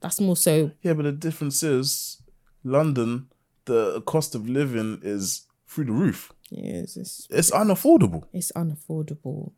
That's 0.00 0.20
more 0.20 0.36
so. 0.36 0.72
Yeah, 0.82 0.94
but 0.94 1.02
the 1.04 1.12
difference 1.12 1.62
is, 1.62 2.22
London, 2.64 3.28
the 3.66 4.00
cost 4.02 4.34
of 4.34 4.48
living 4.48 5.00
is 5.02 5.46
through 5.68 5.84
the 5.84 5.92
roof. 5.92 6.32
Yes, 6.50 6.96
it's, 6.96 7.26
It's 7.30 7.50
unaffordable. 7.50 8.24
it's 8.32 8.50
unaffordable. 8.56 9.52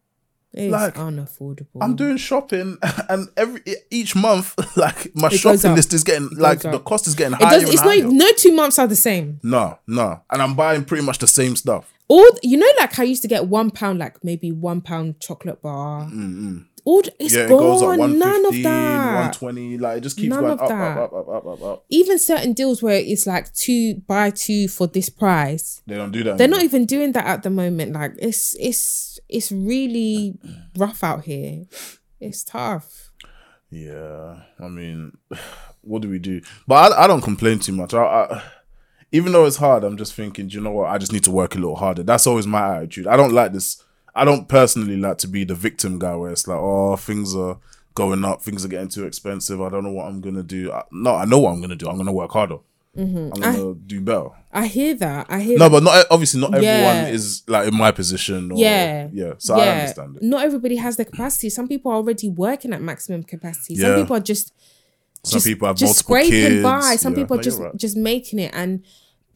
It's 0.54 0.70
Like, 0.70 0.94
unaffordable. 0.96 1.80
I'm 1.80 1.96
doing 1.96 2.18
shopping, 2.18 2.76
and 3.08 3.28
every 3.36 3.62
each 3.90 4.14
month, 4.14 4.54
like 4.76 5.14
my 5.14 5.30
goes 5.30 5.40
shopping 5.40 5.74
list 5.74 5.92
is 5.94 6.04
getting 6.04 6.28
like 6.36 6.60
the 6.60 6.78
cost 6.78 7.06
is 7.06 7.14
getting 7.14 7.34
it 7.34 7.42
higher. 7.42 7.60
does. 7.60 7.68
It's 7.70 7.76
not. 7.76 7.84
higher. 7.86 7.98
even- 7.98 8.18
No 8.18 8.30
two 8.36 8.52
months 8.52 8.78
are 8.78 8.86
the 8.86 8.96
same. 8.96 9.40
No, 9.42 9.78
no, 9.86 10.20
and 10.30 10.42
I'm 10.42 10.54
buying 10.54 10.84
pretty 10.84 11.04
much 11.04 11.18
the 11.18 11.26
same 11.26 11.56
stuff. 11.56 11.90
All 12.08 12.28
you 12.42 12.58
know, 12.58 12.66
like 12.78 12.98
I 12.98 13.04
used 13.04 13.22
to 13.22 13.28
get 13.28 13.46
one 13.46 13.70
pound, 13.70 13.98
like 14.00 14.22
maybe 14.22 14.52
one 14.52 14.82
pound 14.82 15.20
chocolate 15.20 15.62
bar. 15.62 16.02
Mm, 16.04 16.34
mm. 16.42 16.66
All 16.84 17.02
it's 17.18 17.34
Yeah, 17.34 17.44
it 17.44 17.48
gone. 17.48 17.58
goes 17.58 17.82
up 17.82 18.10
None 18.10 18.44
of 18.46 18.62
that. 18.62 19.14
120, 19.14 19.78
like 19.78 19.98
it 19.98 20.00
just 20.00 20.16
keeps 20.16 20.28
None 20.30 20.40
going 20.40 20.52
of 20.52 20.62
up, 20.62 20.68
that. 20.68 20.98
up, 20.98 21.12
up, 21.12 21.28
up, 21.28 21.28
up, 21.28 21.46
up, 21.46 21.62
up. 21.62 21.84
Even 21.90 22.18
certain 22.18 22.52
deals 22.54 22.82
where 22.82 22.96
it's 22.96 23.26
like 23.26 23.52
two 23.54 23.96
buy 24.06 24.30
two 24.30 24.66
for 24.68 24.86
this 24.88 25.08
price. 25.08 25.80
They 25.86 25.94
don't 25.94 26.10
do 26.10 26.24
that. 26.24 26.38
They're 26.38 26.46
anymore. 26.46 26.58
not 26.58 26.64
even 26.64 26.86
doing 26.86 27.12
that 27.12 27.26
at 27.26 27.42
the 27.44 27.50
moment. 27.50 27.92
Like 27.92 28.14
it's 28.18 28.56
it's 28.58 29.20
it's 29.28 29.52
really 29.52 30.38
rough 30.76 31.04
out 31.04 31.24
here. 31.24 31.64
It's 32.20 32.42
tough. 32.44 33.10
Yeah, 33.70 34.40
I 34.60 34.68
mean, 34.68 35.16
what 35.82 36.02
do 36.02 36.08
we 36.08 36.18
do? 36.18 36.40
But 36.66 36.92
I, 36.92 37.04
I 37.04 37.06
don't 37.06 37.22
complain 37.22 37.58
too 37.60 37.72
much. 37.72 37.94
I, 37.94 38.02
I, 38.02 38.42
even 39.12 39.32
though 39.32 39.44
it's 39.46 39.56
hard, 39.56 39.84
I'm 39.84 39.96
just 39.96 40.14
thinking, 40.14 40.48
do 40.48 40.56
you 40.56 40.60
know 40.62 40.72
what? 40.72 40.90
I 40.90 40.98
just 40.98 41.12
need 41.12 41.24
to 41.24 41.30
work 41.30 41.54
a 41.54 41.58
little 41.58 41.76
harder. 41.76 42.02
That's 42.02 42.26
always 42.26 42.46
my 42.46 42.76
attitude. 42.78 43.06
I 43.06 43.16
don't 43.16 43.32
like 43.32 43.52
this. 43.52 43.82
I 44.14 44.24
don't 44.24 44.48
personally 44.48 44.96
like 44.96 45.18
to 45.18 45.28
be 45.28 45.44
the 45.44 45.54
victim 45.54 45.98
guy 45.98 46.14
where 46.16 46.30
it's 46.30 46.46
like, 46.46 46.58
oh, 46.60 46.96
things 46.96 47.34
are 47.34 47.58
going 47.94 48.24
up, 48.24 48.42
things 48.42 48.64
are 48.64 48.68
getting 48.68 48.88
too 48.88 49.04
expensive. 49.06 49.60
I 49.60 49.68
don't 49.70 49.84
know 49.84 49.92
what 49.92 50.06
I'm 50.06 50.20
gonna 50.20 50.42
do. 50.42 50.72
I, 50.72 50.84
no, 50.92 51.14
I 51.14 51.24
know 51.24 51.38
what 51.38 51.52
I'm 51.52 51.60
gonna 51.60 51.76
do. 51.76 51.88
I'm 51.88 51.96
gonna 51.96 52.12
work 52.12 52.30
harder. 52.32 52.58
Mm-hmm. 52.96 53.30
I'm 53.34 53.40
gonna 53.56 53.74
do 53.74 54.00
better. 54.02 54.28
I 54.52 54.66
hear 54.66 54.94
that. 54.96 55.26
I 55.30 55.40
hear 55.40 55.58
No, 55.58 55.64
that. 55.64 55.70
but 55.70 55.82
not 55.82 56.06
obviously 56.10 56.40
not 56.42 56.48
everyone 56.54 56.62
Yeah. 56.64 57.06
is 57.08 57.42
like 57.46 57.68
in 57.68 57.74
my 57.76 57.90
position. 57.90 58.52
Or, 58.52 58.58
Yeah. 58.58 59.08
yeah. 59.12 59.32
So 59.38 59.54
I 59.54 59.68
understand 59.68 60.16
it. 60.16 60.22
Not 60.22 60.44
everybody 60.44 60.76
has 60.76 60.96
the 60.98 61.06
capacity. 61.06 61.48
Some 61.48 61.68
people 61.68 61.90
are 61.90 61.94
already 61.96 62.28
working 62.28 62.74
at 62.74 62.82
maximum 62.82 63.22
capacity. 63.22 63.76
Some 63.76 63.90
Yeah. 63.92 63.96
people 63.96 64.16
are 64.16 64.20
just 64.20 64.52
Some 65.24 65.36
just, 65.36 65.46
people 65.46 65.68
have 65.68 65.76
just 65.76 65.88
multiple 66.06 66.14
scraping 66.16 66.50
kids. 66.50 66.62
by. 66.62 66.96
Some 66.96 67.14
Yeah. 67.14 67.18
people 67.20 67.38
are 67.38 67.42
just 67.42 67.60
right. 67.60 67.76
just 67.76 67.96
making 67.96 68.38
it. 68.40 68.50
And 68.54 68.82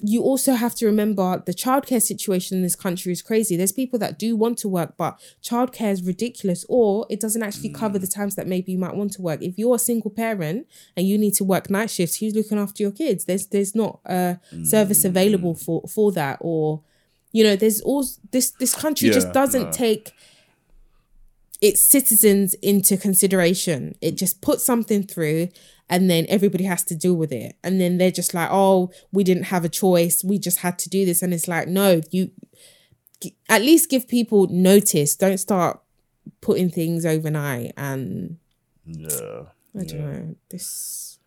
you 0.00 0.22
also 0.22 0.54
have 0.54 0.74
to 0.74 0.87
remember 0.87 1.42
the 1.46 1.54
childcare 1.54 2.02
situation 2.02 2.59
in 2.59 2.62
this 2.62 2.76
country 2.76 3.12
is 3.12 3.22
crazy. 3.22 3.56
There's 3.56 3.72
people 3.72 3.98
that 4.00 4.18
do 4.18 4.37
want 4.37 4.59
to 4.59 4.68
work, 4.68 4.94
but 4.96 5.18
childcare 5.42 5.90
is 5.90 6.02
ridiculous, 6.02 6.66
or 6.68 7.06
it 7.09 7.18
doesn't 7.18 7.42
actually 7.42 7.70
cover 7.70 7.98
the 7.98 8.06
times 8.06 8.35
that 8.35 8.46
maybe 8.46 8.72
you 8.72 8.78
might 8.78 8.94
want 8.94 9.12
to 9.14 9.22
work. 9.22 9.42
If 9.42 9.59
you're 9.59 9.76
a 9.76 9.78
single 9.78 10.11
parent 10.11 10.66
and 10.96 11.06
you 11.06 11.16
need 11.16 11.35
to 11.35 11.44
work 11.44 11.70
night 11.70 11.90
shifts, 11.90 12.16
who's 12.16 12.35
looking 12.35 12.59
after 12.59 12.82
your 12.82 12.92
kids? 12.92 13.24
There's 13.24 13.46
there's 13.46 13.74
not 13.74 14.00
a 14.04 14.38
service 14.64 15.02
mm. 15.02 15.06
available 15.06 15.54
for 15.54 15.82
for 15.88 16.12
that, 16.12 16.38
or 16.40 16.82
you 17.32 17.44
know, 17.44 17.56
there's 17.56 17.80
all 17.80 18.04
this 18.32 18.50
this 18.50 18.74
country 18.74 19.11
just 19.11 19.32
doesn't 19.32 19.66
no. 19.66 19.72
take 19.72 20.12
its 21.61 21.81
citizens 21.83 22.55
into 22.55 22.97
consideration. 22.97 23.95
It 24.01 24.16
just 24.16 24.40
puts 24.42 24.64
something 24.64 25.03
through 25.05 25.49
and 25.88 26.11
then 26.11 26.27
everybody 26.29 26.64
has 26.64 26.85
to 26.85 26.97
deal 26.97 27.14
with 27.14 27.33
it. 27.33 27.57
And 27.62 27.81
then 27.81 27.99
they're 27.99 28.11
just 28.11 28.35
like, 28.35 28.49
oh, 28.51 28.90
we 29.12 29.25
didn't 29.25 29.45
have 29.45 29.64
a 29.64 29.69
choice. 29.69 30.25
We 30.25 30.38
just 30.38 30.59
had 30.59 30.79
to 30.81 30.88
do 30.90 31.05
this. 31.05 31.23
And 31.23 31.33
it's 31.33 31.49
like, 31.49 31.69
no, 31.69 32.01
you 32.11 32.31
at 33.49 33.62
least 33.62 33.90
give 33.90 34.09
people 34.09 34.49
notice. 34.49 35.16
Don't 35.16 35.38
start 35.38 35.81
putting 36.40 36.71
things 36.71 37.07
overnight. 37.07 37.73
And 37.77 38.38
Yeah. 38.85 39.42
I 39.79 39.85
don't 39.85 40.01
know, 40.01 40.35
this 40.49 41.19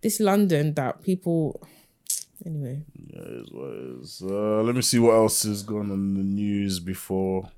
this 0.00 0.18
London 0.18 0.74
that 0.74 1.02
people 1.02 1.60
anyway. 2.46 2.82
Yeah, 2.94 3.20
it 3.20 3.42
is 3.42 3.52
what 3.52 3.68
it 3.70 4.00
is. 4.00 4.22
Uh, 4.22 4.62
let 4.62 4.74
me 4.74 4.82
see 4.82 4.98
what 4.98 5.12
else 5.12 5.44
is 5.44 5.62
going 5.62 5.90
on 5.90 5.98
in 5.98 6.14
the 6.14 6.22
news 6.22 6.80
before. 6.80 7.50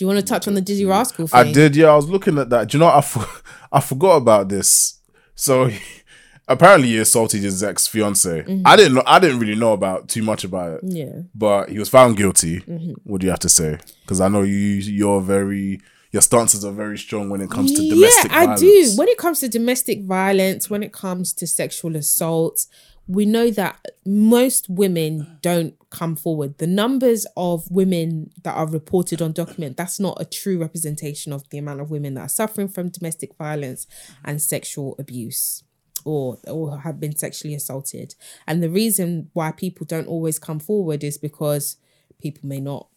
Do 0.00 0.04
you 0.04 0.08
want 0.08 0.20
to 0.20 0.24
touch 0.24 0.48
on 0.48 0.54
the 0.54 0.62
Dizzee 0.62 0.88
Rascal 0.88 1.26
thing? 1.26 1.38
I 1.38 1.52
did, 1.52 1.76
yeah. 1.76 1.88
I 1.88 1.94
was 1.94 2.08
looking 2.08 2.38
at 2.38 2.48
that. 2.48 2.68
Do 2.68 2.78
you 2.78 2.80
know? 2.80 2.86
What? 2.86 2.94
I 2.94 3.00
for- 3.02 3.42
I 3.70 3.80
forgot 3.82 4.16
about 4.16 4.48
this. 4.48 4.98
So 5.34 5.68
apparently, 6.48 6.88
he 6.88 6.96
assaulted 6.96 7.42
his 7.42 7.62
ex 7.62 7.86
fiance. 7.86 8.62
I 8.64 8.76
didn't 8.76 8.94
know. 8.94 9.02
I 9.06 9.18
didn't 9.18 9.40
really 9.40 9.56
know 9.56 9.74
about 9.74 10.08
too 10.08 10.22
much 10.22 10.42
about 10.42 10.78
it. 10.78 10.80
Yeah. 10.84 11.20
but 11.34 11.68
he 11.68 11.78
was 11.78 11.90
found 11.90 12.16
guilty. 12.16 12.60
Mm-hmm. 12.60 12.92
What 13.04 13.20
do 13.20 13.26
you 13.26 13.30
have 13.30 13.40
to 13.40 13.50
say? 13.50 13.78
Because 14.00 14.22
I 14.22 14.28
know 14.28 14.40
you, 14.40 14.54
you're 14.54 15.20
very, 15.20 15.82
your 16.12 16.22
stances 16.22 16.64
are 16.64 16.72
very 16.72 16.96
strong 16.96 17.28
when 17.28 17.42
it 17.42 17.50
comes 17.50 17.74
to 17.74 17.86
domestic 17.86 18.32
yeah, 18.32 18.38
I 18.38 18.44
violence. 18.46 18.60
do. 18.62 18.92
When 18.96 19.08
it 19.08 19.18
comes 19.18 19.40
to 19.40 19.50
domestic 19.50 20.04
violence, 20.04 20.70
when 20.70 20.82
it 20.82 20.94
comes 20.94 21.34
to 21.34 21.46
sexual 21.46 21.94
assault, 21.94 22.64
we 23.06 23.26
know 23.26 23.50
that 23.50 23.84
most 24.06 24.70
women 24.70 25.36
don't 25.42 25.74
come 25.90 26.16
forward. 26.16 26.58
The 26.58 26.66
numbers 26.66 27.26
of 27.36 27.70
women 27.70 28.30
that 28.42 28.54
are 28.54 28.68
reported 28.68 29.20
on 29.20 29.32
document, 29.32 29.76
that's 29.76 30.00
not 30.00 30.20
a 30.20 30.24
true 30.24 30.58
representation 30.58 31.32
of 31.32 31.48
the 31.50 31.58
amount 31.58 31.80
of 31.80 31.90
women 31.90 32.14
that 32.14 32.22
are 32.22 32.28
suffering 32.28 32.68
from 32.68 32.88
domestic 32.88 33.36
violence 33.36 33.86
and 34.24 34.40
sexual 34.40 34.94
abuse 34.98 35.64
or 36.04 36.38
or 36.46 36.78
have 36.80 36.98
been 36.98 37.14
sexually 37.14 37.54
assaulted. 37.54 38.14
And 38.46 38.62
the 38.62 38.70
reason 38.70 39.30
why 39.32 39.52
people 39.52 39.84
don't 39.84 40.08
always 40.08 40.38
come 40.38 40.60
forward 40.60 41.04
is 41.04 41.18
because 41.18 41.76
people 42.20 42.48
may 42.48 42.60
not 42.60 42.88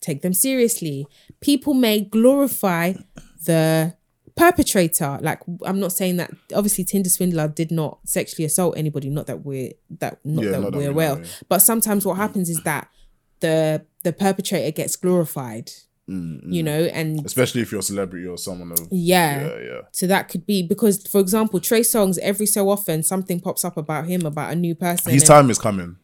take 0.00 0.22
them 0.22 0.34
seriously. 0.34 1.06
People 1.40 1.74
may 1.74 2.00
glorify 2.00 2.94
the 3.44 3.95
perpetrator. 4.36 5.18
Like 5.22 5.40
I'm 5.64 5.80
not 5.80 5.92
saying 5.92 6.16
that 6.18 6.30
obviously 6.54 6.84
Tinder 6.84 7.08
swindler 7.10 7.48
did 7.48 7.70
not 7.70 7.98
sexually 8.04 8.44
assault 8.44 8.76
anybody, 8.76 9.08
not 9.10 9.26
that 9.26 9.44
we're 9.44 9.72
that 9.98 10.18
not 10.24 10.44
Yeah, 10.44 10.50
that 10.52 10.60
not 10.60 10.72
we're 10.72 10.78
we 10.78 10.84
aware 10.86 11.08
know, 11.08 11.20
of. 11.20 11.26
yeah. 11.26 11.32
But 11.48 11.58
sometimes 11.60 12.04
what 12.06 12.16
happens 12.16 12.48
is 12.50 12.62
that 12.64 12.88
the 13.40 13.84
the 14.04 14.12
perpetrator 14.12 14.70
gets 14.70 14.96
glorified. 14.96 15.70
You 16.08 16.62
know, 16.62 16.84
and 16.84 17.26
Especially 17.26 17.62
if 17.62 17.72
you're 17.72 17.80
a 17.80 17.82
celebrity 17.82 18.28
or 18.28 18.38
someone 18.38 18.70
of. 18.70 18.78
yeah. 18.92 19.40
Yeah, 19.48 19.58
yeah. 19.58 19.80
So 19.90 20.06
that 20.06 20.28
could 20.28 20.46
be 20.46 20.62
because, 20.62 21.04
for 21.04 21.20
example, 21.20 21.58
Trey 21.58 21.80
Songz, 21.80 22.16
every 22.18 22.46
so 22.46 22.68
often 22.70 23.02
something 23.02 23.40
pops 23.40 23.64
up 23.64 23.76
about 23.76 24.06
him, 24.06 24.24
about 24.24 24.52
a 24.52 24.54
new 24.54 24.76
person. 24.76 25.10
His 25.12 25.22
and- 25.22 25.26
time 25.28 25.50
is 25.50 25.58
coming. 25.58 25.96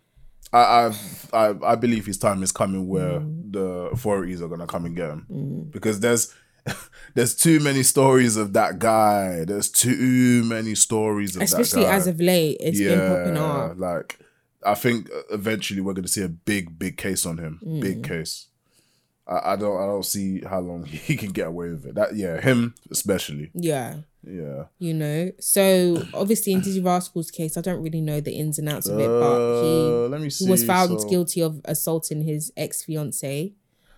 I, 0.53 0.93
I, 1.33 1.55
I, 1.65 1.75
believe 1.77 2.05
his 2.05 2.19
time 2.19 2.43
is 2.43 2.51
coming 2.53 2.87
where 2.89 3.21
Mm. 3.21 3.53
the 3.53 3.61
authorities 3.93 4.43
are 4.43 4.49
gonna 4.49 4.67
come 4.67 4.85
and 4.87 4.95
get 4.97 5.09
him 5.09 5.69
because 5.71 6.01
there's, 6.01 6.35
there's 7.15 7.35
too 7.35 7.61
many 7.61 7.83
stories 7.83 8.37
of 8.37 8.53
that 8.53 8.79
guy. 8.79 9.45
There's 9.45 9.71
too 9.71 10.43
many 10.45 10.75
stories 10.75 11.37
of 11.37 11.43
especially 11.43 11.83
that 11.83 11.91
guy. 11.91 11.97
as 11.97 12.07
of 12.07 12.21
late, 12.21 12.57
it's 12.61 12.79
been 12.79 12.99
popping 12.99 13.37
up. 13.37 13.79
Like, 13.79 14.19
I 14.65 14.75
think 14.75 15.11
uh, 15.11 15.23
eventually 15.31 15.81
we're 15.81 15.93
going 15.95 16.05
to 16.05 16.11
see 16.13 16.23
a 16.23 16.29
big, 16.29 16.79
big 16.79 16.97
case 16.97 17.27
on 17.27 17.39
him. 17.39 17.61
Mm. 17.65 17.81
Big 17.81 18.05
case. 18.05 18.47
I, 19.27 19.53
I 19.53 19.57
don't, 19.57 19.77
I 19.81 19.87
don't 19.87 20.05
see 20.05 20.41
how 20.43 20.61
long 20.61 20.85
he 20.87 21.17
can 21.17 21.33
get 21.33 21.49
away 21.49 21.71
with 21.71 21.87
it. 21.87 21.95
That, 21.95 22.15
yeah, 22.17 22.41
him 22.41 22.75
especially. 22.91 23.51
Yeah. 23.55 23.97
Yeah. 24.25 24.67
you 24.79 24.95
know. 24.95 25.33
So 25.41 26.05
obviously 26.15 26.53
in 26.53 26.61
Dizzee 26.61 26.85
Rascal's 26.85 27.33
case, 27.33 27.57
I 27.57 27.61
don't 27.61 27.83
really 27.83 28.01
know 28.01 28.21
the 28.21 28.33
ins 28.33 28.57
and 28.57 28.69
outs 28.69 28.87
of 28.87 29.01
it, 29.01 29.09
but 29.09 30.13
Uh, 30.13 30.17
he 30.19 30.31
see. 30.31 30.45
he 30.45 30.51
was 30.51 30.63
found 30.65 31.01
so- 31.01 31.09
guilty 31.09 31.41
of 31.43 31.61
assaulting 31.65 32.23
his 32.23 32.53
ex 32.57 32.85
fiancee. 32.85 33.57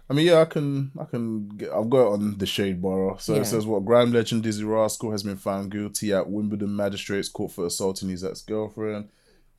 I 0.08 0.12
mean, 0.12 0.26
yeah, 0.26 0.40
I 0.42 0.44
can, 0.44 0.90
I 1.00 1.04
can. 1.04 1.48
Get, 1.56 1.72
I've 1.72 1.88
got 1.88 2.08
it 2.08 2.12
on 2.12 2.36
the 2.38 2.46
shade 2.46 2.82
bar. 2.82 3.18
So 3.18 3.34
Yeah. 3.34 3.40
it 3.40 3.46
says 3.46 3.64
what 3.66 3.84
grime 3.86 4.12
legend 4.12 4.44
Dizzee 4.44 4.66
Rascal 4.68 5.12
has 5.12 5.22
been 5.22 5.36
found 5.38 5.70
guilty 5.70 6.12
at 6.12 6.28
Wimbledon 6.28 6.76
Magistrates 6.76 7.28
Court 7.30 7.52
for 7.52 7.64
assaulting 7.66 8.10
his 8.10 8.22
ex 8.22 8.42
girlfriend, 8.42 9.08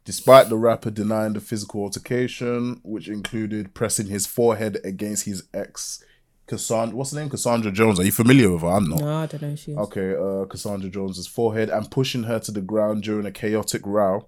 despite 0.04 0.50
the 0.50 0.58
rapper 0.58 0.92
denying 0.92 1.34
the 1.34 1.40
physical 1.40 1.82
altercation, 1.82 2.80
which 2.84 3.08
included 3.08 3.74
pressing 3.74 4.06
his 4.08 4.28
forehead 4.28 4.78
against 4.84 5.26
his 5.26 5.44
ex. 5.54 6.04
Cassandra, 6.46 6.96
what's 6.96 7.10
the 7.10 7.20
name? 7.20 7.30
Cassandra 7.32 7.72
Jones. 7.72 8.00
Are 8.00 8.04
you 8.04 8.12
familiar 8.12 8.52
with 8.52 8.62
her? 8.62 8.68
I'm 8.68 8.88
not. 8.88 9.00
No, 9.00 9.16
I 9.18 9.26
don't 9.26 9.42
know 9.42 9.56
she 9.56 9.72
is. 9.72 9.78
Okay, 9.80 10.14
uh, 10.16 10.46
Cassandra 10.46 10.92
Jones's 10.92 11.26
forehead 11.26 11.72
and 11.72 11.90
pushing 11.90 12.22
her 12.26 12.38
to 12.42 12.52
the 12.52 12.62
ground 12.62 13.02
during 13.02 13.26
a 13.26 13.32
chaotic 13.32 13.82
row 13.84 14.28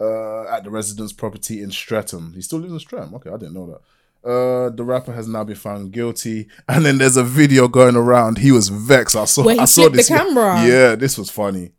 uh, 0.00 0.44
at 0.48 0.64
the 0.64 0.70
residence 0.70 1.12
property 1.12 1.62
in 1.62 1.70
Streatham. 1.70 2.32
He's 2.34 2.46
still 2.46 2.58
lives 2.60 2.72
in 2.72 2.78
Streatham. 2.80 3.14
Okay, 3.16 3.28
I 3.28 3.36
didn't 3.36 3.52
know 3.52 3.66
that. 3.66 3.80
Uh, 4.26 4.70
the 4.70 4.82
rapper 4.82 5.12
has 5.12 5.28
now 5.28 5.44
been 5.44 5.54
found 5.54 5.92
guilty, 5.92 6.48
and 6.68 6.84
then 6.84 6.98
there's 6.98 7.16
a 7.16 7.22
video 7.22 7.68
going 7.68 7.94
around. 7.94 8.38
He 8.38 8.50
was 8.50 8.68
vexed. 8.68 9.14
I 9.14 9.24
saw. 9.24 9.44
Where 9.44 9.54
he 9.54 9.60
I 9.60 9.66
saw 9.66 9.82
flipped 9.82 9.96
the 9.96 10.02
camera. 10.02 10.66
Yeah, 10.66 10.96
this 10.96 11.16
was 11.16 11.30
funny. 11.30 11.72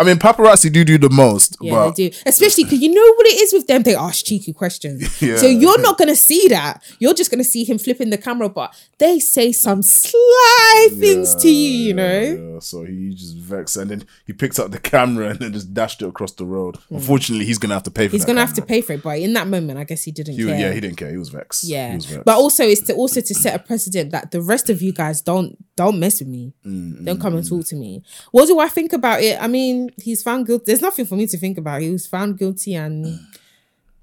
I 0.00 0.04
mean, 0.04 0.16
paparazzi 0.16 0.72
do 0.72 0.82
do 0.84 0.96
the 0.96 1.10
most, 1.10 1.56
Yeah, 1.60 1.72
but 1.72 1.96
they 1.96 2.08
do. 2.08 2.16
Especially 2.24 2.64
because 2.64 2.80
you 2.80 2.92
know 2.94 3.14
what 3.16 3.26
it 3.26 3.38
is 3.42 3.52
with 3.52 3.66
them. 3.66 3.82
They 3.82 3.94
ask 3.94 4.24
cheeky 4.24 4.52
questions. 4.52 5.20
Yeah. 5.30 5.36
So 5.36 5.46
you're 5.46 5.80
not 5.80 5.98
going 5.98 6.08
to 6.08 6.16
see 6.16 6.48
that. 6.48 6.82
You're 6.98 7.12
just 7.14 7.30
going 7.30 7.38
to 7.44 7.50
see 7.54 7.62
him 7.64 7.76
flipping 7.78 8.08
the 8.08 8.16
camera, 8.16 8.48
but 8.48 8.74
they 8.98 9.18
say 9.18 9.52
some 9.52 9.82
sly 9.82 10.88
things 10.98 11.34
to 11.42 11.48
you, 11.50 11.70
you 11.88 11.94
know? 11.94 12.20
Yeah, 12.54 12.58
so 12.60 12.84
he 12.84 13.10
just 13.14 13.36
vexed, 13.36 13.76
and 13.76 13.90
then 13.90 14.04
he 14.26 14.32
picked 14.32 14.58
up 14.58 14.70
the 14.70 14.78
camera 14.78 15.30
and 15.30 15.38
then 15.40 15.52
just 15.52 15.74
dashed 15.74 16.00
it 16.02 16.08
across 16.08 16.32
the 16.32 16.46
road. 16.46 16.76
Unfortunately, 16.88 17.44
he's 17.44 17.58
gonna 17.58 17.74
have 17.74 17.82
to 17.82 17.90
pay 17.90 18.06
for. 18.08 18.12
Hmm. 18.12 18.16
He's 18.16 18.24
going 18.24 18.36
to 18.36 18.46
have 18.46 18.54
to 18.54 18.62
pay 18.62 18.80
for 18.80 18.94
it. 18.94 19.02
But 19.02 19.18
in 19.18 19.32
that 19.34 19.46
moment, 19.48 19.78
I 19.78 19.84
guess 19.84 20.02
he 20.04 20.10
didn't 20.12 20.34
He, 20.36 20.44
care. 20.46 20.58
yeah, 20.58 20.72
he 20.72 20.80
didn't 20.80 20.96
care. 20.96 21.10
He 21.10 21.16
was 21.18 21.28
vexed. 21.28 21.64
Yeah, 21.64 21.94
was 21.94 22.06
vexed. 22.06 22.24
but 22.24 22.36
also 22.38 22.64
it's 22.64 22.82
to 22.86 22.94
also 22.94 23.20
to 23.20 23.34
set 23.34 23.54
a 23.54 23.58
precedent 23.62 24.12
that 24.12 24.30
the 24.30 24.40
rest 24.40 24.70
of 24.70 24.80
you 24.80 24.92
guys 24.92 25.20
don't 25.20 25.56
don't 25.76 25.98
mess 25.98 26.20
with 26.20 26.28
me. 26.28 26.52
Mm, 26.66 27.04
don't 27.04 27.20
come 27.20 27.34
and 27.34 27.46
talk 27.46 27.64
to 27.66 27.76
me. 27.76 28.02
What 28.32 28.46
do 28.46 28.58
I 28.58 28.68
think 28.68 28.92
about 28.92 29.22
it? 29.22 29.40
I 29.42 29.46
mean, 29.46 29.89
he's 29.96 30.22
found 30.22 30.46
guilty. 30.46 30.64
There's 30.66 30.82
nothing 30.82 31.06
for 31.06 31.16
me 31.16 31.26
to 31.26 31.36
think 31.38 31.58
about. 31.58 31.80
He 31.82 31.90
was 31.90 32.06
found 32.06 32.38
guilty 32.38 32.74
and 32.74 33.18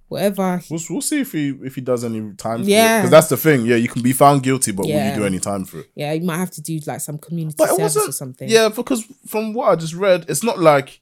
whatever. 0.07 0.61
We'll, 0.69 0.79
we'll 0.89 1.01
see 1.01 1.19
if 1.21 1.31
he 1.31 1.49
if 1.63 1.75
he 1.75 1.81
does 1.81 2.03
any 2.03 2.33
time. 2.33 2.63
Yeah. 2.63 2.99
because 2.99 3.11
that's 3.11 3.27
the 3.29 3.37
thing. 3.37 3.65
Yeah, 3.65 3.75
you 3.75 3.87
can 3.87 4.01
be 4.01 4.13
found 4.13 4.43
guilty, 4.43 4.71
but 4.71 4.85
will 4.85 5.09
you 5.09 5.15
do 5.15 5.25
any 5.25 5.39
time 5.39 5.65
for 5.65 5.79
it? 5.81 5.89
Yeah, 5.95 6.13
you 6.13 6.25
might 6.25 6.37
have 6.37 6.51
to 6.51 6.61
do 6.61 6.79
like 6.87 7.01
some 7.01 7.17
community 7.17 7.55
But 7.57 7.69
service 7.75 7.97
or 7.97 8.11
something. 8.11 8.47
Yeah, 8.49 8.69
because 8.69 9.03
from 9.27 9.53
what 9.53 9.69
I 9.71 9.75
just 9.75 9.93
read, 9.93 10.25
it's 10.29 10.43
not 10.43 10.59
like 10.59 11.01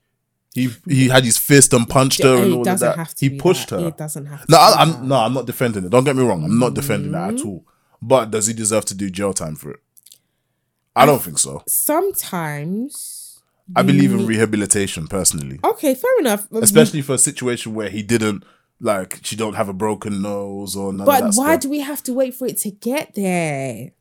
he 0.54 0.70
he 0.88 1.10
had 1.10 1.24
his 1.26 1.38
fist 1.38 1.74
and 1.74 1.88
punched 1.88 2.24
her 2.24 2.38
and 2.42 2.54
all 2.54 2.60
of 2.62 2.66
doesn't 2.66 2.88
that. 2.88 2.98
have 2.98 3.14
to. 3.14 3.26
he 3.26 3.30
be 3.30 3.38
pushed 3.38 3.70
that. 3.70 3.82
her. 3.82 3.88
It 3.90 3.98
doesn't 3.98 4.26
have. 4.26 4.42
To 4.46 4.52
No, 4.52 4.58
I, 4.58 4.74
I'm 4.80 5.08
no, 5.08 5.16
I'm 5.16 5.34
not 5.34 5.46
defending 5.46 5.84
it. 5.86 5.90
Don't 5.90 6.04
get 6.06 6.16
me 6.16 6.24
wrong. 6.24 6.44
I'm 6.44 6.58
not 6.60 6.74
defending 6.74 7.12
it 7.12 7.16
Mm-hmm. 7.18 7.38
at 7.38 7.46
all. 7.46 7.66
But 8.02 8.32
does 8.32 8.48
he 8.48 8.54
deserve 8.54 8.86
to 8.86 8.96
do 8.96 9.10
jail 9.10 9.34
time 9.34 9.56
for 9.56 9.72
it? 9.72 9.80
I 10.96 11.06
don't 11.06 11.22
think 11.22 11.40
so. 11.40 11.62
Sometimes. 11.68 13.22
I 13.76 13.82
believe 13.82 14.12
in 14.14 14.26
rehabilitation 14.28 15.08
personally, 15.08 15.60
Okay, 15.64 15.96
fair 15.96 16.20
enough. 16.20 16.48
especially 16.52 17.02
for 17.02 17.14
a 17.14 17.18
situation 17.18 17.74
where 17.74 17.90
he 17.90 18.04
didn't 18.04 18.44
like 18.82 19.20
she 19.24 19.36
don't 19.36 19.54
have 19.56 19.70
a 19.70 19.74
broken 19.74 20.22
nose 20.22 20.76
or 20.76 20.92
none 20.92 21.06
but 21.06 21.24
of 21.24 21.34
that 21.34 21.40
why 21.40 21.52
stuff. 21.54 21.62
do 21.62 21.70
we 21.70 21.80
have 21.80 22.04
to 22.04 22.14
wait 22.14 22.34
for 22.36 22.46
it 22.46 22.58
to 22.60 22.72
get 22.72 23.16
there? 23.16 23.92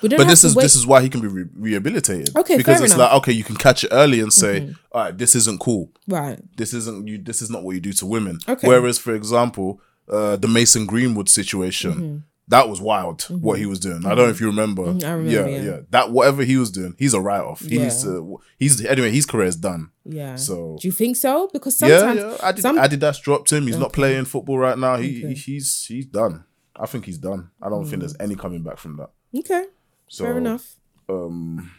We 0.00 0.08
don't 0.08 0.16
But 0.18 0.28
this 0.28 0.42
is 0.44 0.56
wait- 0.56 0.62
this 0.62 0.74
is 0.76 0.86
why 0.86 1.02
he 1.02 1.10
can 1.10 1.20
be 1.20 1.28
re- 1.28 1.44
rehabilitated. 1.54 2.34
Okay, 2.36 2.56
because 2.56 2.78
fair 2.78 2.84
it's 2.86 2.94
enough. 2.94 3.06
Mm-hmm. 3.08 3.14
like 3.14 3.22
okay, 3.22 3.32
you 3.32 3.44
can 3.44 3.56
catch 3.56 3.84
it 3.84 3.88
early 3.92 4.18
and 4.20 4.32
say, 4.32 4.74
all 4.92 5.02
right, 5.04 5.16
this 5.18 5.34
isn't 5.36 5.60
cool. 5.60 5.90
right. 6.08 6.40
This 6.56 6.72
isn't 6.72 7.06
you. 7.06 7.18
This 7.18 7.42
is 7.42 7.50
not 7.50 7.62
what 7.64 7.74
you 7.74 7.80
do 7.80 7.92
to 7.92 8.06
women. 8.06 8.38
Okay. 8.48 8.66
Whereas, 8.66 8.98
for 8.98 9.14
example, 9.14 9.80
uh, 10.08 10.36
the 10.36 10.48
Mason 10.48 10.86
Greenwood 10.86 11.28
situation. 11.28 11.92
Mm-hmm. 11.92 12.16
That 12.48 12.68
was 12.68 12.80
wild. 12.80 13.22
What 13.22 13.54
mm-hmm. 13.54 13.60
he 13.60 13.66
was 13.66 13.80
doing. 13.80 14.04
I 14.04 14.10
don't 14.10 14.16
know 14.18 14.22
mm-hmm. 14.24 14.30
if 14.32 14.40
you 14.40 14.46
remember. 14.48 14.82
Mm, 14.82 15.04
I 15.04 15.12
remember, 15.12 15.30
Yeah, 15.30 15.46
yeah. 15.46 15.62
yeah. 15.62 15.80
That 15.90 16.10
whatever 16.10 16.44
he 16.44 16.58
was 16.58 16.70
doing, 16.70 16.94
he's 16.98 17.14
a 17.14 17.20
write 17.20 17.40
off. 17.40 17.60
He 17.60 17.76
Yeah. 17.76 17.80
Uh, 17.80 17.84
needs 17.84 18.02
to. 18.02 18.40
He's 18.58 18.84
anyway. 18.84 19.10
His 19.10 19.24
career 19.24 19.46
is 19.46 19.56
done. 19.56 19.90
Yeah. 20.04 20.36
So 20.36 20.76
Do 20.80 20.86
you 20.86 20.92
think 20.92 21.16
so? 21.16 21.48
Because 21.52 21.78
sometimes 21.78 22.20
yeah. 22.20 22.36
Adidas, 22.40 22.60
some- 22.60 22.78
Adidas 22.78 23.22
dropped 23.22 23.50
him. 23.50 23.66
He's 23.66 23.78
not 23.78 23.92
playing 23.92 24.26
football 24.26 24.58
right 24.58 24.78
now. 24.78 24.96
He, 24.96 25.18
Okay. 25.24 25.28
he 25.28 25.34
he's 25.34 25.86
he's 25.86 26.06
done. 26.06 26.44
I 26.76 26.86
think 26.86 27.06
he's 27.06 27.18
done. 27.18 27.50
I 27.62 27.68
don't 27.68 27.86
think 27.86 28.00
there's 28.00 28.14
mm. 28.14 28.24
any 28.24 28.34
coming 28.34 28.62
back 28.62 28.78
from 28.78 28.96
that. 28.96 29.10
Okay, 29.36 29.64
So 30.08 30.24
fair 30.24 30.38
enough. 30.38 30.76
um, 31.08 31.70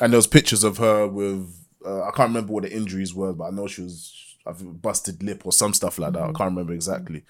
and 0.00 0.12
there 0.12 0.18
was 0.18 0.26
pictures 0.26 0.64
of 0.64 0.78
her 0.78 1.06
with 1.06 1.54
uh, 1.86 2.02
I 2.02 2.10
can't 2.10 2.28
remember 2.30 2.52
what 2.52 2.64
the 2.64 2.72
injuries 2.72 3.14
were, 3.14 3.32
but 3.32 3.44
I 3.44 3.50
know 3.50 3.66
she 3.66 3.82
was 3.82 4.36
I 4.46 4.52
think 4.52 4.80
busted 4.82 5.22
lip 5.22 5.42
or 5.44 5.52
some 5.52 5.74
stuff 5.74 5.98
like 5.98 6.14
that. 6.14 6.18
I 6.22 6.26
mm-hmm. 6.26 6.36
can't 6.36 6.50
remember 6.50 6.72
exactly. 6.72 7.24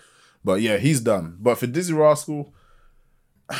But 0.44 0.62
yeah, 0.62 0.78
he's 0.78 1.00
done. 1.00 1.36
But 1.38 1.58
for 1.58 1.66
Dizzee 1.66 1.96
Rascal, 1.96 2.54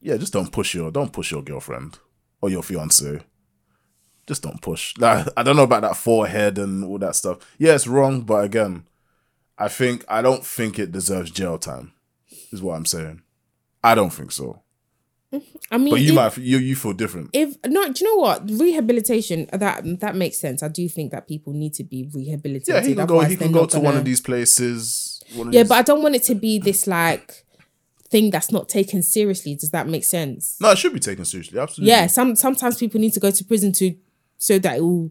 yeah, 0.00 0.16
just 0.16 0.32
don't 0.32 0.52
push 0.52 0.74
your 0.74 0.90
don't 0.90 1.12
push 1.12 1.30
your 1.30 1.42
girlfriend 1.42 1.98
or 2.40 2.50
your 2.50 2.62
fiance. 2.62 3.20
Just 4.26 4.42
don't 4.42 4.60
push. 4.62 4.94
Like, 4.96 5.26
I 5.36 5.42
don't 5.42 5.56
know 5.56 5.64
about 5.64 5.82
that 5.82 5.96
forehead 5.98 6.56
and 6.58 6.82
all 6.84 6.98
that 6.98 7.14
stuff. 7.14 7.38
Yeah, 7.58 7.74
it's 7.74 7.86
wrong, 7.86 8.22
but 8.22 8.42
again, 8.44 8.84
I 9.58 9.68
think 9.68 10.02
I 10.08 10.22
don't 10.22 10.44
think 10.44 10.78
it 10.78 10.92
deserves 10.92 11.30
jail 11.30 11.58
time. 11.58 11.92
Is 12.50 12.62
what 12.62 12.74
I'm 12.74 12.86
saying. 12.86 13.22
I 13.82 13.94
don't 13.94 14.10
think 14.12 14.32
so. 14.32 14.62
I 15.70 15.78
mean, 15.78 15.90
But 15.90 16.00
you 16.00 16.10
if, 16.10 16.14
might 16.14 16.38
you 16.38 16.58
you 16.58 16.74
feel 16.76 16.92
different. 16.92 17.30
if 17.32 17.54
no, 17.66 17.90
do 17.92 18.04
you 18.04 18.10
know 18.14 18.20
what 18.22 18.48
rehabilitation 18.50 19.48
that 19.52 19.82
that 20.00 20.16
makes 20.16 20.38
sense. 20.38 20.62
I 20.62 20.68
do 20.68 20.88
think 20.88 21.10
that 21.12 21.26
people 21.28 21.52
need 21.52 21.74
to 21.74 21.84
be 21.84 22.08
rehabilitated. 22.14 22.68
Yeah, 22.82 22.88
he 22.88 22.94
can 22.94 23.06
go. 23.06 23.20
He 23.20 23.36
can 23.36 23.52
go 23.52 23.66
to 23.66 23.76
one 23.76 23.84
gonna- 23.86 23.98
of 23.98 24.04
these 24.04 24.20
places. 24.20 25.22
Of 25.38 25.52
Yeah, 25.52 25.62
these- 25.62 25.68
but 25.68 25.74
I 25.78 25.82
don't 25.82 26.02
want 26.02 26.14
it 26.14 26.22
to 26.24 26.34
be 26.34 26.58
this 26.58 26.86
like 26.86 27.43
thing 28.10 28.30
that's 28.30 28.52
not 28.52 28.68
taken 28.68 29.02
seriously. 29.02 29.54
Does 29.54 29.70
that 29.70 29.88
make 29.88 30.04
sense? 30.04 30.56
no, 30.60 30.70
it 30.70 30.78
should 30.78 30.92
be 30.92 31.00
taken 31.00 31.24
seriously. 31.24 31.58
Absolutely. 31.58 31.90
Yeah, 31.90 32.06
some 32.06 32.36
sometimes 32.36 32.76
people 32.78 33.00
need 33.00 33.12
to 33.14 33.20
go 33.20 33.30
to 33.30 33.44
prison 33.44 33.72
to 33.72 33.94
so 34.38 34.58
that 34.58 34.78
it 34.78 34.80
will 34.82 35.10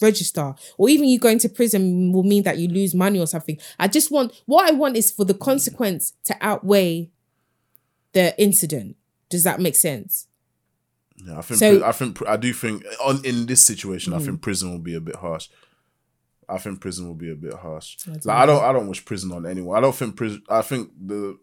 register, 0.00 0.54
or 0.78 0.88
even 0.88 1.06
you 1.08 1.18
going 1.18 1.38
to 1.40 1.48
prison 1.48 2.12
will 2.12 2.22
mean 2.22 2.42
that 2.44 2.56
you 2.58 2.68
lose 2.68 2.94
money 2.94 3.18
or 3.20 3.26
something. 3.26 3.58
I 3.78 3.88
just 3.88 4.10
want 4.10 4.32
what 4.46 4.66
I 4.68 4.74
want 4.74 4.96
is 4.96 5.10
for 5.10 5.24
the 5.24 5.34
consequence 5.34 6.14
to 6.24 6.36
outweigh 6.40 7.10
the 8.12 8.40
incident. 8.40 8.96
Does 9.28 9.44
that 9.44 9.60
make 9.60 9.76
sense? 9.76 10.26
Yeah, 11.24 11.38
I 11.38 11.42
think. 11.42 11.58
So- 11.58 11.84
I 11.84 11.92
think. 11.92 12.26
I 12.26 12.36
do 12.36 12.52
think 12.52 12.84
on 13.04 13.24
in 13.24 13.46
this 13.46 13.64
situation, 13.66 14.12
Mm. 14.12 14.16
I 14.16 14.24
think 14.24 14.40
prison 14.40 14.70
will 14.72 14.78
be 14.78 14.94
a 14.94 15.00
bit 15.00 15.16
harsh. 15.16 15.48
I 16.48 16.58
think 16.58 16.80
prison 16.80 17.06
will 17.06 17.14
be 17.14 17.30
a 17.30 17.36
bit 17.36 17.54
harsh. 17.54 17.96
Like 18.24 18.26
I 18.26 18.46
don't. 18.46 18.62
I 18.64 18.72
don't 18.72 18.88
wish 18.88 19.04
prison 19.04 19.30
on 19.32 19.46
anyone. 19.46 19.76
I 19.76 19.80
don't 19.80 19.94
think 19.94 20.16
prison. 20.16 20.42
I 20.48 20.62
think 20.62 20.90
the 20.98 21.38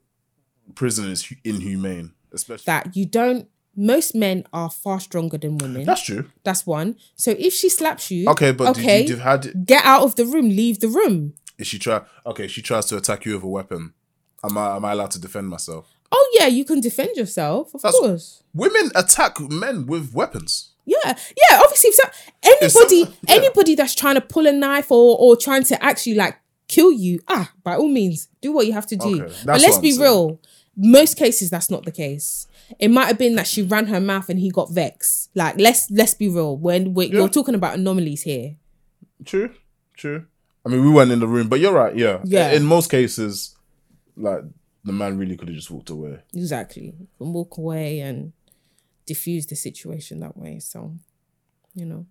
prison 0.75 1.09
is 1.09 1.31
inhumane, 1.43 2.13
especially. 2.31 2.63
That 2.65 2.95
you 2.95 3.05
don't. 3.05 3.47
Most 3.79 4.15
men 4.15 4.43
are 4.51 4.71
far 4.71 4.99
stronger 4.99 5.37
than 5.37 5.59
women. 5.59 5.83
That's 5.85 6.03
true. 6.03 6.25
That's 6.43 6.65
one. 6.65 6.95
So 7.15 7.31
if 7.37 7.53
she 7.53 7.69
slaps 7.69 8.09
you, 8.09 8.27
Okay, 8.29 8.51
but 8.51 8.69
okay, 8.69 9.01
did 9.01 9.09
you, 9.09 9.15
did 9.17 9.21
had 9.23 9.65
get 9.67 9.85
out 9.85 10.01
of 10.01 10.15
the 10.15 10.25
room, 10.25 10.49
leave 10.49 10.79
the 10.79 10.87
room. 10.87 11.33
if 11.59 11.67
she 11.67 11.77
try? 11.77 12.01
Okay, 12.25 12.47
she 12.47 12.61
tries 12.63 12.85
to 12.87 12.97
attack 12.97 13.25
you 13.25 13.35
with 13.35 13.43
a 13.43 13.47
weapon. 13.47 13.93
Am 14.43 14.57
I? 14.57 14.75
Am 14.77 14.83
I 14.85 14.93
allowed 14.93 15.11
to 15.11 15.21
defend 15.21 15.49
myself? 15.49 15.87
Oh 16.11 16.31
yeah, 16.39 16.47
you 16.47 16.65
can 16.65 16.79
defend 16.81 17.15
yourself, 17.17 17.73
of 17.75 17.81
That's- 17.83 17.99
course. 17.99 18.43
Women 18.53 18.91
attack 18.95 19.39
men 19.41 19.85
with 19.85 20.13
weapons. 20.13 20.71
Yeah, 20.85 20.97
yeah. 21.05 21.59
Obviously, 21.61 21.89
if 21.89 21.95
so, 21.95 22.03
anybody, 22.43 23.03
some- 23.03 23.13
yeah. 23.27 23.35
anybody 23.35 23.75
that's 23.75 23.93
trying 23.93 24.15
to 24.15 24.21
pull 24.21 24.47
a 24.47 24.53
knife 24.53 24.89
or 24.91 25.17
or 25.19 25.35
trying 25.35 25.63
to 25.65 25.83
actually 25.83 26.15
like 26.15 26.37
kill 26.67 26.91
you, 26.91 27.19
ah, 27.27 27.51
by 27.63 27.75
all 27.75 27.87
means, 27.87 28.27
do 28.41 28.51
what 28.51 28.65
you 28.67 28.73
have 28.73 28.87
to 28.87 28.95
do. 28.95 29.23
Okay, 29.23 29.33
but 29.45 29.61
let's 29.61 29.77
be 29.79 29.91
saying. 29.91 30.01
real. 30.01 30.39
Most 30.79 31.17
cases, 31.17 31.49
that's 31.49 31.71
not 31.71 31.85
the 31.85 31.91
case. 31.91 32.45
It 32.77 32.89
might 32.89 33.05
have 33.05 33.17
been 33.17 33.35
that 33.35 33.47
she 33.47 33.63
ran 33.63 33.87
her 33.87 33.99
mouth 33.99 34.29
and 34.29 34.39
he 34.39 34.51
got 34.51 34.69
vexed. 34.71 35.29
Like, 35.33 35.55
let's 35.59 35.89
let's 35.89 36.13
be 36.13 36.29
real. 36.29 36.55
When 36.57 36.93
we're, 36.93 37.11
Yeah. 37.11 37.21
we're 37.21 37.29
talking 37.29 37.55
about 37.55 37.75
anomalies 37.79 38.21
here, 38.23 38.57
True, 39.25 39.49
true. 39.95 40.25
I 40.65 40.69
mean, 40.69 40.81
we 40.83 40.91
weren't 40.91 41.11
in 41.11 41.19
the 41.19 41.27
room, 41.27 41.47
but 41.47 41.59
you're 41.59 41.73
right. 41.73 41.95
Yeah, 41.95 42.19
Yeah. 42.25 42.51
In 42.51 42.63
most 42.65 42.91
cases, 42.91 43.55
like 44.15 44.41
the 44.83 44.93
man 44.93 45.17
really 45.17 45.35
could 45.35 45.47
have 45.47 45.55
just 45.57 45.71
walked 45.71 45.89
away. 45.89 46.19
exactly, 46.35 46.93
can 47.17 47.33
walk 47.33 47.57
away 47.57 47.99
and 48.01 48.33
diffuse 49.07 49.47
the 49.47 49.55
situation 49.55 50.19
that 50.19 50.37
way. 50.37 50.59
So, 50.59 50.93
you 51.73 51.85
know, 51.85 52.05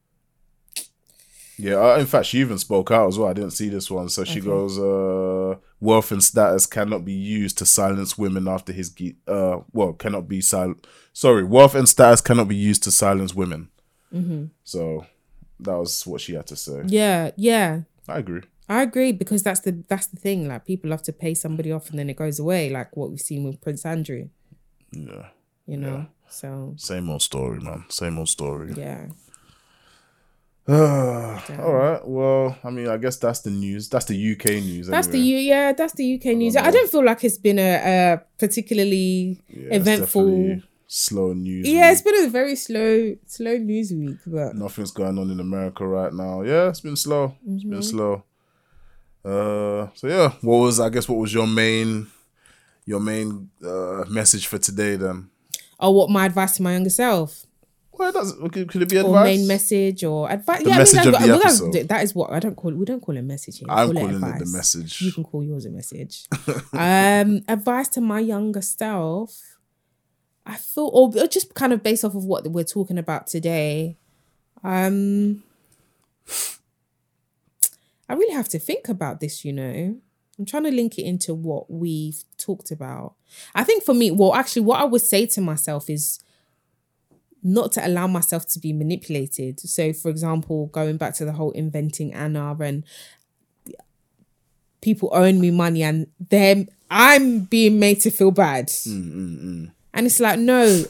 Yeah, 1.59 1.99
in 1.99 2.07
fact, 2.07 2.27
she 2.27 2.39
even 2.41 2.59
spoke 2.59 2.91
out 2.91 3.09
as 3.09 3.19
well. 3.19 3.29
I 3.29 3.33
didn't 3.33 3.53
see 3.53 3.69
this 3.71 3.91
one, 3.91 4.09
so 4.11 4.25
she 4.25 4.41
Okay. 4.41 4.49
goes, 4.49 4.79
uh, 4.79 5.57
"Wealth 5.81 6.13
and 6.13 6.23
status 6.23 6.67
cannot 6.67 7.05
be 7.05 7.15
used 7.15 7.57
to 7.59 7.67
silence 7.67 8.19
women 8.19 8.47
after 8.47 8.73
his 8.75 8.91
ge- 8.91 9.17
uh, 9.27 9.61
well, 9.73 9.95
cannot 9.95 10.29
be 10.29 10.41
silent. 10.43 10.87
Sorry, 11.15 11.45
wealth 11.45 11.75
and 11.75 11.89
status 11.89 12.21
cannot 12.21 12.49
be 12.49 12.57
used 12.57 12.83
to 12.83 12.91
silence 12.91 13.35
women." 13.35 13.69
So 14.65 15.07
that 15.61 15.75
was 15.77 16.07
what 16.07 16.21
she 16.21 16.35
had 16.35 16.47
to 16.49 16.57
say. 16.57 16.83
yeah, 16.87 17.31
yeah. 17.37 17.83
I 18.09 18.19
agree. 18.19 18.43
I 18.69 18.83
agree 18.83 19.13
because 19.13 19.43
that's 19.43 19.61
the 19.61 19.73
that's 19.89 20.07
the 20.09 20.17
thing. 20.17 20.49
Like 20.49 20.65
people 20.67 20.91
love 20.91 21.03
to 21.03 21.13
pay 21.13 21.35
somebody 21.35 21.71
off 21.73 21.91
and 21.91 21.99
then 21.99 22.11
it 22.11 22.17
goes 22.17 22.39
away, 22.39 22.69
like 22.71 22.97
what 22.97 23.11
we've 23.11 23.21
seen 23.21 23.45
with 23.45 23.61
Prince 23.61 23.85
Andrew. 23.87 24.29
Yeah, 24.93 25.29
You 25.67 25.77
know, 25.77 26.07
so 26.29 26.75
same 26.77 27.09
old 27.11 27.23
story, 27.23 27.61
man. 27.61 27.85
Same 27.89 28.19
old 28.19 28.29
story. 28.29 28.73
yeah, 28.77 29.07
All 30.69 31.73
right. 31.75 32.01
Well, 32.05 32.59
I 32.65 32.71
mean, 32.71 32.89
I 32.89 32.97
guess 32.97 33.17
that's 33.19 33.41
the 33.41 33.51
news. 33.51 33.89
That's 33.89 34.07
the 34.07 34.33
UK 34.33 34.47
news. 34.65 34.89
that's 34.89 35.07
the. 35.09 35.19
U. 35.21 35.37
Yeah, 35.39 35.73
that's 35.73 35.93
the 35.95 36.15
UK 36.17 36.37
news. 36.37 36.57
I 36.57 36.71
don't 36.71 36.91
feel 36.91 37.05
like 37.05 37.23
it's 37.23 37.39
been 37.39 37.59
a, 37.61 37.75
a 38.15 38.23
particularly 38.39 39.41
Yeah, 39.49 39.75
eventful. 39.77 40.61
slow 40.89 41.33
news. 41.35 41.69
Yeah, 41.69 41.89
week. 41.89 41.93
it's 41.93 42.03
been 42.03 42.25
a 42.25 42.29
very 42.29 42.57
slow, 42.57 43.17
slow 43.27 43.57
news 43.59 43.93
week. 43.93 44.17
But 44.27 44.57
nothing's 44.57 44.91
going 44.91 45.19
on 45.19 45.31
in 45.31 45.39
America 45.39 45.87
right 45.87 46.13
now. 46.13 46.43
Yeah, 46.43 46.69
it's 46.69 46.81
been 46.81 46.97
slow. 46.97 47.37
It's 47.47 47.63
Mm-hmm. 47.63 47.71
been 47.71 47.83
slow. 47.83 48.25
Uh, 49.25 49.89
so 49.95 50.07
yeah, 50.09 50.33
what 50.41 50.59
was 50.59 50.79
I 50.81 50.89
guess 50.89 51.09
what 51.09 51.19
was 51.19 51.35
your 51.35 51.47
main 51.49 52.07
your 52.85 53.01
main 53.01 53.51
uh 53.65 54.05
message 54.09 54.47
for 54.47 54.59
today 54.59 54.97
then? 54.97 55.31
oh, 55.81 55.91
what 55.91 56.09
my 56.11 56.25
advice 56.27 56.57
to 56.57 56.63
my 56.63 56.73
younger 56.73 56.91
self, 56.91 57.45
Well, 57.99 58.13
does 58.13 58.33
could, 58.53 58.83
it 58.83 58.89
be 58.89 58.97
advice? 58.97 59.05
or 59.05 59.25
main 59.25 59.47
message, 59.47 60.05
or 60.05 60.31
advice? 60.31 60.63
The 60.63 60.71
yeah, 60.71 60.79
message 60.79 60.99
I 60.99 61.05
mean, 61.05 61.15
of 61.15 61.21
that's 61.21 61.23
the 61.23 61.29
that's- 61.39 61.63
episode. 61.63 61.89
that 61.89 62.03
is 62.05 62.15
what 62.15 62.33
I 62.33 62.41
don't 62.41 62.55
call. 62.55 62.73
We 62.73 62.85
don't 62.85 63.01
call 63.01 63.17
it 63.17 63.21
a 63.21 63.23
message 63.23 63.59
here. 63.59 63.69
I'm 63.71 63.93
call 63.93 64.03
calling 64.09 64.23
it 64.23 64.39
the 64.39 64.47
message. 64.47 65.01
You 65.01 65.13
can 65.13 65.25
call 65.25 65.43
yours 65.43 65.65
a 65.67 65.71
message. 65.71 66.27
um, 66.73 67.43
advice 67.49 67.89
to 67.91 68.01
my 68.01 68.21
younger 68.21 68.63
self. 68.63 69.57
I 70.45 70.57
feel, 70.57 70.91
or 70.93 71.27
just 71.27 71.55
kind 71.55 71.73
of 71.73 71.83
based 71.83 72.05
off 72.05 72.15
of 72.15 72.25
what 72.25 72.47
we're 72.47 72.65
talking 72.65 72.99
about 72.99 73.27
today. 73.27 73.97
Um, 74.63 75.43
I 78.09 78.15
really 78.15 78.35
have 78.35 78.49
to 78.51 78.59
think 78.59 78.89
about 78.89 79.21
this. 79.21 79.45
You 79.45 79.53
know, 79.53 79.97
I'm 80.39 80.45
trying 80.45 80.65
to 80.65 80.71
link 80.71 80.99
it 80.99 81.03
into 81.03 81.35
what 81.35 81.71
we've 81.71 82.23
talked 82.39 82.71
about. 82.71 83.15
I 83.55 83.65
think 83.65 83.83
for 83.83 83.95
me, 83.95 84.11
well, 84.11 84.35
actually, 84.35 84.63
what 84.63 84.81
I 84.81 84.85
would 84.85 85.03
say 85.03 85.27
to 85.27 85.41
myself 85.41 85.91
is 85.91 86.21
not 87.47 87.71
to 87.73 87.87
allow 87.87 88.09
myself 88.09 88.45
to 88.49 88.59
be 88.59 88.73
manipulated. 88.73 89.61
So, 89.61 89.93
for 89.93 90.11
example, 90.11 90.67
going 90.67 90.97
back 90.97 91.15
to 91.15 91.25
the 91.25 91.33
whole 91.33 91.53
inventing 91.53 92.13
Anna 92.13 92.57
and 92.59 92.85
people 94.81 95.11
owing 95.13 95.41
me 95.41 95.51
money 95.51 95.83
and 95.83 96.09
them 96.19 96.67
I'm 96.91 97.41
being 97.41 97.79
made 97.79 98.01
to 98.01 98.11
feel 98.11 98.31
bad. 98.31 98.69
Mm, 98.69 99.13
mm, 99.13 99.45
mm. 99.45 99.73
And 99.95 100.07
it's 100.07 100.21
like, 100.21 100.39
no, 100.39 100.85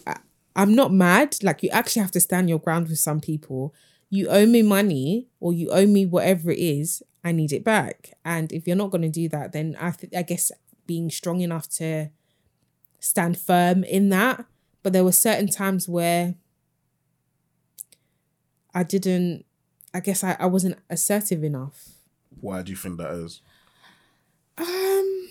I'm 0.54 0.74
not 0.74 0.92
mad. 0.92 1.36
Like 1.42 1.62
you 1.62 1.70
actually 1.70 2.02
have 2.02 2.10
to 2.12 2.20
stand 2.20 2.48
your 2.48 2.58
ground 2.58 2.88
with 2.88 2.98
some 2.98 3.20
people. 3.20 3.74
You 4.10 4.28
owe 4.28 4.46
me 4.46 4.62
money 4.62 5.28
or 5.40 5.52
you 5.52 5.68
owe 5.70 5.86
me 5.86 6.06
whatever 6.06 6.50
it 6.50 6.58
is, 6.58 7.02
I 7.24 7.32
need 7.32 7.52
it 7.52 7.64
back. 7.64 8.12
And 8.24 8.52
if 8.52 8.66
you're 8.66 8.76
not 8.76 8.90
going 8.90 9.02
to 9.02 9.08
do 9.08 9.28
that, 9.30 9.52
then 9.52 9.76
I, 9.80 9.90
th- 9.90 10.12
I 10.16 10.22
guess 10.22 10.52
being 10.86 11.10
strong 11.10 11.40
enough 11.40 11.68
to 11.76 12.10
stand 13.00 13.38
firm 13.38 13.84
in 13.84 14.08
that. 14.10 14.44
But 14.82 14.92
there 14.92 15.04
were 15.04 15.12
certain 15.12 15.48
times 15.48 15.88
where 15.88 16.34
I 18.76 18.82
didn't, 18.82 19.46
I 19.94 20.00
guess 20.00 20.22
I, 20.22 20.36
I 20.38 20.44
wasn't 20.44 20.76
assertive 20.90 21.42
enough. 21.42 21.88
Why 22.42 22.60
do 22.60 22.70
you 22.70 22.76
think 22.76 22.98
that 22.98 23.10
is? 23.14 23.40
Um, 24.58 25.28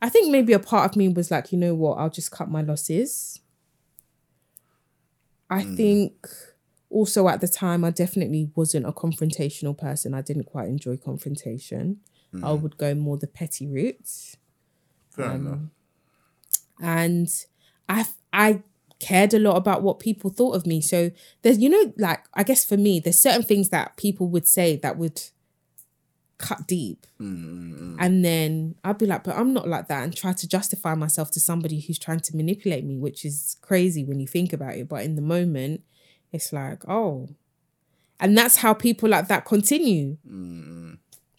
I 0.00 0.08
think 0.08 0.30
maybe 0.30 0.52
a 0.52 0.60
part 0.60 0.88
of 0.88 0.96
me 0.96 1.08
was 1.08 1.32
like, 1.32 1.50
you 1.50 1.58
know 1.58 1.74
what, 1.74 1.96
I'll 1.96 2.10
just 2.10 2.30
cut 2.30 2.48
my 2.48 2.62
losses. 2.62 3.40
I 5.50 5.62
hmm. 5.62 5.74
think 5.74 6.28
also 6.88 7.26
at 7.26 7.40
the 7.40 7.48
time, 7.48 7.84
I 7.84 7.90
definitely 7.90 8.48
wasn't 8.54 8.86
a 8.86 8.92
confrontational 8.92 9.76
person. 9.76 10.14
I 10.14 10.22
didn't 10.22 10.44
quite 10.44 10.68
enjoy 10.68 10.96
confrontation. 10.96 11.98
I 12.32 12.52
hmm. 12.52 12.62
would 12.62 12.76
go 12.76 12.94
more 12.94 13.16
the 13.16 13.26
petty 13.26 13.66
route. 13.66 14.36
Fair 15.10 15.30
um, 15.30 15.46
enough. 15.46 15.58
and 16.80 17.28
I 17.88 18.06
I 18.32 18.62
cared 19.04 19.34
a 19.34 19.38
lot 19.38 19.56
about 19.56 19.82
what 19.82 19.98
people 19.98 20.30
thought 20.30 20.56
of 20.56 20.66
me. 20.66 20.80
So 20.80 21.10
there's 21.42 21.58
you 21.58 21.68
know 21.68 21.92
like 21.98 22.24
I 22.34 22.42
guess 22.42 22.64
for 22.64 22.76
me 22.76 23.00
there's 23.00 23.18
certain 23.18 23.42
things 23.42 23.68
that 23.68 23.96
people 23.96 24.28
would 24.28 24.46
say 24.46 24.76
that 24.76 24.96
would 24.96 25.20
cut 26.38 26.66
deep. 26.66 27.06
Mm-hmm. 27.20 27.96
And 28.00 28.24
then 28.24 28.74
I'd 28.82 28.98
be 28.98 29.06
like, 29.06 29.24
but 29.24 29.36
I'm 29.36 29.52
not 29.52 29.68
like 29.68 29.88
that 29.88 30.02
and 30.02 30.16
try 30.16 30.32
to 30.32 30.48
justify 30.48 30.94
myself 30.94 31.30
to 31.32 31.40
somebody 31.40 31.80
who's 31.80 31.98
trying 31.98 32.20
to 32.20 32.36
manipulate 32.36 32.84
me, 32.84 32.98
which 32.98 33.24
is 33.24 33.56
crazy 33.60 34.04
when 34.04 34.20
you 34.20 34.26
think 34.26 34.52
about 34.52 34.74
it. 34.74 34.88
But 34.88 35.04
in 35.04 35.16
the 35.16 35.22
moment, 35.22 35.82
it's 36.32 36.52
like, 36.52 36.88
oh. 36.88 37.28
And 38.18 38.36
that's 38.36 38.56
how 38.56 38.74
people 38.74 39.08
like 39.08 39.28
that 39.28 39.44
continue. 39.44 40.16
Mm-hmm. 40.26 40.94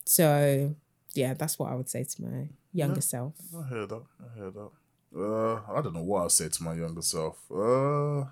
So 0.05 0.75
yeah, 1.13 1.33
that's 1.33 1.57
what 1.57 1.71
I 1.71 1.75
would 1.75 1.89
say 1.89 2.03
to 2.03 2.21
my 2.21 2.49
younger 2.73 3.01
self. 3.01 3.33
I 3.57 3.67
hear 3.67 3.85
that. 3.87 4.03
I 4.23 4.37
hear 4.37 4.51
that. 4.51 4.69
Uh, 5.17 5.55
I 5.73 5.81
don't 5.81 5.93
know 5.93 6.01
what 6.03 6.21
I'll 6.23 6.29
say 6.29 6.49
to 6.49 6.63
my 6.63 6.73
younger 6.73 7.01
self. 7.01 7.37
Uh, 7.49 8.25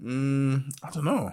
mm, 0.00 0.62
I 0.82 0.90
don't 0.92 1.04
know. 1.04 1.32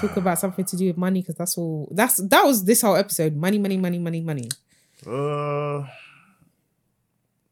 talk 0.00 0.16
about 0.16 0.38
something 0.38 0.64
to 0.64 0.76
do 0.76 0.86
with 0.86 0.96
money 0.96 1.20
because 1.20 1.34
that's 1.36 1.58
all. 1.58 1.88
That's 1.90 2.16
that 2.28 2.44
was 2.44 2.64
this 2.64 2.80
whole 2.82 2.96
episode. 2.96 3.36
Money, 3.36 3.58
money, 3.58 3.76
money, 3.76 3.98
money, 3.98 4.20
money. 4.20 4.48
Uh, 5.06 5.86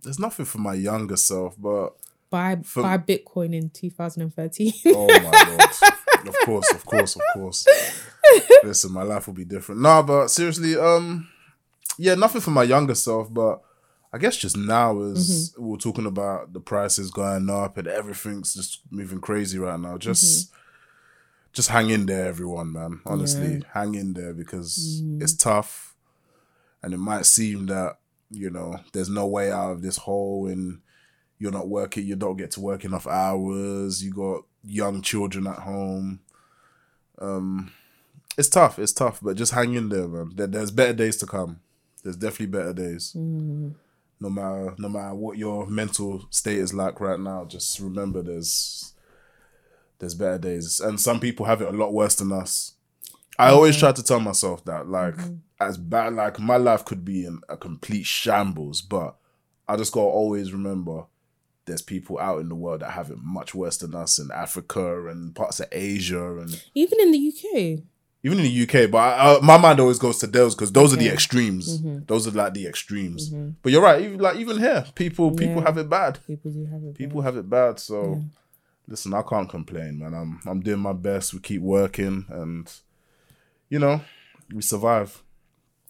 there's 0.02 0.18
nothing 0.18 0.46
for 0.46 0.58
my 0.58 0.74
younger 0.74 1.16
self, 1.16 1.54
but 1.58 1.94
Buy 2.30 2.58
For- 2.62 2.82
buy 2.82 2.98
Bitcoin 2.98 3.54
in 3.54 3.70
2013. 3.70 4.72
oh 4.88 5.06
my 5.06 5.20
god, 5.30 6.28
of 6.28 6.34
course, 6.44 6.70
of 6.72 6.84
course, 6.84 7.16
of 7.16 7.22
course. 7.34 7.66
Listen, 8.62 8.92
my 8.92 9.02
life 9.02 9.26
will 9.26 9.34
be 9.34 9.44
different. 9.46 9.80
Nah, 9.80 10.02
but 10.02 10.28
seriously, 10.28 10.76
um, 10.76 11.26
yeah, 11.98 12.14
nothing 12.14 12.40
for 12.40 12.50
my 12.50 12.62
younger 12.62 12.94
self, 12.94 13.32
but 13.32 13.60
I 14.12 14.18
guess 14.18 14.36
just 14.36 14.56
now 14.56 15.00
is 15.00 15.50
mm-hmm. 15.50 15.62
we 15.62 15.70
we're 15.72 15.76
talking 15.76 16.06
about 16.06 16.52
the 16.52 16.60
prices 16.60 17.10
going 17.10 17.50
up 17.50 17.76
and 17.76 17.86
everything's 17.86 18.54
just 18.54 18.80
moving 18.90 19.20
crazy 19.20 19.58
right 19.58 19.78
now. 19.78 19.98
Just 19.98 20.48
mm-hmm. 20.48 20.58
just 21.52 21.68
hang 21.68 21.90
in 21.90 22.06
there, 22.06 22.26
everyone, 22.26 22.72
man. 22.72 23.00
Honestly, 23.04 23.62
hang 23.74 23.94
in 23.96 24.14
there 24.14 24.32
because 24.32 25.02
mm-hmm. 25.02 25.20
it's 25.20 25.34
tough, 25.34 25.96
and 26.82 26.94
it 26.94 26.98
might 26.98 27.26
seem 27.26 27.66
that 27.66 27.98
you 28.30 28.48
know 28.48 28.80
there's 28.92 29.10
no 29.10 29.26
way 29.26 29.50
out 29.50 29.72
of 29.72 29.82
this 29.82 29.98
hole, 29.98 30.46
and 30.46 30.80
you're 31.38 31.52
not 31.52 31.68
working, 31.68 32.06
you 32.06 32.16
don't 32.16 32.36
get 32.36 32.52
to 32.52 32.60
work 32.60 32.84
enough 32.84 33.06
hours. 33.06 34.02
You 34.02 34.12
got 34.12 34.44
young 34.64 35.02
children 35.02 35.46
at 35.46 35.58
home. 35.58 36.20
Um, 37.20 37.72
it's 38.36 38.48
tough. 38.48 38.78
It's 38.78 38.92
tough, 38.92 39.18
but 39.20 39.36
just 39.36 39.52
hang 39.52 39.74
in 39.74 39.88
there, 39.88 40.06
man. 40.06 40.32
There, 40.34 40.46
there's 40.46 40.70
better 40.70 40.92
days 40.92 41.16
to 41.18 41.26
come. 41.26 41.60
There's 42.02 42.16
definitely 42.16 42.58
better 42.58 42.72
days. 42.72 43.14
Mm. 43.16 43.74
No 44.20 44.30
matter 44.30 44.74
no 44.78 44.88
matter 44.88 45.14
what 45.14 45.38
your 45.38 45.66
mental 45.66 46.26
state 46.30 46.58
is 46.58 46.74
like 46.74 47.00
right 47.00 47.20
now, 47.20 47.44
just 47.44 47.78
remember 47.78 48.22
there's 48.22 48.94
there's 49.98 50.14
better 50.14 50.38
days, 50.38 50.80
and 50.80 51.00
some 51.00 51.20
people 51.20 51.46
have 51.46 51.60
it 51.60 51.68
a 51.68 51.76
lot 51.76 51.92
worse 51.92 52.14
than 52.14 52.32
us. 52.32 52.74
I 53.38 53.50
always 53.50 53.76
try 53.76 53.92
to 53.92 54.02
tell 54.02 54.18
myself 54.18 54.64
that, 54.64 54.88
like, 54.88 55.14
mm-hmm. 55.14 55.34
as 55.60 55.78
bad, 55.78 56.14
like 56.14 56.40
my 56.40 56.56
life 56.56 56.84
could 56.84 57.04
be 57.04 57.24
in 57.24 57.40
a 57.48 57.56
complete 57.56 58.04
shambles, 58.04 58.82
but 58.82 59.16
I 59.68 59.76
just 59.76 59.92
gotta 59.92 60.06
always 60.06 60.52
remember 60.52 61.04
there's 61.66 61.82
people 61.82 62.18
out 62.18 62.40
in 62.40 62.48
the 62.48 62.54
world 62.54 62.80
that 62.80 62.92
have 62.92 63.10
it 63.10 63.18
much 63.20 63.54
worse 63.54 63.76
than 63.76 63.94
us 63.94 64.18
in 64.18 64.30
Africa 64.32 65.08
and 65.08 65.36
parts 65.36 65.60
of 65.60 65.68
Asia 65.70 66.38
and 66.38 66.62
Even 66.74 66.98
in 67.00 67.12
the 67.12 67.28
UK. 67.28 67.84
Even 68.22 68.38
in 68.38 68.44
the 68.44 68.62
UK. 68.62 68.90
But 68.90 68.98
I, 68.98 69.36
I, 69.36 69.40
my 69.40 69.56
mind 69.58 69.80
always 69.80 69.98
goes 69.98 70.18
to 70.18 70.26
those 70.26 70.54
because 70.54 70.72
those 70.72 70.92
are 70.92 70.96
the 70.96 71.06
Okay. 71.06 71.14
extremes. 71.14 71.80
Those 72.06 72.26
are 72.26 72.32
like 72.32 72.54
the 72.54 72.66
extremes. 72.66 73.30
But 73.62 73.72
you're 73.72 73.82
right. 73.82 74.02
Even 74.02 74.18
like 74.18 74.36
even 74.36 74.58
here, 74.58 74.84
people 74.94 75.30
people 75.32 75.60
Yeah. 75.62 75.66
have 75.66 75.78
it 75.78 75.88
bad. 75.88 76.18
People 76.26 76.50
do 76.50 76.64
have 76.66 76.82
it. 76.82 76.94
People 76.94 77.20
have 77.22 77.36
it 77.36 77.48
bad. 77.48 77.78
So 77.80 78.24
listen, 78.86 79.14
I 79.14 79.22
can't 79.22 79.48
complain, 79.48 79.98
man. 79.98 80.14
I'm 80.14 80.40
I'm 80.46 80.60
doing 80.60 80.80
my 80.80 80.92
best. 80.94 81.32
We 81.34 81.40
keep 81.40 81.62
working, 81.62 82.26
and 82.30 82.72
you 83.68 83.78
know, 83.78 84.00
we 84.54 84.62
survive. 84.62 85.22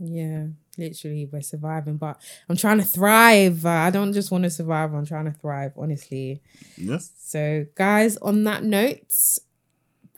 Yeah, 0.01 0.47
literally, 0.77 1.29
we're 1.33 1.41
surviving, 1.41 1.97
but 1.97 2.21
I'm 2.49 2.57
trying 2.57 2.79
to 2.79 2.85
thrive. 2.85 3.67
Uh, 3.67 3.71
I 3.71 3.91
don't 3.91 4.13
just 4.13 4.31
want 4.31 4.45
to 4.45 4.51
survive, 4.51 4.95
I'm 4.95 5.05
trying 5.07 5.25
to 5.25 5.33
thrive, 5.33 5.73
honestly. 5.77 6.41
Yeah. 6.77 6.99
So, 7.19 7.67
guys, 7.75 8.17
on 8.19 8.45
that 8.45 8.63
note, 8.63 9.01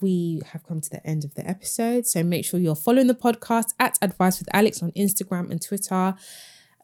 we 0.02 0.40
have 0.52 0.64
come 0.66 0.80
to 0.80 0.90
the 0.90 1.06
end 1.06 1.24
of 1.24 1.34
the 1.34 1.48
episode. 1.48 2.06
So, 2.06 2.22
make 2.22 2.44
sure 2.44 2.60
you're 2.60 2.74
following 2.74 3.06
the 3.06 3.14
podcast 3.14 3.74
at 3.78 3.98
Advice 4.02 4.38
with 4.38 4.48
Alex 4.52 4.82
on 4.82 4.92
Instagram 4.92 5.50
and 5.50 5.60
Twitter. 5.62 6.14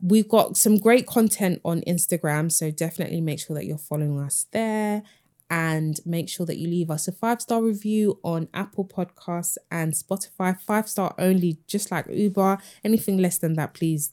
We've 0.00 0.28
got 0.28 0.56
some 0.56 0.76
great 0.76 1.06
content 1.06 1.60
on 1.64 1.80
Instagram, 1.82 2.52
so 2.52 2.70
definitely 2.70 3.20
make 3.20 3.40
sure 3.40 3.54
that 3.56 3.64
you're 3.64 3.78
following 3.78 4.20
us 4.20 4.46
there 4.52 5.02
and 5.48 6.00
make 6.04 6.28
sure 6.28 6.44
that 6.46 6.58
you 6.58 6.68
leave 6.68 6.90
us 6.90 7.06
a 7.06 7.12
five 7.12 7.40
star 7.40 7.62
review 7.62 8.18
on 8.22 8.48
Apple 8.52 8.84
Podcasts 8.84 9.56
and 9.70 9.92
Spotify. 9.92 10.58
Five 10.60 10.88
star 10.88 11.14
only, 11.18 11.58
just 11.66 11.90
like 11.90 12.06
Uber. 12.08 12.58
Anything 12.84 13.18
less 13.18 13.38
than 13.38 13.54
that, 13.54 13.74
please 13.74 14.12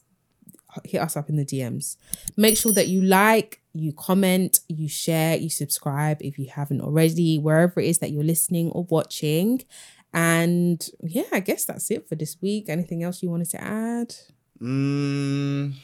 hit 0.84 1.00
us 1.00 1.16
up 1.16 1.28
in 1.28 1.36
the 1.36 1.44
DMs. 1.44 1.96
Make 2.36 2.56
sure 2.56 2.72
that 2.72 2.88
you 2.88 3.02
like, 3.02 3.60
you 3.72 3.92
comment, 3.92 4.60
you 4.68 4.88
share, 4.88 5.36
you 5.36 5.50
subscribe 5.50 6.18
if 6.20 6.38
you 6.38 6.48
haven't 6.48 6.80
already, 6.80 7.38
wherever 7.38 7.80
it 7.80 7.86
is 7.86 7.98
that 7.98 8.10
you're 8.10 8.24
listening 8.24 8.70
or 8.70 8.84
watching. 8.84 9.62
And 10.12 10.88
yeah, 11.02 11.24
I 11.32 11.40
guess 11.40 11.64
that's 11.64 11.90
it 11.90 12.08
for 12.08 12.14
this 12.14 12.36
week. 12.40 12.68
Anything 12.68 13.02
else 13.02 13.22
you 13.22 13.30
wanted 13.30 13.50
to 13.50 13.62
add? 13.62 14.14
Mm, 14.60 15.74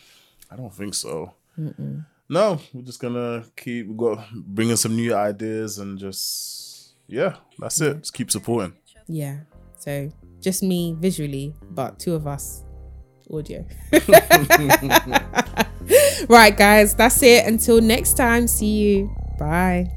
I 0.50 0.56
don't 0.56 0.72
think 0.72 0.94
so. 0.94 1.34
No, 2.28 2.60
we're 2.72 2.82
just 2.82 3.00
gonna 3.00 3.44
keep 3.56 3.88
we 3.88 3.94
got 3.94 4.24
bringing 4.32 4.76
some 4.76 4.94
new 4.94 5.12
ideas 5.12 5.78
and 5.78 5.98
just 5.98 6.94
yeah, 7.08 7.36
that's 7.58 7.80
it. 7.80 7.98
Just 7.98 8.14
keep 8.14 8.30
supporting. 8.30 8.72
Yeah. 9.08 9.40
So 9.78 10.10
just 10.40 10.62
me 10.62 10.94
visually, 10.96 11.54
but 11.70 11.98
two 11.98 12.14
of 12.14 12.28
us 12.28 12.62
audio. 13.32 13.64
right, 16.28 16.56
guys, 16.56 16.94
that's 16.94 17.22
it. 17.22 17.46
Until 17.46 17.80
next 17.80 18.16
time, 18.16 18.46
see 18.46 18.78
you. 18.78 19.16
Bye. 19.38 19.90